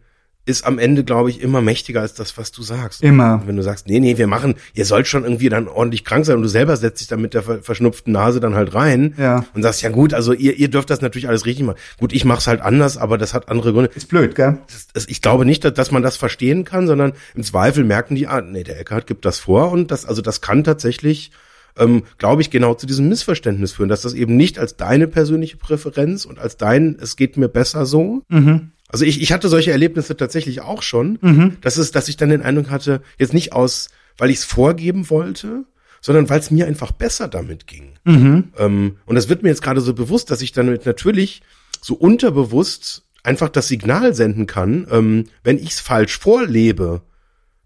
ist 0.51 0.67
am 0.67 0.79
Ende, 0.79 1.05
glaube 1.05 1.31
ich, 1.31 1.41
immer 1.41 1.61
mächtiger 1.63 2.01
als 2.01 2.15
das, 2.15 2.37
was 2.37 2.53
du 2.53 2.63
sagst. 2.63 3.03
Immer. 3.03 3.43
wenn 3.47 3.57
du 3.57 3.63
sagst, 3.63 3.87
nee, 3.87 4.01
nee, 4.01 4.19
wir 4.19 4.27
machen, 4.27 4.55
ihr 4.75 4.85
sollt 4.85 5.07
schon 5.07 5.25
irgendwie 5.25 5.49
dann 5.49 5.69
ordentlich 5.69 6.05
krank 6.05 6.27
sein 6.27 6.37
und 6.37 6.43
du 6.43 6.49
selber 6.49 6.77
setzt 6.77 7.01
dich 7.01 7.09
dann 7.09 7.21
mit 7.21 7.35
der 7.35 7.43
verschnupften 7.43 8.13
Nase 8.13 8.41
dann 8.41 8.55
halt 8.55 8.75
rein 8.75 9.15
ja. 9.17 9.45
und 9.55 9.63
sagst, 9.63 9.83
ja 9.83 9.91
gut, 9.91 10.15
also 10.15 10.33
ihr, 10.33 10.57
ihr 10.57 10.69
dürft 10.69 10.91
das 10.91 11.01
natürlich 11.01 11.29
alles 11.29 11.47
richtig 11.47 11.65
machen. 11.65 11.79
Gut, 11.99 12.13
ich 12.13 12.25
mach's 12.25 12.47
halt 12.47 12.61
anders, 12.61 12.97
aber 12.97 13.19
das 13.19 13.35
hat 13.35 13.49
andere 13.49 13.73
Gründe. 13.73 13.91
Ist 13.95 14.09
blöd, 14.09 14.35
gell? 14.35 14.59
Das, 14.67 14.89
das, 14.93 15.09
ich 15.09 15.23
glaube 15.23 15.45
nicht, 15.45 15.65
dass, 15.65 15.75
dass 15.75 15.91
man 15.91 16.03
das 16.03 16.17
verstehen 16.17 16.65
kann, 16.65 16.87
sondern 16.87 17.13
im 17.35 17.43
Zweifel 17.43 17.85
merken 17.85 18.15
die, 18.15 18.27
ah, 18.27 18.41
nee, 18.41 18.65
der 18.65 18.81
Eckhardt 18.81 19.07
gibt 19.07 19.25
das 19.25 19.39
vor 19.39 19.71
und 19.71 19.91
das, 19.91 20.05
also 20.05 20.23
das 20.23 20.41
kann 20.41 20.65
tatsächlich 20.65 21.31
ähm, 21.79 22.03
glaube 22.19 22.43
ich, 22.43 22.51
genau 22.51 22.75
zu 22.75 22.87
diesem 22.87 23.09
Missverständnis 23.09 23.73
führen, 23.73 23.89
dass 23.89 24.03
das 24.03 24.15
eben 24.15 24.37
nicht 24.37 24.59
als 24.59 24.77
deine 24.77 25.07
persönliche 25.07 25.57
Präferenz 25.57 26.25
und 26.25 26.39
als 26.39 26.57
dein, 26.57 26.97
es 27.01 27.17
geht 27.17 27.37
mir 27.37 27.49
besser 27.49 27.87
so, 27.87 28.23
mhm. 28.29 28.73
Also 28.93 29.05
ich, 29.05 29.23
ich 29.23 29.33
hatte 29.33 29.49
solche 29.49 29.71
Erlebnisse 29.73 30.17
tatsächlich 30.17 30.61
auch 30.61 30.83
schon, 30.83 31.19
Mhm. 31.23 31.57
dass 31.63 31.77
es, 31.77 31.91
dass 31.93 32.09
ich 32.09 32.17
dann 32.17 32.29
den 32.31 32.43
Eindruck 32.43 32.71
hatte, 32.71 33.03
jetzt 33.19 33.33
nicht 33.35 33.53
aus 33.53 33.89
weil 34.19 34.29
ich 34.31 34.37
es 34.39 34.45
vorgeben 34.45 35.09
wollte, 35.09 35.65
sondern 36.03 36.29
weil 36.29 36.41
es 36.41 36.51
mir 36.51 36.67
einfach 36.67 36.93
besser 36.93 37.27
damit 37.27 37.67
ging. 37.67 37.95
Ähm, 38.07 38.97
und 39.07 39.15
das 39.15 39.31
wird 39.31 39.43
mir 39.43 39.49
jetzt 39.49 39.63
gerade 39.63 39.81
so 39.81 39.95
bewusst, 39.95 40.31
dass 40.31 40.43
ich 40.43 40.53
damit 40.53 40.85
natürlich 40.85 41.41
so 41.81 41.95
unterbewusst 41.95 43.03
einfach 43.23 43.49
das 43.49 43.69
Signal 43.69 44.15
senden 44.15 44.47
kann, 44.47 44.87
ähm, 44.91 45.25
wenn 45.43 45.57
ich 45.59 45.71
es 45.71 45.81
falsch 45.81 46.19
vorlebe, 46.19 47.01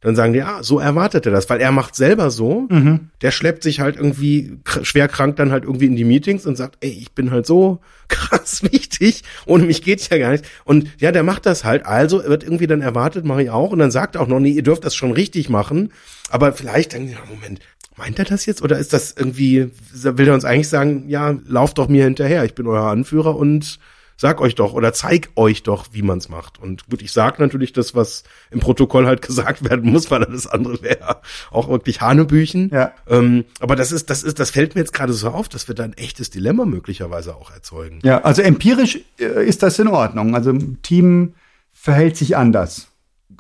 dann 0.05 0.17
sagen 0.17 0.35
die, 0.35 0.41
ja, 0.41 0.63
so 0.63 0.79
erwartet 0.79 1.25
er 1.25 1.33
das, 1.33 1.49
weil 1.49 1.61
er 1.61 1.73
macht 1.73 1.97
selber 1.97 2.31
so, 2.31 2.69
der 3.23 3.31
schleppt 3.31 3.63
sich 3.63 3.81
halt 3.81 3.97
irgendwie 3.97 4.59
schwer 4.83 5.09
krank 5.09 5.37
dann 5.37 5.51
halt 5.51 5.65
irgendwie 5.65 5.87
in 5.87 5.97
die 5.97 6.05
Meetings 6.05 6.45
und 6.45 6.57
sagt, 6.57 6.77
ey, 6.81 6.91
ich 6.91 7.13
bin 7.13 7.31
halt 7.31 7.47
so 7.47 7.81
krass 8.09 8.63
wichtig, 8.63 9.23
ohne 9.47 9.65
mich 9.65 9.83
geht's 9.83 10.11
ja 10.11 10.19
gar 10.19 10.33
nicht. 10.33 10.45
Und 10.65 10.91
ja, 10.99 11.11
der 11.11 11.23
macht 11.23 11.47
das 11.47 11.65
halt, 11.65 11.87
also 11.87 12.23
wird 12.23 12.45
irgendwie 12.45 12.67
dann 12.67 12.83
erwartet, 12.83 13.25
mache 13.25 13.45
ich 13.45 13.51
auch. 13.51 13.71
Und 13.71 13.79
dann 13.79 13.91
sagt 13.91 14.17
er 14.17 14.21
auch 14.21 14.29
noch, 14.29 14.41
nee, 14.41 14.51
ihr 14.51 14.63
dürft 14.63 14.85
das 14.85 14.95
schon 14.95 15.11
richtig 15.11 15.49
machen, 15.49 15.91
aber 16.29 16.53
vielleicht 16.53 16.93
dann, 16.93 17.09
ja, 17.09 17.17
Moment, 17.29 17.61
meint 17.97 18.19
er 18.19 18.27
das 18.27 18.45
jetzt? 18.45 18.61
Oder 18.61 18.79
ist 18.79 18.93
das 18.93 19.15
irgendwie, 19.17 19.71
will 19.93 20.29
er 20.29 20.35
uns 20.35 20.45
eigentlich 20.45 20.69
sagen, 20.69 21.09
ja, 21.09 21.35
lauft 21.47 21.79
doch 21.79 21.89
mir 21.89 22.05
hinterher, 22.05 22.45
ich 22.45 22.55
bin 22.55 22.67
euer 22.67 22.91
Anführer 22.91 23.37
und 23.37 23.79
sag 24.17 24.41
euch 24.41 24.55
doch 24.55 24.73
oder 24.73 24.93
zeig 24.93 25.31
euch 25.37 25.63
doch, 25.63 25.87
wie 25.93 26.03
man's 26.03 26.29
macht. 26.29 26.61
Und 26.61 26.89
gut, 26.89 27.03
ich 27.03 27.13
sag 27.13 27.39
natürlich 27.39 27.73
das, 27.73 27.95
was 27.95 28.25
im 28.51 28.61
Protokoll 28.61 29.07
halt 29.07 29.23
gesagt 29.27 29.69
werden 29.69 29.91
muss, 29.91 30.11
weil 30.11 30.25
alles 30.25 30.47
andere 30.47 30.83
wäre 30.83 31.21
auch 31.51 31.69
wirklich 31.69 32.01
Hanebüchen. 32.01 32.71
Ja. 32.73 32.93
Ähm, 33.09 33.45
aber 33.61 33.77
das 33.77 33.93
ist, 33.93 34.11
das 34.11 34.23
ist, 34.23 34.39
das 34.39 34.51
fällt 34.51 34.75
mir 34.75 34.81
jetzt 34.81 34.93
gerade 34.93 35.13
so 35.13 35.29
auf, 35.29 35.49
dass 35.49 35.69
wir 35.69 35.75
da 35.75 35.85
ein 35.85 35.95
echtes 35.95 36.31
Dilemma 36.31 36.65
möglicherweise 36.65 37.37
auch 37.37 37.51
erzeugen. 37.51 38.01
Ja, 38.03 38.23
also 38.23 38.43
empirisch 38.43 39.01
äh, 39.19 39.47
ist 39.47 39.63
das 39.63 39.79
in 39.79 39.89
Ordnung. 39.89 40.35
Also 40.35 40.51
ein 40.51 40.79
Team 40.83 41.35
verhält 41.73 42.17
sich 42.17 42.37
anders. 42.37 42.89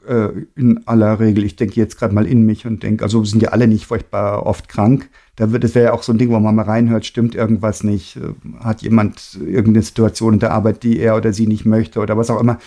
Äh, 0.07 0.47
in 0.57 0.87
aller 0.87 1.19
Regel. 1.19 1.45
Ich 1.45 1.57
denke 1.57 1.77
jetzt 1.77 1.99
gerade 1.99 2.15
mal 2.15 2.27
in 2.27 2.45
mich 2.45 2.67
und 2.67 2.83
denke, 2.83 3.05
also 3.05 3.25
sind 3.25 3.43
ja 3.43 3.51
alle 3.51 3.67
nicht 3.67 3.87
furchtbar 3.87 4.45
oft 4.45 4.69
krank. 4.69 5.09
Da 5.37 5.51
wird, 5.51 5.65
das 5.65 5.75
wäre 5.75 5.87
ja 5.87 5.93
auch 5.93 6.03
so 6.03 6.13
ein 6.13 6.19
Ding, 6.19 6.31
wo 6.31 6.39
man 6.39 6.55
mal 6.55 6.63
reinhört, 6.63 7.07
stimmt 7.07 7.35
irgendwas 7.35 7.83
nicht, 7.83 8.17
äh, 8.17 8.35
hat 8.61 8.83
jemand 8.83 9.39
irgendeine 9.41 9.83
Situation 9.83 10.35
in 10.35 10.41
der 10.41 10.53
Arbeit, 10.53 10.83
die 10.83 10.99
er 10.99 11.17
oder 11.17 11.33
sie 11.33 11.47
nicht 11.47 11.65
möchte 11.65 12.01
oder 12.01 12.17
was 12.17 12.31
auch 12.31 12.41
immer. 12.41 12.59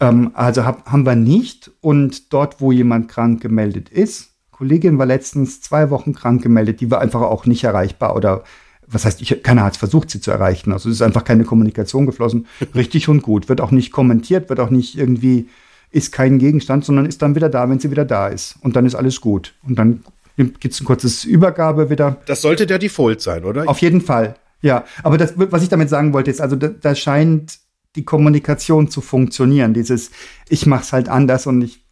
Ähm, 0.00 0.30
also 0.34 0.64
hab, 0.64 0.90
haben 0.90 1.04
wir 1.04 1.16
nicht. 1.16 1.70
Und 1.80 2.32
dort, 2.32 2.60
wo 2.60 2.72
jemand 2.72 3.08
krank 3.08 3.40
gemeldet 3.42 3.88
ist, 3.90 4.30
Kollegin 4.50 4.98
war 4.98 5.04
letztens 5.04 5.60
zwei 5.60 5.90
Wochen 5.90 6.14
krank 6.14 6.42
gemeldet, 6.42 6.80
die 6.80 6.90
war 6.90 7.00
einfach 7.00 7.20
auch 7.20 7.44
nicht 7.44 7.64
erreichbar 7.64 8.16
oder 8.16 8.42
was 8.86 9.04
heißt, 9.04 9.20
ich, 9.20 9.42
keiner 9.42 9.64
hat 9.64 9.76
versucht, 9.76 10.10
sie 10.10 10.20
zu 10.20 10.30
erreichen. 10.30 10.72
Also 10.72 10.88
es 10.88 10.96
ist 10.96 11.02
einfach 11.02 11.24
keine 11.24 11.44
Kommunikation 11.44 12.06
geflossen. 12.06 12.46
Richtig 12.74 13.08
und 13.08 13.22
gut. 13.22 13.48
Wird 13.48 13.60
auch 13.60 13.70
nicht 13.70 13.90
kommentiert, 13.90 14.48
wird 14.48 14.60
auch 14.60 14.70
nicht 14.70 14.96
irgendwie, 14.96 15.48
ist 15.90 16.12
kein 16.12 16.38
Gegenstand, 16.38 16.84
sondern 16.84 17.04
ist 17.04 17.20
dann 17.20 17.34
wieder 17.34 17.48
da, 17.48 17.68
wenn 17.68 17.80
sie 17.80 17.90
wieder 17.90 18.04
da 18.04 18.28
ist. 18.28 18.56
Und 18.60 18.76
dann 18.76 18.86
ist 18.86 18.94
alles 18.94 19.20
gut. 19.20 19.54
Und 19.66 19.78
dann 19.78 20.04
gibt 20.36 20.66
es 20.66 20.80
ein 20.80 20.84
kurzes 20.84 21.24
Übergabe 21.24 21.90
wieder. 21.90 22.18
Das 22.26 22.42
sollte 22.42 22.66
der 22.66 22.78
Default 22.78 23.20
sein, 23.20 23.44
oder? 23.44 23.68
Auf 23.68 23.78
jeden 23.80 24.00
Fall. 24.00 24.36
Ja, 24.62 24.84
aber 25.02 25.18
das, 25.18 25.34
was 25.36 25.62
ich 25.62 25.68
damit 25.68 25.88
sagen 25.88 26.12
wollte, 26.12 26.30
ist, 26.30 26.40
also 26.40 26.56
da, 26.56 26.68
da 26.68 26.94
scheint 26.94 27.58
die 27.94 28.04
Kommunikation 28.04 28.88
zu 28.88 29.00
funktionieren. 29.00 29.74
Dieses, 29.74 30.10
ich 30.48 30.66
mach's 30.66 30.92
halt 30.92 31.08
anders 31.08 31.46
und 31.46 31.62
ich, 31.62 31.84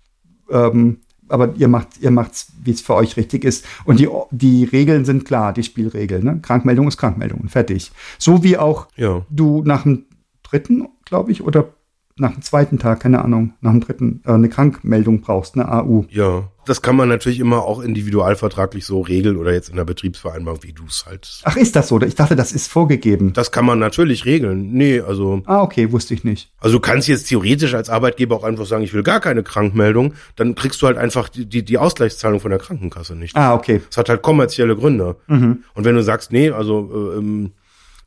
ähm, 0.51 0.99
aber 1.29 1.55
ihr 1.57 1.69
macht, 1.69 1.89
ihr 2.01 2.11
macht's, 2.11 2.49
wie 2.63 2.73
es 2.73 2.83
für 2.83 2.95
euch 2.95 3.17
richtig 3.17 3.45
ist. 3.45 3.65
Und 3.87 3.99
die, 3.99 4.09
die 4.31 4.65
Regeln 4.65 5.05
sind 5.07 5.25
klar, 5.25 5.53
die 5.55 5.63
Spielregeln. 5.63 6.25
Ne? 6.25 6.41
Krankmeldung 6.43 6.89
ist 6.89 6.99
Krankmeldung 6.99 7.41
und 7.41 7.51
fertig. 7.51 7.93
So 8.19 8.43
wie 8.45 8.59
auch 8.59 8.89
Ja. 8.97 9.25
du 9.31 9.63
nach 9.65 9.85
dem 9.85 10.05
dritten, 10.43 10.89
glaube 11.07 11.33
ich, 11.33 11.43
oder 11.43 11.69
nach 12.17 12.33
dem 12.33 12.43
zweiten 12.43 12.79
Tag, 12.79 13.01
keine 13.01 13.25
Ahnung, 13.25 13.55
nach 13.61 13.73
dem 13.73 13.81
dritten, 13.81 14.23
äh, 14.25 14.33
eine 14.33 14.49
Krankmeldung 14.49 15.21
brauchst, 15.21 15.57
eine 15.57 15.71
AU. 15.71 16.05
Ja. 16.11 16.49
Das 16.67 16.81
kann 16.81 16.97
man 16.97 17.11
natürlich 17.11 17.41
immer 17.41 17.65
auch 17.65 17.81
individualvertraglich 17.81 18.87
so 18.87 19.03
regeln 19.03 19.37
oder 19.37 19.53
jetzt 19.53 19.69
in 19.69 19.77
der 19.77 19.85
Betriebsvereinbarung, 19.85 20.63
wie 20.63 20.73
du 20.73 20.85
es 20.89 21.05
halt. 21.07 21.43
Ach, 21.45 21.57
ist 21.57 21.77
das 21.77 21.89
so? 21.89 22.01
Ich 22.01 22.15
dachte, 22.15 22.37
das 22.37 22.53
ist 22.53 22.69
vorgegeben. 22.69 23.35
Das 23.35 23.53
kann 23.53 23.67
man 23.67 23.79
natürlich 23.79 24.25
regeln. 24.25 24.73
Nee, 24.73 25.01
also. 25.01 25.43
Ah, 25.45 25.61
okay, 25.61 25.93
wusste 25.93 26.15
ich 26.15 26.25
nicht. 26.25 26.53
Also 26.61 26.77
du 26.77 26.81
kannst 26.81 27.07
jetzt 27.07 27.29
theoretisch 27.29 27.75
als 27.75 27.91
Arbeitgeber 27.91 28.37
auch 28.37 28.45
einfach 28.45 28.65
sagen, 28.65 28.83
ich 28.83 28.95
will 28.95 29.03
gar 29.03 29.21
keine 29.21 29.43
Krankmeldung, 29.43 30.15
dann 30.37 30.55
kriegst 30.55 30.81
du 30.81 30.87
halt 30.87 30.97
einfach 30.97 31.29
die, 31.29 31.45
die, 31.45 31.65
die 31.65 31.77
Ausgleichszahlung 31.77 32.41
von 32.41 32.51
der 32.51 32.61
Krankenkasse 32.61 33.15
nicht. 33.15 33.37
Ah, 33.37 33.53
okay. 33.55 33.83
Das 33.91 33.99
hat 33.99 34.09
halt 34.09 34.23
kommerzielle 34.23 34.75
Gründe. 34.75 35.17
Und 35.27 35.65
wenn 35.85 35.97
du 35.97 36.03
sagst, 36.03 36.33
nee, 36.33 36.49
also 36.51 37.13
äh, 37.15 37.19
ähm, 37.19 37.53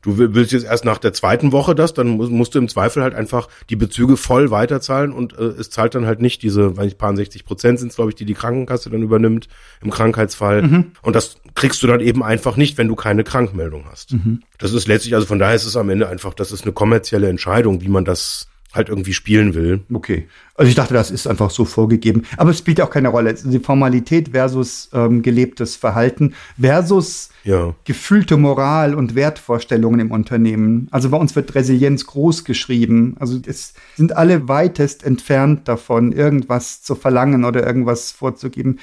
du 0.02 0.16
will- 0.18 0.34
willst 0.34 0.52
jetzt 0.52 0.64
erst 0.64 0.84
nach 0.84 0.98
der 0.98 1.12
zweiten 1.12 1.52
Woche 1.52 1.74
das, 1.74 1.94
dann 1.94 2.08
musst, 2.08 2.54
du 2.54 2.58
im 2.58 2.68
Zweifel 2.68 3.02
halt 3.02 3.14
einfach 3.14 3.48
die 3.70 3.76
Bezüge 3.76 4.16
voll 4.16 4.50
weiterzahlen 4.50 5.12
und 5.12 5.36
äh, 5.38 5.42
es 5.42 5.70
zahlt 5.70 5.94
dann 5.94 6.06
halt 6.06 6.20
nicht 6.20 6.42
diese, 6.42 6.76
weiß 6.76 6.86
ich, 6.86 6.98
paar 6.98 7.14
60 7.16 7.44
Prozent 7.44 7.78
sind 7.80 7.94
glaube 7.94 8.10
ich, 8.10 8.14
die 8.14 8.24
die 8.24 8.34
Krankenkasse 8.34 8.90
dann 8.90 9.02
übernimmt 9.02 9.48
im 9.82 9.90
Krankheitsfall. 9.90 10.62
Und 11.02 11.16
das 11.16 11.36
kriegst 11.54 11.82
du 11.82 11.86
dann 11.86 12.00
eben 12.00 12.22
einfach 12.22 12.56
nicht, 12.56 12.78
wenn 12.78 12.88
du 12.88 12.94
keine 12.94 13.24
Krankmeldung 13.24 13.86
hast. 13.90 14.14
Das 14.58 14.72
ist 14.72 14.86
letztlich, 14.86 15.14
also 15.14 15.26
von 15.26 15.38
daher 15.38 15.54
ist 15.56 15.64
es 15.64 15.76
am 15.76 15.90
Ende 15.90 16.08
einfach, 16.08 16.34
das 16.34 16.52
ist 16.52 16.62
eine 16.64 16.72
kommerzielle 16.72 17.28
Entscheidung, 17.28 17.80
wie 17.80 17.88
man 17.88 18.04
das 18.04 18.48
halt 18.72 18.88
irgendwie 18.90 19.14
spielen 19.14 19.54
will. 19.54 19.80
Okay. 19.92 20.28
Also 20.58 20.68
ich 20.68 20.74
dachte, 20.74 20.92
das 20.92 21.10
ist 21.12 21.26
einfach 21.28 21.50
so 21.50 21.64
vorgegeben. 21.64 22.24
Aber 22.36 22.50
es 22.50 22.58
spielt 22.58 22.78
ja 22.80 22.84
auch 22.84 22.90
keine 22.90 23.08
Rolle. 23.08 23.32
Die 23.32 23.60
Formalität 23.60 24.30
versus 24.32 24.90
ähm, 24.92 25.22
gelebtes 25.22 25.76
Verhalten 25.76 26.34
versus 26.60 27.30
Ja. 27.44 27.74
gefühlte 27.84 28.36
Moral 28.36 28.94
und 28.96 29.14
Wertvorstellungen 29.14 30.00
im 30.00 30.10
Unternehmen. 30.10 30.88
Also 30.90 31.10
bei 31.10 31.16
uns 31.16 31.36
wird 31.36 31.54
Resilienz 31.54 32.06
groß 32.06 32.44
geschrieben. 32.44 33.14
Also 33.20 33.38
es 33.46 33.72
sind 33.96 34.16
alle 34.16 34.48
weitest 34.48 35.04
entfernt 35.04 35.68
davon, 35.68 36.10
irgendwas 36.12 36.82
zu 36.82 36.96
verlangen 36.96 37.44
oder 37.44 37.64
irgendwas 37.64 38.10
vorzugeben. 38.10 38.78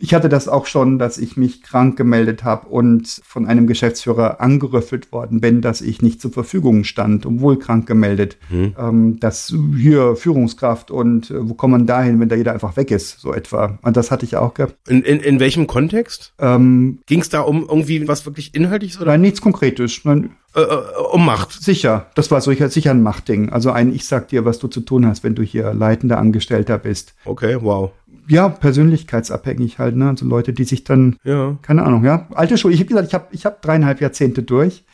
Ich 0.00 0.14
hatte 0.14 0.28
das 0.28 0.46
auch 0.46 0.66
schon, 0.66 0.98
dass 1.00 1.18
ich 1.18 1.36
mich 1.36 1.60
krank 1.62 1.96
gemeldet 1.96 2.44
habe 2.44 2.68
und 2.68 3.20
von 3.24 3.46
einem 3.46 3.66
Geschäftsführer 3.66 4.40
angerüffelt 4.40 5.10
worden 5.10 5.40
bin, 5.40 5.60
dass 5.60 5.80
ich 5.80 6.02
nicht 6.02 6.20
zur 6.22 6.30
Verfügung 6.32 6.84
stand, 6.84 7.26
obwohl 7.26 7.58
krank 7.58 7.86
gemeldet. 7.86 8.36
Ähm, 8.50 9.18
das 9.20 9.52
hier 9.76 10.14
Führungskraft 10.14 10.92
und 10.92 11.17
äh, 11.30 11.48
wo 11.48 11.54
kommt 11.54 11.72
man 11.72 11.86
dahin, 11.86 12.20
wenn 12.20 12.28
da 12.28 12.36
jeder 12.36 12.52
einfach 12.52 12.76
weg 12.76 12.90
ist, 12.90 13.20
so 13.20 13.32
etwa. 13.34 13.78
Und 13.82 13.96
das 13.96 14.10
hatte 14.10 14.24
ich 14.24 14.36
auch 14.36 14.54
gehabt. 14.54 14.74
In, 14.88 15.02
in, 15.02 15.20
in 15.20 15.40
welchem 15.40 15.66
Kontext? 15.66 16.32
Ähm, 16.38 16.98
Ging 17.06 17.20
es 17.20 17.28
da 17.28 17.40
um 17.40 17.62
irgendwie 17.68 18.06
was 18.08 18.24
wirklich 18.26 18.54
Inhaltliches 18.54 19.00
oder 19.00 19.12
nein, 19.12 19.22
nichts 19.22 19.40
Konkretes. 19.40 20.04
Nein, 20.04 20.30
äh, 20.54 20.60
äh, 20.60 20.76
um 21.12 21.24
Macht? 21.24 21.52
Sicher, 21.52 22.06
das 22.14 22.30
war 22.30 22.40
sicher, 22.40 22.68
sicher 22.70 22.90
ein 22.90 23.02
Machtding. 23.02 23.50
Also 23.50 23.70
ein, 23.70 23.94
ich 23.94 24.06
sag 24.06 24.28
dir, 24.28 24.44
was 24.44 24.58
du 24.58 24.68
zu 24.68 24.80
tun 24.80 25.06
hast, 25.06 25.24
wenn 25.24 25.34
du 25.34 25.42
hier 25.42 25.74
leitender 25.74 26.18
Angestellter 26.18 26.78
bist. 26.78 27.14
Okay, 27.24 27.58
wow. 27.60 27.90
Ja, 28.28 28.48
persönlichkeitsabhängig 28.48 29.78
halt, 29.78 29.96
ne? 29.96 30.08
Also 30.10 30.26
Leute, 30.26 30.52
die 30.52 30.64
sich 30.64 30.84
dann, 30.84 31.16
Ja. 31.24 31.56
keine 31.62 31.82
Ahnung, 31.84 32.04
ja. 32.04 32.26
Alte 32.34 32.58
Schule, 32.58 32.74
ich 32.74 32.80
habe 32.80 32.88
gesagt, 32.88 33.08
ich 33.08 33.14
habe 33.14 33.26
ich 33.30 33.46
hab 33.46 33.62
dreieinhalb 33.62 34.00
Jahrzehnte 34.00 34.42
durch. 34.42 34.84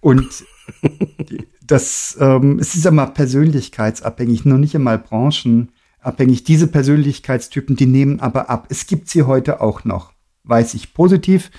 Und 0.00 0.44
das, 1.66 2.16
ähm, 2.20 2.58
es 2.58 2.74
ist 2.74 2.86
immer 2.86 3.06
persönlichkeitsabhängig, 3.06 4.44
noch 4.44 4.58
nicht 4.58 4.74
einmal 4.74 4.98
branchenabhängig. 4.98 6.44
Diese 6.44 6.66
Persönlichkeitstypen, 6.68 7.76
die 7.76 7.86
nehmen 7.86 8.20
aber 8.20 8.50
ab. 8.50 8.66
Es 8.70 8.86
gibt 8.86 9.08
sie 9.08 9.24
heute 9.24 9.60
auch 9.60 9.84
noch, 9.84 10.12
weiß 10.44 10.74
ich 10.74 10.94
positiv. 10.94 11.50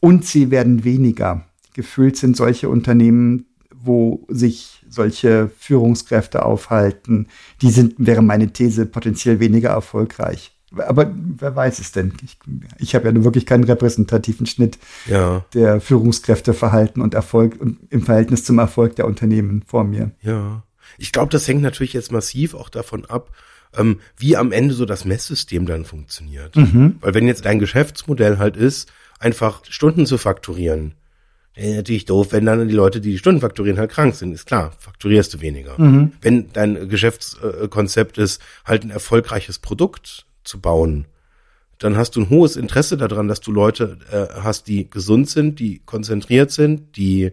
Und 0.00 0.26
sie 0.26 0.50
werden 0.50 0.84
weniger. 0.84 1.46
Gefühlt 1.72 2.16
sind 2.16 2.36
solche 2.36 2.68
Unternehmen, 2.68 3.46
wo 3.74 4.26
sich 4.28 4.84
solche 4.88 5.50
Führungskräfte 5.58 6.44
aufhalten, 6.44 7.28
die 7.60 7.70
sind, 7.70 7.94
wäre 7.98 8.22
meine 8.22 8.52
These, 8.52 8.86
potenziell 8.86 9.40
weniger 9.40 9.70
erfolgreich. 9.70 10.53
Aber 10.76 11.10
wer 11.14 11.54
weiß 11.54 11.78
es 11.78 11.92
denn? 11.92 12.12
Ich, 12.24 12.38
ich 12.78 12.94
habe 12.94 13.06
ja 13.06 13.12
nun 13.12 13.24
wirklich 13.24 13.46
keinen 13.46 13.64
repräsentativen 13.64 14.46
Schnitt 14.46 14.78
Ja, 15.06 15.44
der 15.54 15.80
Führungskräfteverhalten 15.80 17.02
und 17.02 17.14
Erfolg 17.14 17.60
und 17.60 17.78
im 17.90 18.02
Verhältnis 18.02 18.44
zum 18.44 18.58
Erfolg 18.58 18.96
der 18.96 19.06
Unternehmen 19.06 19.62
vor 19.66 19.84
mir. 19.84 20.10
ja. 20.22 20.62
Ich 20.98 21.12
glaube, 21.12 21.32
das 21.32 21.48
hängt 21.48 21.62
natürlich 21.62 21.92
jetzt 21.94 22.12
massiv 22.12 22.54
auch 22.54 22.68
davon 22.68 23.04
ab, 23.06 23.30
ähm, 23.76 23.98
wie 24.16 24.36
am 24.36 24.52
Ende 24.52 24.74
so 24.74 24.84
das 24.84 25.04
Messsystem 25.04 25.66
dann 25.66 25.84
funktioniert. 25.84 26.54
Weil 27.00 27.14
wenn 27.14 27.26
jetzt 27.26 27.46
dein 27.46 27.58
Geschäftsmodell 27.58 28.38
halt 28.38 28.56
ist, 28.56 28.92
einfach 29.18 29.62
Stunden 29.68 30.06
zu 30.06 30.18
fakturieren, 30.18 30.94
wäre 31.54 31.76
natürlich 31.76 32.04
doof, 32.04 32.28
wenn 32.30 32.44
dann 32.46 32.68
die 32.68 32.74
Leute, 32.74 33.00
die 33.00 33.12
die 33.12 33.18
Stunden 33.18 33.40
fakturieren, 33.40 33.78
halt 33.78 33.90
krank 33.90 34.14
sind. 34.14 34.32
Ist 34.32 34.46
klar, 34.46 34.72
fakturierst 34.78 35.34
du 35.34 35.40
weniger. 35.40 35.76
Wenn 36.20 36.52
dein 36.52 36.88
Geschäftskonzept 36.88 38.18
ist, 38.18 38.40
halt 38.64 38.84
ein 38.84 38.90
erfolgreiches 38.90 39.58
Produkt 39.58 40.26
zu 40.44 40.60
bauen, 40.60 41.06
dann 41.78 41.96
hast 41.96 42.16
du 42.16 42.20
ein 42.20 42.30
hohes 42.30 42.56
Interesse 42.56 42.96
daran, 42.96 43.28
dass 43.28 43.40
du 43.40 43.52
Leute 43.52 43.98
äh, 44.10 44.40
hast, 44.40 44.68
die 44.68 44.88
gesund 44.88 45.28
sind, 45.28 45.58
die 45.58 45.82
konzentriert 45.84 46.50
sind, 46.50 46.96
die 46.96 47.32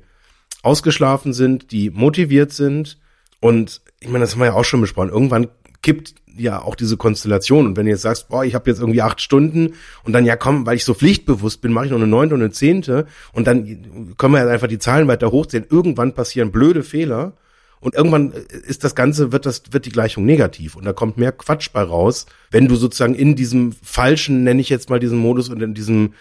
ausgeschlafen 0.63 1.33
sind, 1.33 1.71
die 1.71 1.89
motiviert 1.89 2.51
sind. 2.51 2.97
Und 3.39 3.81
ich 3.99 4.09
meine, 4.09 4.23
das 4.23 4.33
haben 4.33 4.39
wir 4.39 4.47
ja 4.47 4.53
auch 4.53 4.65
schon 4.65 4.81
besprochen. 4.81 5.09
Irgendwann 5.09 5.47
kippt 5.81 6.15
ja 6.37 6.61
auch 6.61 6.75
diese 6.75 6.97
Konstellation. 6.97 7.65
Und 7.65 7.77
wenn 7.77 7.85
du 7.85 7.91
jetzt 7.91 8.01
sagst, 8.01 8.29
boah, 8.29 8.43
ich 8.43 8.55
habe 8.55 8.69
jetzt 8.69 8.79
irgendwie 8.79 9.01
acht 9.01 9.21
Stunden 9.21 9.73
und 10.03 10.13
dann, 10.13 10.25
ja 10.25 10.35
komm, 10.35 10.65
weil 10.65 10.75
ich 10.75 10.85
so 10.85 10.93
pflichtbewusst 10.93 11.61
bin, 11.61 11.71
mache 11.71 11.85
ich 11.85 11.91
noch 11.91 11.97
eine 11.97 12.07
neunte 12.07 12.35
und 12.35 12.41
eine 12.41 12.51
zehnte 12.51 13.07
und 13.33 13.47
dann 13.47 14.15
können 14.17 14.33
wir 14.33 14.43
ja 14.43 14.49
einfach 14.49 14.67
die 14.67 14.79
Zahlen 14.79 15.07
weiter 15.07 15.31
hochziehen. 15.31 15.65
Irgendwann 15.69 16.13
passieren 16.13 16.51
blöde 16.51 16.83
Fehler 16.83 17.33
Und 17.81 17.95
irgendwann 17.95 18.31
ist 18.31 18.83
das 18.83 18.95
Ganze, 18.95 19.31
wird 19.31 19.45
das, 19.45 19.63
wird 19.71 19.85
die 19.85 19.91
Gleichung 19.91 20.23
negativ 20.23 20.75
und 20.75 20.85
da 20.85 20.93
kommt 20.93 21.17
mehr 21.17 21.31
Quatsch 21.31 21.71
bei 21.73 21.81
raus, 21.81 22.27
wenn 22.51 22.67
du 22.67 22.75
sozusagen 22.75 23.15
in 23.15 23.35
diesem 23.35 23.73
falschen, 23.83 24.43
nenne 24.43 24.61
ich 24.61 24.69
jetzt 24.69 24.89
mal 24.89 24.99
diesen 24.99 25.17
Modus 25.17 25.49
und 25.49 25.61
in 25.61 25.73
diesem 25.73 26.13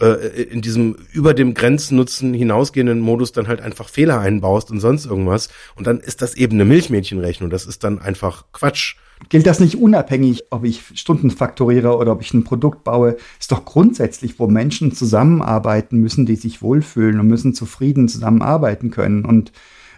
äh, 0.00 0.42
in 0.42 0.60
diesem 0.60 0.96
über 1.12 1.34
dem 1.34 1.54
Grenznutzen 1.54 2.34
hinausgehenden 2.34 3.00
Modus 3.00 3.32
dann 3.32 3.46
halt 3.46 3.60
einfach 3.60 3.88
Fehler 3.88 4.18
einbaust 4.18 4.70
und 4.70 4.80
sonst 4.80 5.06
irgendwas. 5.06 5.50
Und 5.76 5.86
dann 5.86 6.00
ist 6.00 6.22
das 6.22 6.34
eben 6.34 6.54
eine 6.54 6.64
Milchmädchenrechnung. 6.64 7.50
Das 7.50 7.66
ist 7.66 7.84
dann 7.84 8.00
einfach 8.00 8.46
Quatsch. 8.52 8.96
Gilt 9.28 9.46
das 9.46 9.60
nicht 9.60 9.76
unabhängig, 9.76 10.44
ob 10.50 10.64
ich 10.64 10.82
Stunden 10.94 11.30
faktoriere 11.30 11.96
oder 11.96 12.12
ob 12.12 12.22
ich 12.22 12.34
ein 12.34 12.42
Produkt 12.42 12.82
baue? 12.82 13.16
Ist 13.38 13.52
doch 13.52 13.64
grundsätzlich, 13.64 14.40
wo 14.40 14.48
Menschen 14.48 14.92
zusammenarbeiten 14.92 15.98
müssen, 15.98 16.26
die 16.26 16.36
sich 16.36 16.60
wohlfühlen 16.60 17.20
und 17.20 17.28
müssen 17.28 17.54
zufrieden 17.54 18.08
zusammenarbeiten 18.08 18.90
können 18.90 19.24
und 19.24 19.52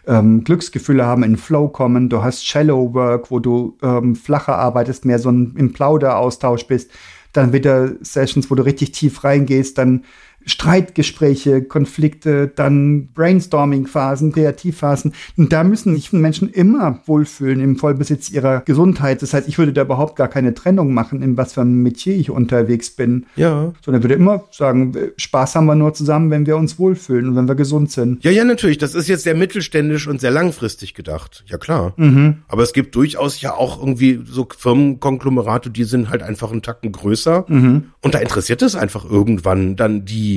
ähm, 0.06 0.44
Glücksgefühle 0.44 1.04
haben, 1.04 1.22
in 1.22 1.36
Flow 1.36 1.68
kommen. 1.68 2.08
Du 2.08 2.22
hast 2.22 2.46
Shallow 2.46 2.94
Work, 2.94 3.30
wo 3.30 3.38
du 3.38 3.76
ähm, 3.82 4.16
flacher 4.16 4.56
arbeitest, 4.56 5.04
mehr 5.04 5.18
so 5.18 5.30
ein, 5.30 5.54
im 5.56 5.72
Plauderaustausch 5.72 6.66
bist 6.66 6.90
dann 7.36 7.52
wieder 7.52 7.92
Sessions, 8.00 8.50
wo 8.50 8.54
du 8.54 8.64
richtig 8.64 8.92
tief 8.92 9.24
reingehst, 9.24 9.78
dann 9.78 10.04
Streitgespräche, 10.46 11.62
Konflikte, 11.62 12.46
dann 12.48 13.08
Brainstorming-Phasen, 13.12 14.32
Kreativphasen. 14.32 15.12
Und 15.36 15.52
da 15.52 15.64
müssen 15.64 15.94
sich 15.94 16.12
Menschen 16.12 16.48
immer 16.48 17.00
wohlfühlen 17.06 17.60
im 17.60 17.76
Vollbesitz 17.76 18.30
ihrer 18.30 18.60
Gesundheit. 18.60 19.22
Das 19.22 19.34
heißt, 19.34 19.48
ich 19.48 19.58
würde 19.58 19.72
da 19.72 19.82
überhaupt 19.82 20.16
gar 20.16 20.28
keine 20.28 20.54
Trennung 20.54 20.94
machen, 20.94 21.20
in 21.22 21.36
was 21.36 21.54
für 21.54 21.62
einem 21.62 21.82
Metier 21.82 22.16
ich 22.16 22.30
unterwegs 22.30 22.90
bin. 22.90 23.26
Ja. 23.34 23.72
Sondern 23.84 24.02
würde 24.04 24.14
immer 24.14 24.44
sagen, 24.52 24.94
Spaß 25.16 25.56
haben 25.56 25.66
wir 25.66 25.74
nur 25.74 25.94
zusammen, 25.94 26.30
wenn 26.30 26.46
wir 26.46 26.56
uns 26.56 26.78
wohlfühlen 26.78 27.28
und 27.28 27.36
wenn 27.36 27.48
wir 27.48 27.56
gesund 27.56 27.90
sind. 27.90 28.22
Ja, 28.22 28.30
ja, 28.30 28.44
natürlich. 28.44 28.78
Das 28.78 28.94
ist 28.94 29.08
jetzt 29.08 29.24
sehr 29.24 29.34
mittelständisch 29.34 30.06
und 30.06 30.20
sehr 30.20 30.30
langfristig 30.30 30.94
gedacht. 30.94 31.44
Ja, 31.48 31.58
klar. 31.58 31.92
Mhm. 31.96 32.38
Aber 32.46 32.62
es 32.62 32.72
gibt 32.72 32.94
durchaus 32.94 33.40
ja 33.40 33.52
auch 33.52 33.80
irgendwie 33.80 34.20
so 34.24 34.46
Firmenkonglomerate, 34.56 35.70
die 35.70 35.84
sind 35.84 36.08
halt 36.08 36.22
einfach 36.22 36.52
einen 36.52 36.62
Tacken 36.62 36.92
größer. 36.92 37.46
Mhm. 37.48 37.86
Und 38.00 38.14
da 38.14 38.20
interessiert 38.20 38.62
es 38.62 38.76
einfach 38.76 39.04
irgendwann 39.04 39.74
dann 39.74 40.04
die 40.04 40.35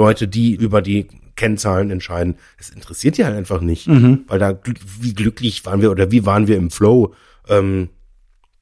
Leute, 0.00 0.28
die 0.28 0.54
über 0.54 0.80
die 0.80 1.06
Kennzahlen 1.36 1.90
entscheiden. 1.90 2.36
Es 2.58 2.70
interessiert 2.70 3.18
die 3.18 3.24
halt 3.26 3.36
einfach 3.36 3.60
nicht, 3.60 3.86
mhm. 3.86 4.24
weil 4.28 4.38
da 4.38 4.58
wie 5.00 5.12
glücklich 5.12 5.66
waren 5.66 5.82
wir 5.82 5.90
oder 5.90 6.10
wie 6.10 6.24
waren 6.24 6.48
wir 6.48 6.56
im 6.56 6.70
Flow. 6.70 7.14
Ähm, 7.48 7.90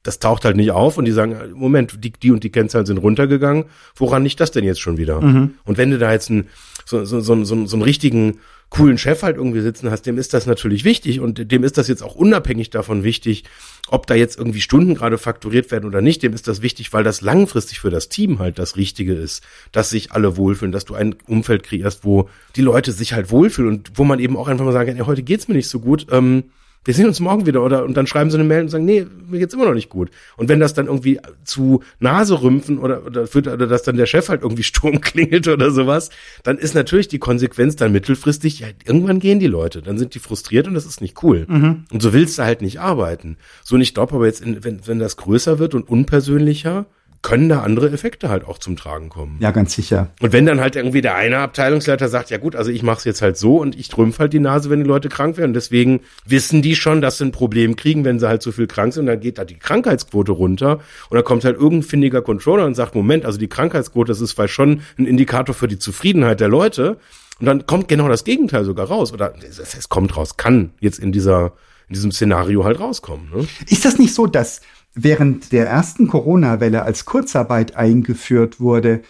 das 0.03 0.19
taucht 0.19 0.43
halt 0.43 0.57
nicht 0.57 0.71
auf 0.71 0.97
und 0.97 1.05
die 1.05 1.11
sagen, 1.11 1.37
Moment, 1.53 2.03
die, 2.03 2.11
die 2.11 2.31
und 2.31 2.43
die 2.43 2.51
Kennzahlen 2.51 2.85
sind 2.85 2.97
runtergegangen. 2.97 3.65
Woran 3.95 4.23
nicht 4.23 4.39
das 4.39 4.51
denn 4.51 4.65
jetzt 4.65 4.81
schon 4.81 4.97
wieder? 4.97 5.21
Mhm. 5.21 5.55
Und 5.63 5.77
wenn 5.77 5.91
du 5.91 5.97
da 5.97 6.11
jetzt 6.11 6.29
einen, 6.29 6.47
so, 6.85 7.05
so, 7.05 7.21
so, 7.21 7.43
so, 7.43 7.65
so 7.65 7.75
einen 7.75 7.83
richtigen 7.83 8.39
coolen 8.69 8.97
Chef 8.97 9.23
halt 9.23 9.37
irgendwie 9.37 9.61
sitzen 9.61 9.89
hast, 9.89 10.05
dem 10.05 10.17
ist 10.17 10.33
das 10.33 10.45
natürlich 10.45 10.83
wichtig 10.83 11.19
und 11.19 11.51
dem 11.51 11.63
ist 11.63 11.77
das 11.77 11.87
jetzt 11.87 12.03
auch 12.03 12.15
unabhängig 12.15 12.69
davon 12.69 13.03
wichtig, 13.03 13.43
ob 13.87 14.05
da 14.05 14.13
jetzt 14.13 14.37
irgendwie 14.37 14.61
Stunden 14.61 14.93
gerade 14.93 15.17
fakturiert 15.17 15.71
werden 15.71 15.85
oder 15.85 16.01
nicht, 16.01 16.21
dem 16.21 16.33
ist 16.33 16.47
das 16.47 16.61
wichtig, 16.61 16.93
weil 16.93 17.03
das 17.03 17.21
langfristig 17.21 17.79
für 17.79 17.89
das 17.89 18.09
Team 18.09 18.37
halt 18.37 18.59
das 18.59 18.75
Richtige 18.75 19.13
ist, 19.13 19.43
dass 19.71 19.89
sich 19.89 20.11
alle 20.11 20.37
wohlfühlen, 20.37 20.71
dass 20.71 20.85
du 20.85 20.93
ein 20.93 21.15
Umfeld 21.25 21.63
kreierst, 21.63 22.05
wo 22.05 22.29
die 22.55 22.61
Leute 22.61 22.91
sich 22.91 23.13
halt 23.13 23.31
wohlfühlen 23.31 23.71
und 23.71 23.91
wo 23.95 24.03
man 24.03 24.19
eben 24.19 24.37
auch 24.37 24.47
einfach 24.47 24.65
mal 24.65 24.71
sagen 24.71 24.89
kann, 24.89 24.97
ja, 24.97 25.07
heute 25.07 25.23
geht's 25.23 25.47
mir 25.47 25.55
nicht 25.55 25.69
so 25.69 25.79
gut, 25.79 26.05
ähm, 26.11 26.43
wir 26.85 26.93
sehen 26.93 27.07
uns 27.07 27.19
morgen 27.19 27.45
wieder 27.45 27.63
oder 27.63 27.83
und 27.83 27.95
dann 27.97 28.07
schreiben 28.07 28.31
sie 28.31 28.37
eine 28.37 28.45
Mail 28.45 28.61
und 28.61 28.69
sagen, 28.69 28.85
nee, 28.85 29.05
mir 29.27 29.39
geht's 29.39 29.53
immer 29.53 29.65
noch 29.65 29.73
nicht 29.73 29.89
gut. 29.89 30.09
Und 30.37 30.49
wenn 30.49 30.59
das 30.59 30.73
dann 30.73 30.87
irgendwie 30.87 31.19
zu 31.43 31.83
Naserümpfen 31.99 32.77
oder 32.77 33.05
oder, 33.05 33.27
führt, 33.27 33.47
oder 33.47 33.67
dass 33.67 33.83
dann 33.83 33.97
der 33.97 34.05
Chef 34.05 34.29
halt 34.29 34.43
irgendwie 34.43 34.63
Sturm 34.69 35.01
klingelt 35.01 35.47
oder 35.47 35.71
sowas, 35.71 36.09
dann 36.43 36.57
ist 36.57 36.75
natürlich 36.75 37.07
die 37.07 37.19
Konsequenz 37.19 37.75
dann 37.75 37.91
mittelfristig, 37.91 38.59
ja, 38.59 38.67
irgendwann 38.85 39.19
gehen 39.19 39.39
die 39.39 39.47
Leute, 39.47 39.81
dann 39.81 39.97
sind 39.97 40.15
die 40.15 40.19
frustriert 40.19 40.67
und 40.67 40.73
das 40.73 40.85
ist 40.85 41.01
nicht 41.01 41.21
cool. 41.23 41.45
Mhm. 41.47 41.85
Und 41.91 42.01
so 42.01 42.13
willst 42.13 42.37
du 42.37 42.43
halt 42.43 42.61
nicht 42.61 42.79
arbeiten. 42.79 43.37
So 43.63 43.75
und 43.75 43.81
ich 43.81 43.93
glaube 43.93 44.15
aber 44.15 44.25
jetzt, 44.25 44.41
in, 44.41 44.63
wenn, 44.63 44.87
wenn 44.87 44.99
das 44.99 45.17
größer 45.17 45.59
wird 45.59 45.75
und 45.75 45.87
unpersönlicher, 45.87 46.85
können 47.21 47.49
da 47.49 47.61
andere 47.61 47.91
Effekte 47.91 48.29
halt 48.29 48.45
auch 48.45 48.59
zum 48.59 48.77
Tragen 48.77 49.09
kommen. 49.09 49.37
Ja, 49.41 49.51
ganz 49.51 49.73
sicher. 49.73 50.09
Und 50.21 50.31
wenn 50.31 50.45
dann 50.45 50.61
halt 50.61 50.75
irgendwie 50.77 51.01
der 51.01 51.15
eine 51.15 51.39
Abteilungsleiter 51.39 52.07
sagt, 52.07 52.29
ja 52.29 52.37
gut, 52.37 52.55
also 52.55 52.71
ich 52.71 52.81
mache 52.81 52.99
es 52.99 53.03
jetzt 53.03 53.21
halt 53.21 53.37
so 53.37 53.57
und 53.57 53.77
ich 53.77 53.89
trümpf 53.89 54.19
halt 54.19 54.31
die 54.31 54.39
Nase, 54.39 54.69
wenn 54.69 54.83
die 54.83 54.87
Leute 54.87 55.09
krank 55.09 55.37
werden. 55.37 55.53
Deswegen 55.53 55.99
wissen 56.25 56.61
die 56.61 56.75
schon, 56.75 57.01
dass 57.01 57.17
sie 57.17 57.25
ein 57.25 57.31
Problem 57.31 57.75
kriegen, 57.75 58.05
wenn 58.05 58.19
sie 58.19 58.27
halt 58.27 58.41
zu 58.41 58.53
viel 58.53 58.67
krank 58.67 58.93
sind. 58.93 59.01
Und 59.01 59.07
dann 59.07 59.19
geht 59.19 59.37
da 59.37 59.43
die 59.43 59.59
Krankheitsquote 59.59 60.31
runter. 60.31 60.79
Und 61.09 61.15
dann 61.15 61.23
kommt 61.25 61.43
halt 61.43 61.57
irgendein 61.57 61.83
findiger 61.83 62.21
Controller 62.21 62.65
und 62.65 62.75
sagt, 62.75 62.95
Moment, 62.95 63.25
also 63.25 63.37
die 63.37 63.49
Krankheitsquote, 63.49 64.07
das 64.07 64.21
ist 64.21 64.31
vielleicht 64.31 64.53
schon 64.53 64.81
ein 64.97 65.05
Indikator 65.05 65.53
für 65.53 65.67
die 65.67 65.79
Zufriedenheit 65.79 66.39
der 66.39 66.47
Leute. 66.47 66.97
Und 67.39 67.45
dann 67.45 67.65
kommt 67.65 67.89
genau 67.89 68.07
das 68.07 68.23
Gegenteil 68.23 68.63
sogar 68.63 68.87
raus. 68.87 69.11
Oder 69.11 69.33
es 69.41 69.89
kommt 69.89 70.15
raus, 70.15 70.37
kann 70.37 70.71
jetzt 70.79 70.99
in 70.99 71.11
dieser, 71.11 71.53
in 71.89 71.95
diesem 71.95 72.11
Szenario 72.13 72.63
halt 72.63 72.79
rauskommen. 72.79 73.29
Ne? 73.33 73.47
Ist 73.67 73.83
das 73.83 73.97
nicht 73.97 74.13
so, 74.13 74.25
dass 74.25 74.61
während 74.93 75.51
der 75.51 75.67
ersten 75.67 76.07
Corona-Welle 76.07 76.83
als 76.83 77.05
Kurzarbeit 77.05 77.75
eingeführt 77.75 78.59
wurde, 78.59 79.01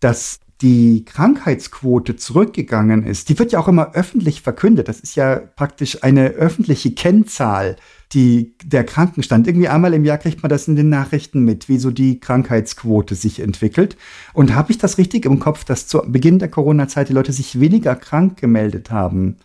dass 0.00 0.40
die 0.62 1.04
Krankheitsquote 1.04 2.16
zurückgegangen 2.16 3.04
ist, 3.04 3.28
die 3.28 3.38
wird 3.38 3.52
ja 3.52 3.58
auch 3.58 3.68
immer 3.68 3.94
öffentlich 3.94 4.40
verkündet. 4.40 4.88
Das 4.88 5.00
ist 5.00 5.14
ja 5.14 5.36
praktisch 5.36 6.02
eine 6.02 6.30
öffentliche 6.30 6.92
Kennzahl, 6.92 7.76
die 8.12 8.54
der 8.64 8.84
Krankenstand. 8.84 9.46
Irgendwie 9.46 9.68
einmal 9.68 9.92
im 9.92 10.06
Jahr 10.06 10.16
kriegt 10.16 10.42
man 10.42 10.48
das 10.48 10.66
in 10.66 10.76
den 10.76 10.88
Nachrichten 10.88 11.44
mit, 11.44 11.68
wie 11.68 11.78
so 11.78 11.90
die 11.90 12.20
Krankheitsquote 12.20 13.14
sich 13.14 13.40
entwickelt. 13.40 13.98
Und 14.32 14.54
habe 14.54 14.72
ich 14.72 14.78
das 14.78 14.96
richtig 14.96 15.26
im 15.26 15.40
Kopf, 15.40 15.64
dass 15.64 15.88
zu 15.88 16.00
Beginn 16.06 16.38
der 16.38 16.48
Corona-Zeit 16.48 17.10
die 17.10 17.14
Leute 17.14 17.32
sich 17.32 17.60
weniger 17.60 17.94
krank 17.94 18.38
gemeldet 18.38 18.90
haben? 18.90 19.36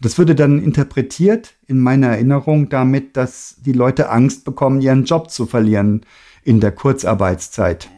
Das 0.00 0.16
würde 0.16 0.34
dann 0.34 0.62
interpretiert 0.62 1.54
in 1.66 1.80
meiner 1.80 2.08
Erinnerung 2.08 2.68
damit, 2.68 3.16
dass 3.16 3.56
die 3.64 3.72
Leute 3.72 4.10
Angst 4.10 4.44
bekommen, 4.44 4.80
ihren 4.80 5.04
Job 5.04 5.30
zu 5.30 5.46
verlieren 5.46 6.02
in 6.44 6.60
der 6.60 6.72
Kurzarbeitszeit. 6.72 7.88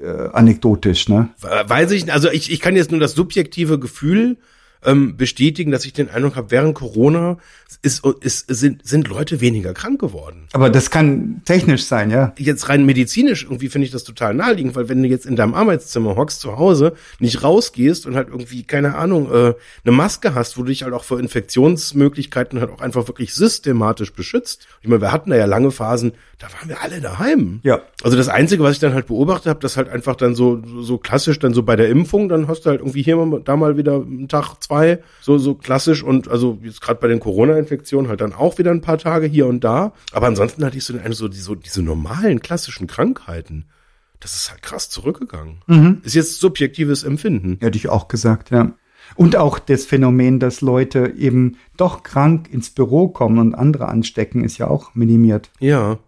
Äh, 0.00 0.28
anekdotisch, 0.32 1.08
ne? 1.08 1.30
Weiß 1.40 1.90
ich, 1.92 2.12
also 2.12 2.30
ich, 2.30 2.52
ich 2.52 2.60
kann 2.60 2.76
jetzt 2.76 2.90
nur 2.90 3.00
das 3.00 3.12
subjektive 3.12 3.78
Gefühl 3.78 4.36
ähm, 4.84 5.16
bestätigen, 5.16 5.70
dass 5.70 5.84
ich 5.84 5.92
den 5.92 6.10
Eindruck 6.10 6.36
habe, 6.36 6.50
während 6.50 6.74
Corona 6.74 7.38
ist, 7.82 8.04
ist, 8.20 8.46
sind, 8.48 8.86
sind 8.86 9.08
Leute 9.08 9.40
weniger 9.40 9.74
krank 9.74 10.00
geworden. 10.00 10.48
Aber 10.52 10.70
das 10.70 10.90
kann 10.90 11.42
technisch 11.44 11.84
sein, 11.84 12.10
ja. 12.10 12.32
Jetzt 12.38 12.68
rein 12.68 12.84
medizinisch 12.86 13.44
irgendwie 13.44 13.68
finde 13.68 13.86
ich 13.86 13.92
das 13.92 14.04
total 14.04 14.34
naheliegend, 14.34 14.74
weil 14.76 14.88
wenn 14.88 15.02
du 15.02 15.08
jetzt 15.08 15.26
in 15.26 15.36
deinem 15.36 15.54
Arbeitszimmer 15.54 16.16
hockst 16.16 16.40
zu 16.40 16.56
Hause, 16.58 16.94
nicht 17.18 17.42
rausgehst 17.42 18.06
und 18.06 18.16
halt 18.16 18.28
irgendwie, 18.28 18.62
keine 18.62 18.94
Ahnung, 18.96 19.30
äh, 19.32 19.54
eine 19.84 19.96
Maske 19.96 20.34
hast, 20.34 20.56
wo 20.56 20.62
du 20.62 20.68
dich 20.68 20.82
halt 20.82 20.94
auch 20.94 21.04
vor 21.04 21.20
Infektionsmöglichkeiten 21.20 22.60
halt 22.60 22.70
auch 22.70 22.80
einfach 22.80 23.06
wirklich 23.08 23.34
systematisch 23.34 24.12
beschützt. 24.12 24.66
Ich 24.80 24.88
meine, 24.88 25.00
wir 25.00 25.12
hatten 25.12 25.30
da 25.30 25.36
ja 25.36 25.46
lange 25.46 25.70
Phasen, 25.70 26.12
da 26.38 26.46
waren 26.58 26.68
wir 26.68 26.82
alle 26.82 27.00
daheim. 27.00 27.60
Ja. 27.62 27.80
Also 28.02 28.16
das 28.16 28.28
Einzige, 28.28 28.62
was 28.62 28.72
ich 28.72 28.80
dann 28.80 28.94
halt 28.94 29.06
beobachtet 29.06 29.46
habe, 29.46 29.60
dass 29.60 29.76
halt 29.76 29.88
einfach 29.88 30.16
dann 30.16 30.34
so, 30.34 30.60
so 30.80 30.98
klassisch 30.98 31.38
dann 31.38 31.54
so 31.54 31.62
bei 31.62 31.76
der 31.76 31.88
Impfung, 31.88 32.28
dann 32.28 32.48
hast 32.48 32.62
du 32.62 32.70
halt 32.70 32.80
irgendwie 32.80 33.02
hier 33.02 33.16
mal, 33.16 33.40
da 33.40 33.56
mal 33.56 33.76
wieder 33.76 33.94
einen 33.94 34.28
Tag, 34.28 34.56
zwei, 34.60 34.73
so, 35.20 35.38
so 35.38 35.54
klassisch 35.54 36.02
und 36.02 36.28
also 36.28 36.58
jetzt 36.62 36.80
gerade 36.80 37.00
bei 37.00 37.08
den 37.08 37.20
Corona-Infektionen 37.20 38.08
halt 38.08 38.20
dann 38.20 38.32
auch 38.32 38.58
wieder 38.58 38.70
ein 38.70 38.80
paar 38.80 38.98
Tage 38.98 39.26
hier 39.26 39.46
und 39.46 39.64
da. 39.64 39.92
Aber 40.12 40.26
ansonsten 40.26 40.64
hatte 40.64 40.76
ich 40.76 40.84
so, 40.84 40.92
den, 40.92 41.12
so, 41.12 41.28
diese, 41.28 41.56
diese 41.56 41.82
normalen 41.82 42.40
klassischen 42.40 42.86
Krankheiten. 42.86 43.66
Das 44.20 44.34
ist 44.34 44.50
halt 44.50 44.62
krass 44.62 44.88
zurückgegangen. 44.88 45.58
Mhm. 45.66 46.00
Ist 46.02 46.14
jetzt 46.14 46.40
subjektives 46.40 47.04
Empfinden. 47.04 47.58
Hätte 47.60 47.76
ich 47.76 47.88
auch 47.88 48.08
gesagt, 48.08 48.50
ja. 48.50 48.72
Und 49.16 49.36
auch 49.36 49.58
das 49.58 49.84
Phänomen, 49.84 50.40
dass 50.40 50.60
Leute 50.60 51.12
eben 51.16 51.58
doch 51.76 52.02
krank 52.02 52.48
ins 52.50 52.70
Büro 52.70 53.08
kommen 53.08 53.38
und 53.38 53.54
andere 53.54 53.88
anstecken, 53.88 54.42
ist 54.42 54.58
ja 54.58 54.68
auch 54.68 54.94
minimiert. 54.94 55.50
Ja. 55.60 55.98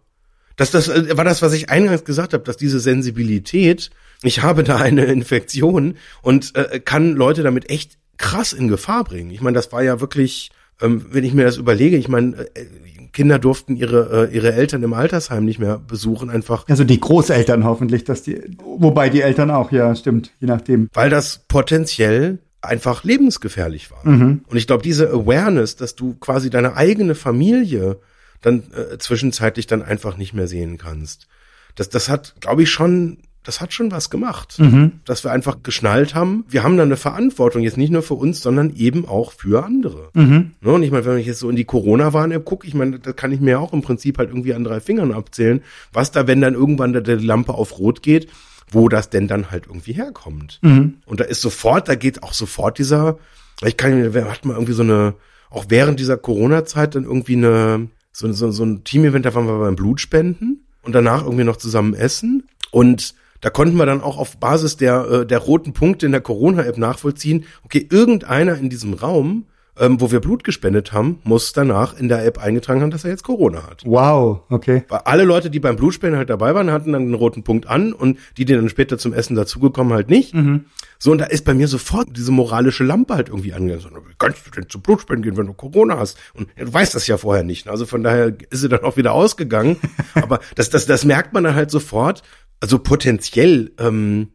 Das, 0.56 0.70
das 0.70 0.88
äh, 0.88 1.16
war 1.16 1.24
das, 1.24 1.42
was 1.42 1.52
ich 1.52 1.70
eingangs 1.70 2.04
gesagt 2.04 2.32
habe, 2.32 2.44
dass 2.44 2.56
diese 2.56 2.80
Sensibilität, 2.80 3.90
ich 4.22 4.42
habe 4.42 4.64
da 4.64 4.76
eine 4.76 5.04
Infektion 5.12 5.96
und 6.22 6.56
äh, 6.56 6.80
kann 6.80 7.12
Leute 7.14 7.42
damit 7.42 7.70
echt 7.70 7.98
krass 8.18 8.52
in 8.52 8.68
Gefahr 8.68 9.04
bringen. 9.04 9.30
Ich 9.30 9.40
meine, 9.40 9.54
das 9.54 9.72
war 9.72 9.82
ja 9.82 10.00
wirklich, 10.00 10.50
ähm, 10.80 11.06
wenn 11.10 11.24
ich 11.24 11.34
mir 11.34 11.44
das 11.44 11.56
überlege, 11.56 11.96
ich 11.96 12.08
meine, 12.08 12.36
äh, 12.54 12.66
Kinder 13.12 13.38
durften 13.38 13.76
ihre, 13.76 14.28
äh, 14.28 14.34
ihre 14.34 14.52
Eltern 14.52 14.82
im 14.82 14.92
Altersheim 14.92 15.44
nicht 15.46 15.58
mehr 15.58 15.78
besuchen, 15.78 16.28
einfach. 16.28 16.68
Also 16.68 16.84
die 16.84 17.00
Großeltern 17.00 17.64
hoffentlich, 17.64 18.04
dass 18.04 18.22
die, 18.22 18.42
wobei 18.62 19.08
die 19.08 19.22
Eltern 19.22 19.50
auch, 19.50 19.72
ja, 19.72 19.94
stimmt, 19.94 20.32
je 20.38 20.46
nachdem. 20.46 20.90
Weil 20.92 21.08
das 21.08 21.44
potenziell 21.48 22.40
einfach 22.60 23.04
lebensgefährlich 23.04 23.90
war. 23.90 24.06
Mhm. 24.06 24.42
Und 24.46 24.56
ich 24.56 24.66
glaube, 24.66 24.82
diese 24.82 25.08
Awareness, 25.08 25.76
dass 25.76 25.94
du 25.94 26.14
quasi 26.14 26.50
deine 26.50 26.76
eigene 26.76 27.14
Familie 27.14 28.00
dann 28.42 28.64
äh, 28.74 28.98
zwischenzeitlich 28.98 29.66
dann 29.66 29.82
einfach 29.82 30.16
nicht 30.16 30.34
mehr 30.34 30.46
sehen 30.46 30.76
kannst. 30.76 31.26
Das, 31.74 31.88
das 31.88 32.08
hat, 32.08 32.34
glaube 32.40 32.64
ich, 32.64 32.70
schon, 32.70 33.18
das 33.47 33.61
hat 33.61 33.72
schon 33.72 33.92
was 33.92 34.11
gemacht, 34.11 34.59
mhm. 34.59 35.01
dass 35.05 35.22
wir 35.22 35.30
einfach 35.30 35.62
geschnallt 35.62 36.16
haben. 36.16 36.44
Wir 36.49 36.64
haben 36.64 36.76
da 36.76 36.82
eine 36.82 36.97
Verantwortung, 36.97 37.62
jetzt 37.62 37.76
nicht 37.76 37.92
nur 37.92 38.03
für 38.03 38.14
uns, 38.14 38.42
sondern 38.42 38.74
eben 38.74 39.07
auch 39.07 39.32
für 39.32 39.64
andere. 39.64 40.11
Mhm. 40.14 40.51
Ne? 40.61 40.72
Und 40.72 40.82
ich 40.82 40.90
meine, 40.90 41.05
wenn 41.05 41.18
ich 41.18 41.28
jetzt 41.28 41.38
so 41.38 41.49
in 41.49 41.55
die 41.55 41.64
Corona-Warn-App 41.64 42.44
gucke, 42.44 42.66
ich 42.66 42.74
meine, 42.74 42.99
da 42.99 43.12
kann 43.12 43.30
ich 43.30 43.40
mir 43.40 43.61
auch 43.61 43.72
im 43.72 43.82
Prinzip 43.82 44.18
halt 44.18 44.30
irgendwie 44.30 44.53
an 44.53 44.64
drei 44.64 44.80
Fingern 44.80 45.12
abzählen, 45.12 45.62
was 45.92 46.11
da, 46.11 46.26
wenn 46.26 46.40
dann 46.40 46.55
irgendwann 46.55 46.92
die 46.92 47.12
Lampe 47.12 47.55
auf 47.55 47.78
Rot 47.78 48.03
geht, 48.03 48.28
wo 48.72 48.88
das 48.88 49.11
denn 49.11 49.28
dann 49.28 49.53
halt 49.53 49.66
irgendwie 49.68 49.92
herkommt. 49.92 50.59
Mhm. 50.62 50.94
Und 51.07 51.20
da 51.20 51.24
ist 51.24 51.40
sofort, 51.40 51.88
da 51.88 51.94
geht 51.94 52.24
auch 52.24 52.32
sofort 52.32 52.78
dieser, 52.78 53.16
ich 53.64 53.76
kann, 53.76 54.12
wer 54.12 54.28
hat 54.28 54.44
mal 54.44 54.55
irgendwie 54.55 54.72
so 54.72 54.82
eine, 54.82 55.14
auch 55.51 55.66
während 55.68 56.01
dieser 56.01 56.16
Corona-Zeit 56.16 56.97
dann 56.97 57.05
irgendwie 57.05 57.36
eine, 57.36 57.90
so, 58.11 58.30
so, 58.32 58.51
so 58.51 58.64
ein 58.64 58.82
Team-Event, 58.82 59.24
da 59.24 59.36
waren 59.36 59.47
wir 59.47 59.57
beim 59.61 59.76
Blutspenden 59.76 60.66
und 60.82 60.94
danach 60.97 61.22
irgendwie 61.22 61.44
noch 61.44 61.59
zusammen 61.59 61.94
essen. 61.94 62.49
Und 62.72 63.14
da 63.47 63.51
konnten 63.51 63.76
wir 63.76 63.86
dann 63.86 64.01
auch 64.01 64.18
auf 64.18 64.38
Basis 64.38 64.76
der, 64.76 65.09
äh, 65.09 65.24
der 65.24 65.38
roten 65.38 65.72
Punkte 65.72 66.05
in 66.05 66.11
der 66.11 66.20
Corona-App 66.20 66.78
nachvollziehen, 66.78 67.44
okay, 67.62 67.86
irgendeiner 67.88 68.59
in 68.59 68.70
diesem 68.70 68.92
Raum 68.92 69.44
ähm, 69.78 70.01
wo 70.01 70.11
wir 70.11 70.20
Blut 70.20 70.44
gespendet 70.44 70.92
haben, 70.92 71.20
muss 71.24 71.53
danach 71.53 71.99
in 71.99 72.09
der 72.09 72.24
App 72.24 72.38
eingetragen 72.38 72.80
haben, 72.80 72.90
dass 72.90 73.05
er 73.05 73.11
jetzt 73.11 73.24
Corona 73.24 73.64
hat. 73.64 73.82
Wow, 73.84 74.40
okay. 74.49 74.84
Weil 74.88 75.01
alle 75.05 75.24
Leute, 75.24 75.51
die 75.51 75.61
beim 75.61 75.76
Blutspenden 75.76 76.18
halt 76.18 76.30
dabei 76.30 76.55
waren, 76.55 76.70
hatten 76.70 76.92
dann 76.92 77.03
einen 77.03 77.14
roten 77.14 77.42
Punkt 77.42 77.66
an 77.66 77.92
und 77.92 78.18
die, 78.36 78.44
die 78.44 78.55
dann 78.55 78.68
später 78.68 78.99
zum 78.99 79.12
Essen 79.12 79.36
dazugekommen, 79.36 79.92
halt 79.92 80.09
nicht. 80.09 80.34
Mhm. 80.34 80.66
So, 80.99 81.12
und 81.12 81.18
da 81.18 81.26
ist 81.26 81.44
bei 81.44 81.53
mir 81.53 81.68
sofort 81.68 82.09
diese 82.16 82.32
moralische 82.32 82.84
Lampe 82.84 83.14
halt 83.14 83.28
irgendwie 83.28 83.53
angegangen. 83.53 83.82
So, 83.82 83.90
wie 83.90 84.14
kannst 84.18 84.47
du 84.47 84.51
denn 84.51 84.68
zum 84.68 84.80
Blutspenden 84.80 85.22
gehen, 85.22 85.36
wenn 85.36 85.47
du 85.47 85.53
Corona 85.53 85.99
hast? 85.99 86.16
Und 86.32 86.49
du 86.57 86.72
weißt 86.72 86.94
das 86.94 87.07
ja 87.07 87.18
vorher 87.18 87.44
nicht. 87.44 87.68
Also 87.68 87.84
von 87.84 88.03
daher 88.03 88.34
ist 88.51 88.61
sie 88.61 88.68
dann 88.68 88.82
auch 88.82 88.97
wieder 88.97 89.12
ausgegangen. 89.12 89.76
Aber 90.14 90.40
das, 90.55 90.70
das, 90.70 90.86
das 90.86 91.05
merkt 91.05 91.34
man 91.34 91.44
dann 91.44 91.55
halt 91.55 91.70
sofort. 91.70 92.22
Also 92.61 92.78
potenziell 92.78 93.72
ähm, 93.78 94.28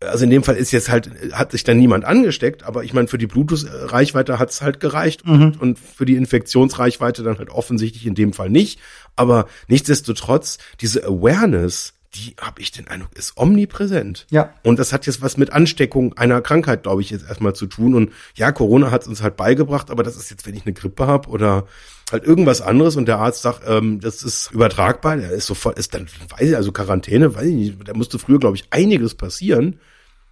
also 0.00 0.24
in 0.24 0.30
dem 0.30 0.42
Fall 0.42 0.56
ist 0.56 0.72
jetzt 0.72 0.90
halt, 0.90 1.10
hat 1.32 1.52
sich 1.52 1.64
dann 1.64 1.78
niemand 1.78 2.04
angesteckt, 2.04 2.64
aber 2.64 2.84
ich 2.84 2.92
meine, 2.92 3.08
für 3.08 3.18
die 3.18 3.26
Bluetooth-Reichweite 3.26 4.38
hat 4.38 4.50
es 4.50 4.60
halt 4.60 4.80
gereicht 4.80 5.26
mhm. 5.26 5.54
und 5.58 5.78
für 5.78 6.04
die 6.04 6.16
Infektionsreichweite 6.16 7.22
dann 7.22 7.38
halt 7.38 7.50
offensichtlich 7.50 8.06
in 8.06 8.14
dem 8.14 8.32
Fall 8.32 8.50
nicht. 8.50 8.78
Aber 9.16 9.46
nichtsdestotrotz, 9.68 10.58
diese 10.80 11.04
Awareness, 11.04 11.94
die 12.14 12.34
habe 12.40 12.60
ich 12.60 12.72
den 12.72 12.88
Eindruck, 12.88 13.16
ist 13.16 13.36
omnipräsent. 13.36 14.26
Ja. 14.30 14.52
Und 14.62 14.78
das 14.78 14.92
hat 14.92 15.06
jetzt 15.06 15.22
was 15.22 15.36
mit 15.36 15.52
Ansteckung 15.52 16.16
einer 16.16 16.42
Krankheit, 16.42 16.82
glaube 16.82 17.00
ich, 17.00 17.10
jetzt 17.10 17.26
erstmal 17.26 17.54
zu 17.54 17.66
tun. 17.66 17.94
Und 17.94 18.12
ja, 18.34 18.52
Corona 18.52 18.90
hat 18.90 19.02
es 19.02 19.08
uns 19.08 19.22
halt 19.22 19.36
beigebracht, 19.36 19.90
aber 19.90 20.02
das 20.02 20.16
ist 20.16 20.30
jetzt, 20.30 20.46
wenn 20.46 20.54
ich 20.54 20.66
eine 20.66 20.74
Grippe 20.74 21.06
habe 21.06 21.28
oder 21.30 21.66
halt 22.10 22.24
irgendwas 22.24 22.60
anderes 22.60 22.96
und 22.96 23.06
der 23.06 23.18
Arzt 23.18 23.42
sagt, 23.42 23.62
ähm, 23.66 24.00
das 24.00 24.22
ist 24.22 24.52
übertragbar, 24.52 25.16
der 25.16 25.30
ist 25.30 25.46
sofort, 25.46 25.78
ist 25.78 25.94
dann, 25.94 26.06
weiß 26.30 26.48
ich, 26.48 26.56
also 26.56 26.72
Quarantäne, 26.72 27.34
weiß 27.34 27.46
ich 27.46 27.54
nicht, 27.54 27.88
da 27.88 27.94
musste 27.94 28.18
früher, 28.18 28.38
glaube 28.38 28.56
ich, 28.56 28.66
einiges 28.70 29.14
passieren. 29.14 29.80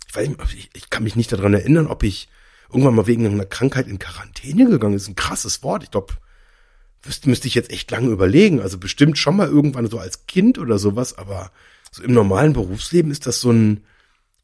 Ich 0.09 0.15
weiß 0.15 0.29
nicht, 0.29 0.41
ich, 0.55 0.71
ich 0.75 0.91
kann 0.91 1.03
mich 1.03 1.17
nicht 1.17 1.33
daran 1.33 1.55
erinnern, 1.55 1.89
ob 1.89 2.03
ich 2.05 2.29
irgendwann 2.69 2.95
mal 2.95 3.07
wegen 3.07 3.27
einer 3.27 3.45
Krankheit 3.45 3.89
in 3.89 3.99
Quarantäne 3.99 4.69
gegangen 4.69 4.95
ist. 4.95 5.09
Ein 5.09 5.17
krasses 5.17 5.63
Wort. 5.63 5.83
Ich 5.83 5.91
glaube, 5.91 6.15
müsste, 7.05 7.29
müsste 7.29 7.49
ich 7.49 7.55
jetzt 7.55 7.71
echt 7.71 7.91
lange 7.91 8.11
überlegen. 8.11 8.61
Also 8.61 8.79
bestimmt 8.79 9.19
schon 9.19 9.37
mal 9.37 9.49
irgendwann 9.49 9.89
so 9.89 9.99
als 9.99 10.27
Kind 10.27 10.59
oder 10.59 10.79
sowas, 10.79 11.19
aber 11.19 11.51
so 11.91 12.03
im 12.03 12.13
normalen 12.13 12.53
Berufsleben 12.53 13.11
ist 13.11 13.27
das 13.27 13.41
so 13.41 13.51
ein, 13.51 13.85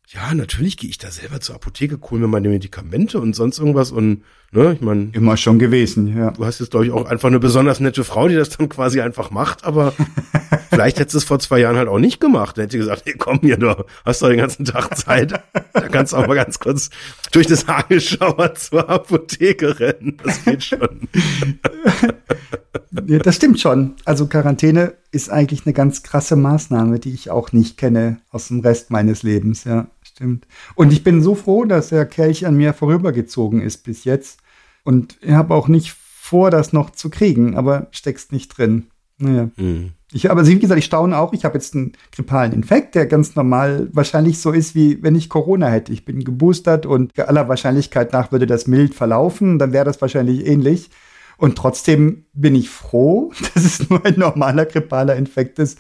ja, 0.08 0.34
natürlich 0.34 0.76
gehe 0.76 0.90
ich 0.90 0.98
da 0.98 1.10
selber 1.10 1.40
zur 1.40 1.54
Apotheke, 1.54 1.98
hole 2.10 2.22
mir 2.22 2.28
meine 2.28 2.48
Medikamente 2.48 3.20
und 3.20 3.34
sonst 3.34 3.58
irgendwas 3.58 3.92
und, 3.92 4.24
ne, 4.52 4.72
ich 4.74 4.80
meine. 4.80 5.10
Immer 5.12 5.36
schon 5.36 5.58
gewesen, 5.58 6.16
ja. 6.16 6.30
Du 6.30 6.44
hast 6.44 6.60
jetzt, 6.60 6.70
glaube 6.70 6.86
ich, 6.86 6.92
auch 6.92 7.06
einfach 7.06 7.28
eine 7.28 7.38
besonders 7.38 7.80
nette 7.80 8.04
Frau, 8.04 8.28
die 8.28 8.34
das 8.34 8.50
dann 8.50 8.68
quasi 8.68 9.00
einfach 9.00 9.30
macht, 9.30 9.64
aber 9.64 9.92
vielleicht 10.70 10.98
hättest 10.98 11.14
du 11.14 11.18
es 11.18 11.24
vor 11.24 11.38
zwei 11.38 11.60
Jahren 11.60 11.76
halt 11.76 11.88
auch 11.88 11.98
nicht 11.98 12.20
gemacht. 12.20 12.56
Dann 12.56 12.62
hätte 12.62 12.72
sie 12.72 12.78
gesagt, 12.78 13.02
hey, 13.04 13.14
komm 13.16 13.40
hier, 13.42 13.56
du 13.56 13.74
hast 14.04 14.22
doch 14.22 14.28
den 14.28 14.38
ganzen 14.38 14.64
Tag 14.64 14.96
Zeit. 14.96 15.32
da 15.72 15.88
kannst 15.88 16.12
du 16.12 16.16
auch 16.16 16.26
mal 16.26 16.34
ganz 16.34 16.58
kurz 16.58 16.90
durch 17.32 17.46
das 17.46 17.66
Hagelschauer 17.66 18.54
zur 18.54 18.88
Apotheke 18.88 19.78
rennen. 19.78 20.16
Das 20.24 20.44
geht 20.44 20.64
schon. 20.64 21.08
ja, 23.06 23.18
das 23.18 23.36
stimmt 23.36 23.60
schon. 23.60 23.94
Also 24.04 24.26
Quarantäne 24.26 24.94
ist 25.12 25.30
eigentlich 25.30 25.66
eine 25.66 25.72
ganz 25.72 26.02
krasse 26.02 26.36
Maßnahme, 26.36 26.98
die 26.98 27.12
ich 27.12 27.30
auch 27.30 27.52
nicht 27.52 27.76
kenne 27.76 28.20
aus 28.30 28.48
dem 28.48 28.60
Rest 28.60 28.90
meines 28.90 29.22
Lebens, 29.22 29.64
ja 29.64 29.86
stimmt. 30.20 30.46
Und 30.74 30.92
ich 30.92 31.02
bin 31.02 31.22
so 31.22 31.34
froh, 31.34 31.64
dass 31.64 31.88
der 31.88 32.04
Kelch 32.04 32.46
an 32.46 32.56
mir 32.56 32.74
vorübergezogen 32.74 33.62
ist 33.62 33.84
bis 33.84 34.04
jetzt. 34.04 34.39
Und 34.84 35.18
ich 35.20 35.32
habe 35.32 35.54
auch 35.54 35.68
nicht 35.68 35.92
vor, 35.92 36.50
das 36.50 36.72
noch 36.72 36.90
zu 36.90 37.10
kriegen, 37.10 37.56
aber 37.56 37.88
steckst 37.90 38.32
nicht 38.32 38.56
drin. 38.56 38.86
Naja. 39.18 39.50
Mhm. 39.56 39.92
Ich, 40.12 40.30
aber 40.30 40.46
wie 40.46 40.58
gesagt, 40.58 40.78
ich 40.78 40.84
staune 40.84 41.16
auch. 41.16 41.32
Ich 41.32 41.44
habe 41.44 41.54
jetzt 41.54 41.74
einen 41.74 41.92
grippalen 42.12 42.52
Infekt, 42.52 42.96
der 42.96 43.06
ganz 43.06 43.36
normal 43.36 43.88
wahrscheinlich 43.92 44.40
so 44.40 44.50
ist, 44.50 44.74
wie 44.74 45.02
wenn 45.02 45.14
ich 45.14 45.28
Corona 45.28 45.68
hätte. 45.68 45.92
Ich 45.92 46.04
bin 46.04 46.24
geboostert 46.24 46.84
und 46.84 47.16
aller 47.18 47.48
Wahrscheinlichkeit 47.48 48.12
nach 48.12 48.32
würde 48.32 48.46
das 48.46 48.66
mild 48.66 48.94
verlaufen. 48.94 49.58
Dann 49.58 49.72
wäre 49.72 49.84
das 49.84 50.00
wahrscheinlich 50.00 50.46
ähnlich. 50.46 50.90
Und 51.36 51.56
trotzdem 51.56 52.26
bin 52.34 52.54
ich 52.54 52.68
froh, 52.68 53.32
dass 53.54 53.64
es 53.64 53.88
nur 53.88 54.04
ein 54.04 54.18
normaler 54.18 54.66
grippaler 54.66 55.16
Infekt 55.16 55.58
ist 55.58 55.78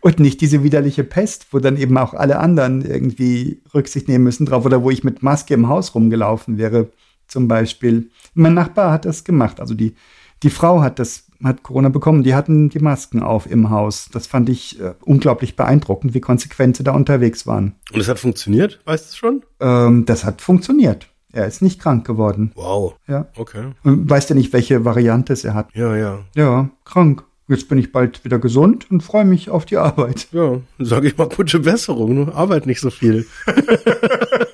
und 0.00 0.18
nicht 0.20 0.40
diese 0.40 0.64
widerliche 0.64 1.04
Pest, 1.04 1.46
wo 1.52 1.58
dann 1.58 1.76
eben 1.76 1.96
auch 1.98 2.14
alle 2.14 2.40
anderen 2.40 2.84
irgendwie 2.84 3.62
Rücksicht 3.74 4.08
nehmen 4.08 4.24
müssen 4.24 4.46
drauf 4.46 4.64
oder 4.64 4.82
wo 4.82 4.90
ich 4.90 5.04
mit 5.04 5.22
Maske 5.22 5.54
im 5.54 5.68
Haus 5.68 5.94
rumgelaufen 5.94 6.58
wäre, 6.58 6.90
zum 7.28 7.48
Beispiel. 7.48 8.10
Mein 8.34 8.54
Nachbar 8.54 8.92
hat 8.92 9.04
das 9.04 9.24
gemacht. 9.24 9.60
Also 9.60 9.74
die, 9.74 9.94
die 10.42 10.50
Frau 10.50 10.82
hat 10.82 10.98
das, 10.98 11.24
hat 11.42 11.62
Corona 11.62 11.88
bekommen. 11.88 12.22
Die 12.22 12.34
hatten 12.34 12.68
die 12.68 12.78
Masken 12.78 13.22
auf 13.22 13.50
im 13.50 13.70
Haus. 13.70 14.08
Das 14.12 14.26
fand 14.26 14.48
ich 14.48 14.80
äh, 14.80 14.94
unglaublich 15.04 15.56
beeindruckend, 15.56 16.14
wie 16.14 16.20
konsequent 16.20 16.76
sie 16.76 16.84
da 16.84 16.92
unterwegs 16.92 17.46
waren. 17.46 17.74
Und 17.92 18.00
es 18.00 18.08
hat 18.08 18.18
funktioniert? 18.18 18.80
Weißt 18.84 19.12
du 19.12 19.16
schon? 19.16 19.42
Ähm, 19.60 20.04
das 20.06 20.24
hat 20.24 20.40
funktioniert. 20.40 21.08
Er 21.32 21.46
ist 21.46 21.60
nicht 21.60 21.80
krank 21.80 22.06
geworden. 22.06 22.52
Wow. 22.54 22.94
Ja. 23.06 23.26
Okay. 23.36 23.66
Und 23.82 24.08
weißt 24.08 24.30
ja 24.30 24.36
nicht, 24.36 24.54
welche 24.54 24.86
Variante 24.86 25.34
es 25.34 25.44
er 25.44 25.52
hat. 25.52 25.68
Ja, 25.74 25.94
ja. 25.94 26.20
Ja, 26.34 26.70
krank. 26.84 27.24
Jetzt 27.48 27.68
bin 27.68 27.78
ich 27.78 27.92
bald 27.92 28.24
wieder 28.24 28.38
gesund 28.40 28.90
und 28.90 29.02
freue 29.02 29.24
mich 29.24 29.50
auf 29.50 29.66
die 29.66 29.76
Arbeit. 29.76 30.26
Ja, 30.32 30.60
sage 30.78 31.08
ich 31.08 31.16
mal 31.16 31.28
gute 31.28 31.60
Besserung. 31.60 32.24
Ne? 32.24 32.34
Arbeit 32.34 32.66
nicht 32.66 32.80
so 32.80 32.90
viel. 32.90 33.26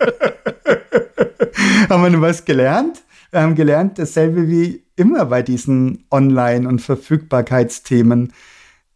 haben 1.93 2.03
wir 2.03 2.11
nur 2.11 2.22
was 2.22 2.45
gelernt? 2.45 3.03
Wir 3.30 3.43
haben 3.43 3.55
gelernt, 3.55 3.99
dasselbe 3.99 4.49
wie 4.49 4.82
immer 4.97 5.26
bei 5.26 5.43
diesen 5.43 6.05
Online- 6.11 6.68
und 6.68 6.80
Verfügbarkeitsthemen. 6.80 8.32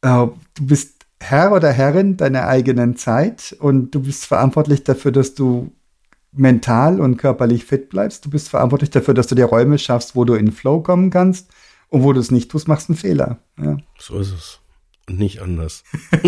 Äh, 0.02 0.08
du 0.08 0.66
bist 0.66 1.06
Herr 1.20 1.52
oder 1.52 1.72
Herrin 1.72 2.16
deiner 2.16 2.46
eigenen 2.46 2.96
Zeit 2.96 3.56
und 3.58 3.94
du 3.94 4.00
bist 4.00 4.26
verantwortlich 4.26 4.84
dafür, 4.84 5.12
dass 5.12 5.34
du 5.34 5.72
mental 6.32 7.00
und 7.00 7.16
körperlich 7.16 7.64
fit 7.64 7.88
bleibst. 7.88 8.24
Du 8.26 8.30
bist 8.30 8.48
verantwortlich 8.48 8.90
dafür, 8.90 9.14
dass 9.14 9.26
du 9.26 9.34
dir 9.34 9.46
Räume 9.46 9.78
schaffst, 9.78 10.14
wo 10.14 10.24
du 10.24 10.34
in 10.34 10.52
Flow 10.52 10.80
kommen 10.80 11.10
kannst. 11.10 11.50
Und 11.88 12.02
wo 12.02 12.12
du 12.12 12.20
es 12.20 12.30
nicht 12.30 12.50
tust, 12.50 12.68
machst 12.68 12.88
du 12.88 12.92
einen 12.92 12.98
Fehler. 12.98 13.38
Ja. 13.58 13.78
So 13.98 14.18
ist 14.18 14.32
es. 14.32 14.60
Und 15.08 15.18
nicht 15.18 15.40
anders. 15.40 15.84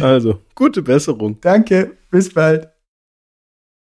also, 0.00 0.40
gute 0.54 0.82
Besserung. 0.82 1.40
Danke. 1.40 1.96
Bis 2.10 2.32
bald. 2.32 2.68